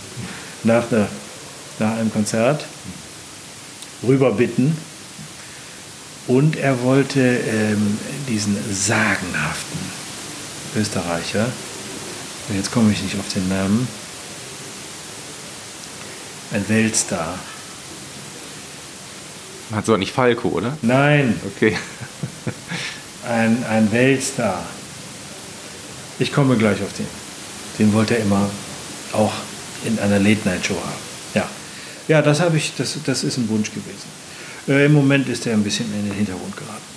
[0.63, 1.07] nach, einer,
[1.79, 2.65] nach einem Konzert
[4.05, 4.77] rüberbitten.
[6.27, 7.97] Und er wollte ähm,
[8.27, 9.79] diesen sagenhaften
[10.75, 11.47] Österreicher,
[12.55, 13.87] jetzt komme ich nicht auf den Namen,
[16.51, 17.37] ein Weltstar.
[19.71, 20.77] Hat so nicht Falco, oder?
[20.81, 21.39] Nein.
[21.45, 21.77] Okay.
[23.29, 24.65] ein, ein Weltstar.
[26.17, 27.05] Ich komme gleich auf den.
[27.77, 28.49] Den wollte er immer
[29.13, 29.33] auch
[29.85, 30.99] in einer Late-Night-Show haben.
[31.35, 31.49] Ja,
[32.07, 34.09] ja das, ich, das, das ist ein Wunsch gewesen.
[34.67, 36.88] Äh, Im Moment ist er ein bisschen in den Hintergrund geraten.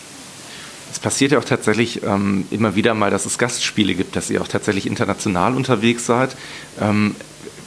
[0.93, 4.43] Es passiert ja auch tatsächlich ähm, immer wieder mal, dass es Gastspiele gibt, dass ihr
[4.43, 6.37] auch tatsächlich international unterwegs seid.
[6.81, 7.17] Ähm,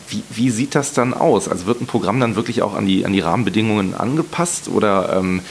[0.07, 1.47] wie, wie, sieht das dann aus?
[1.47, 5.41] Also wird ein Programm dann wirklich auch an die, an die Rahmenbedingungen angepasst oder ähm,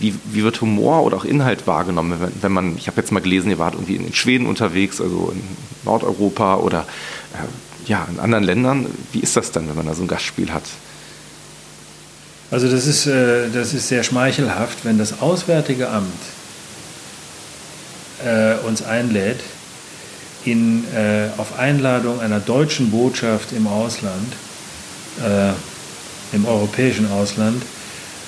[0.00, 2.18] wie, wie, wird Humor oder auch Inhalt wahrgenommen?
[2.20, 5.32] Wenn, wenn man, ich habe jetzt mal gelesen, ihr wart irgendwie in Schweden unterwegs, also
[5.32, 5.42] in
[5.84, 6.80] Nordeuropa oder
[7.34, 8.86] äh, ja, in anderen Ländern.
[9.12, 10.64] Wie ist das dann, wenn man da so ein Gastspiel hat?
[12.50, 16.10] Also das ist, äh, das ist sehr schmeichelhaft, wenn das Auswärtige Amt
[18.24, 19.40] äh, uns einlädt,
[20.44, 24.32] in, äh, auf Einladung einer deutschen Botschaft im Ausland,
[25.20, 25.52] äh,
[26.34, 27.62] im europäischen Ausland,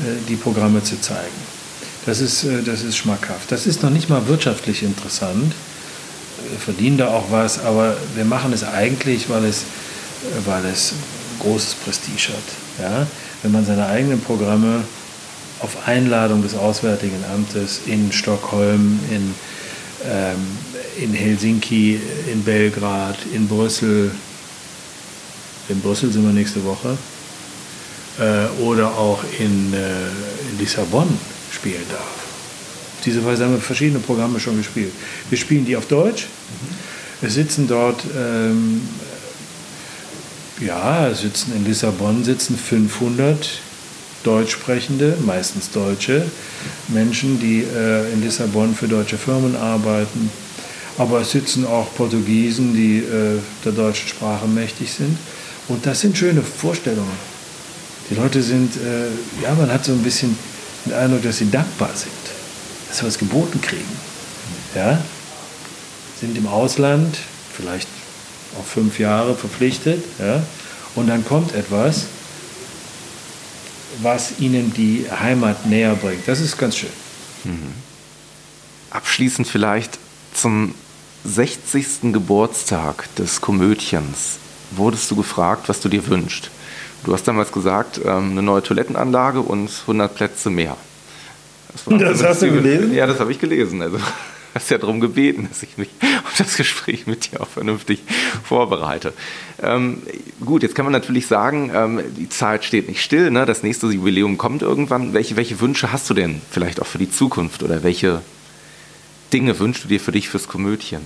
[0.00, 1.58] äh, die Programme zu zeigen.
[2.06, 3.50] Das ist, äh, das ist schmackhaft.
[3.52, 5.54] Das ist noch nicht mal wirtschaftlich interessant.
[6.50, 9.64] Wir verdienen da auch was, aber wir machen es eigentlich, weil es,
[10.44, 10.94] weil es
[11.40, 12.82] großes Prestige hat.
[12.82, 13.06] Ja?
[13.42, 14.84] Wenn man seine eigenen Programme
[15.60, 19.34] auf Einladung des Auswärtigen Amtes in Stockholm, in
[20.98, 22.00] in Helsinki,
[22.32, 24.10] in Belgrad, in Brüssel,
[25.68, 26.96] in Brüssel sind wir nächste Woche,
[28.18, 29.86] äh, oder auch in, äh,
[30.50, 31.08] in Lissabon
[31.52, 32.00] spielen darf.
[32.00, 34.92] Auf diese Weise haben wir verschiedene Programme schon gespielt.
[35.30, 36.24] Wir spielen die auf Deutsch.
[36.24, 37.26] Mhm.
[37.26, 38.82] Es sitzen dort, ähm,
[40.60, 43.60] ja, sitzen in Lissabon sitzen 500
[44.28, 46.24] Deutschsprechende, meistens Deutsche,
[46.88, 50.30] Menschen, die äh, in Lissabon für deutsche Firmen arbeiten
[50.98, 55.16] aber es sitzen auch Portugiesen, die äh, der deutschen Sprache mächtig sind.
[55.68, 57.16] Und das sind schöne Vorstellungen.
[58.10, 60.36] Die Leute sind, äh, ja, man hat so ein bisschen
[60.84, 62.10] den Eindruck, dass sie dankbar sind,
[62.88, 63.96] dass sie was geboten kriegen.
[64.74, 65.00] Ja?
[66.20, 67.16] Sind im Ausland,
[67.56, 67.88] vielleicht
[68.58, 70.42] auch fünf Jahre verpflichtet, ja?
[70.96, 72.06] und dann kommt etwas,
[74.02, 76.26] was ihnen die Heimat näher bringt.
[76.26, 76.90] Das ist ganz schön.
[77.44, 77.72] Mhm.
[78.90, 79.98] Abschließend vielleicht
[80.34, 80.74] zum
[81.24, 82.12] 60.
[82.12, 84.38] Geburtstag des Komödchens
[84.70, 86.50] wurdest du gefragt, was du dir wünschst.
[87.04, 90.76] Du hast damals gesagt, ähm, eine neue Toilettenanlage und 100 Plätze mehr.
[91.72, 92.92] Das, das hast du gelesen?
[92.92, 93.82] Ja, das habe ich gelesen.
[93.82, 93.98] Also
[94.58, 95.88] hast ja darum gebeten, dass ich mich
[96.26, 98.02] auf das Gespräch mit dir auch vernünftig
[98.44, 99.12] vorbereite.
[99.62, 100.02] Ähm,
[100.44, 103.46] gut, jetzt kann man natürlich sagen, ähm, die Zeit steht nicht still, ne?
[103.46, 105.14] das nächste Jubiläum kommt irgendwann.
[105.14, 108.22] Welche, welche Wünsche hast du denn vielleicht auch für die Zukunft oder welche
[109.32, 111.02] Dinge wünschst du dir für dich fürs Komödien?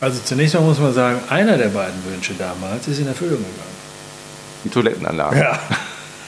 [0.00, 3.78] Also zunächst mal muss man sagen, einer der beiden Wünsche damals ist in Erfüllung gegangen.
[4.64, 5.40] Die Toilettenanlage.
[5.40, 5.58] Ja.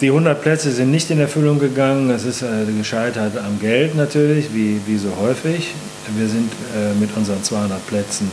[0.00, 2.10] Die 100 Plätze sind nicht in Erfüllung gegangen.
[2.10, 5.74] Es ist äh, gescheitert am Geld natürlich, wie, wie so häufig.
[6.16, 8.30] Wir sind äh, mit unseren 200 Plätzen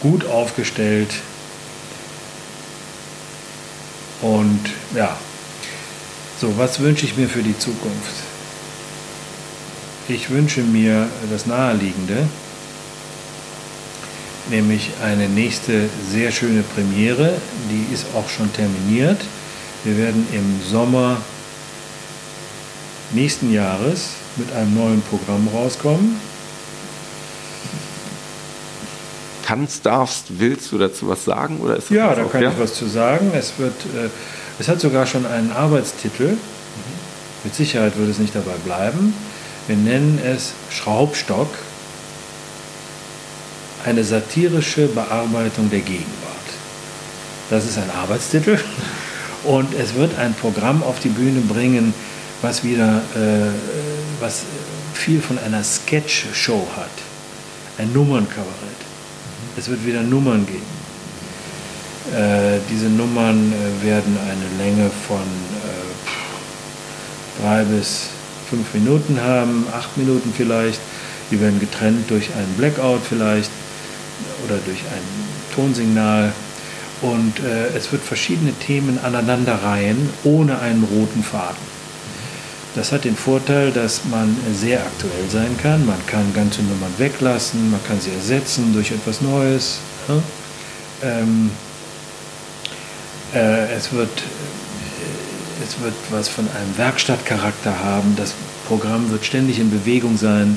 [0.00, 1.10] gut aufgestellt.
[4.22, 4.60] Und
[4.96, 5.18] ja,
[6.40, 8.14] so, was wünsche ich mir für die Zukunft?
[10.08, 12.26] Ich wünsche mir das Naheliegende,
[14.48, 17.34] nämlich eine nächste sehr schöne Premiere,
[17.70, 19.20] die ist auch schon terminiert.
[19.84, 21.18] Wir werden im Sommer
[23.12, 26.20] nächsten Jahres mit einem neuen Programm rauskommen.
[29.46, 31.60] Kannst, darfst, willst du dazu was sagen?
[31.60, 32.50] Oder ist ja, da kann ja?
[32.50, 33.30] ich was zu sagen.
[33.34, 34.10] Es, wird, äh,
[34.58, 36.32] es hat sogar schon einen Arbeitstitel.
[36.32, 36.38] Mhm.
[37.44, 39.14] Mit Sicherheit wird es nicht dabei bleiben.
[39.68, 41.48] Wir nennen es Schraubstock,
[43.86, 46.04] eine satirische Bearbeitung der Gegenwart.
[47.48, 48.58] Das ist ein Arbeitstitel
[49.44, 51.94] und es wird ein Programm auf die Bühne bringen,
[52.42, 53.50] was wieder äh,
[54.20, 54.42] was
[54.94, 56.90] viel von einer Sketch-Show hat.
[57.78, 58.52] Ein Nummernkabarett.
[59.56, 60.78] Es wird wieder Nummern geben.
[62.14, 65.22] Äh, diese Nummern äh, werden eine Länge von äh,
[67.42, 68.06] drei bis
[68.48, 70.80] fünf Minuten haben, acht Minuten vielleicht.
[71.30, 73.50] Die werden getrennt durch einen Blackout vielleicht
[74.46, 75.02] oder durch ein
[75.54, 76.32] Tonsignal.
[77.00, 81.78] Und äh, es wird verschiedene Themen aneinanderreihen ohne einen roten Faden.
[82.74, 85.86] Das hat den Vorteil, dass man sehr aktuell sein kann.
[85.86, 89.78] Man kann ganze Nummern weglassen, man kann sie ersetzen durch etwas Neues.
[91.02, 91.50] Ähm,
[93.34, 98.14] äh, es, wird, äh, es wird was von einem Werkstattcharakter haben.
[98.16, 98.34] Das
[98.66, 100.56] Programm wird ständig in Bewegung sein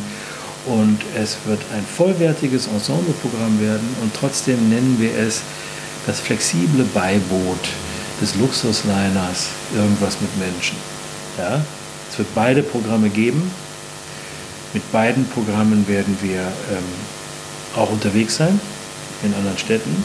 [0.65, 5.41] und es wird ein vollwertiges Ensembleprogramm werden und trotzdem nennen wir es
[6.05, 7.59] das flexible Beiboot
[8.21, 10.77] des Luxusliners, irgendwas mit Menschen.
[11.37, 11.61] Ja?
[12.11, 13.51] Es wird beide Programme geben.
[14.73, 16.83] Mit beiden Programmen werden wir ähm,
[17.75, 18.59] auch unterwegs sein
[19.23, 20.03] in anderen Städten.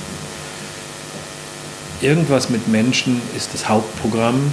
[2.00, 4.52] Irgendwas mit Menschen ist das Hauptprogramm.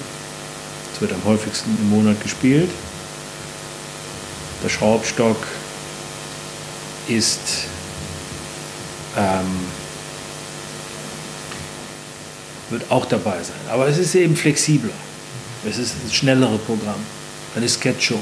[0.94, 2.70] Es wird am häufigsten im Monat gespielt.
[4.64, 5.38] Der Schraubstock
[7.08, 7.40] ist
[9.18, 9.68] ähm,
[12.74, 13.56] wird auch dabei sein.
[13.72, 14.94] Aber es ist eben flexibler.
[15.66, 17.00] Es ist ein schnellere Programm
[17.56, 18.20] eine Sketchshow.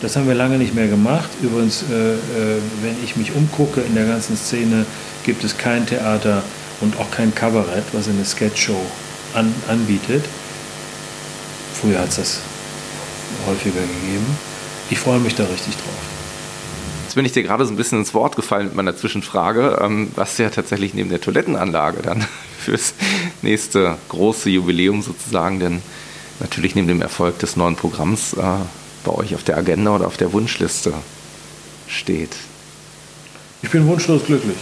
[0.00, 1.28] Das haben wir lange nicht mehr gemacht.
[1.42, 2.18] Übrigens, äh, äh,
[2.82, 4.84] wenn ich mich umgucke in der ganzen Szene,
[5.24, 6.42] gibt es kein Theater
[6.80, 8.80] und auch kein Kabarett, was eine Sketchshow
[9.34, 10.24] an, anbietet.
[11.80, 12.38] Früher hat es das
[13.46, 14.26] häufiger gegeben.
[14.90, 15.94] Ich freue mich da richtig drauf.
[17.04, 20.10] Jetzt bin ich dir gerade so ein bisschen ins Wort gefallen mit meiner Zwischenfrage, ähm,
[20.16, 22.26] was ja tatsächlich neben der Toilettenanlage dann
[22.62, 22.94] fürs
[23.42, 25.82] nächste große Jubiläum sozusagen denn
[26.40, 28.42] natürlich neben dem Erfolg des neuen Programms äh,
[29.04, 30.94] bei euch auf der Agenda oder auf der Wunschliste
[31.86, 32.34] steht?
[33.62, 34.56] Ich bin wunschlos glücklich.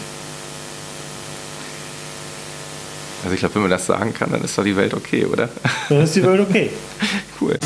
[3.23, 5.49] Also ich glaube, wenn man das sagen kann, dann ist doch die Welt okay, oder?
[5.89, 6.71] Dann ist die Welt okay.
[7.41, 7.59] cool.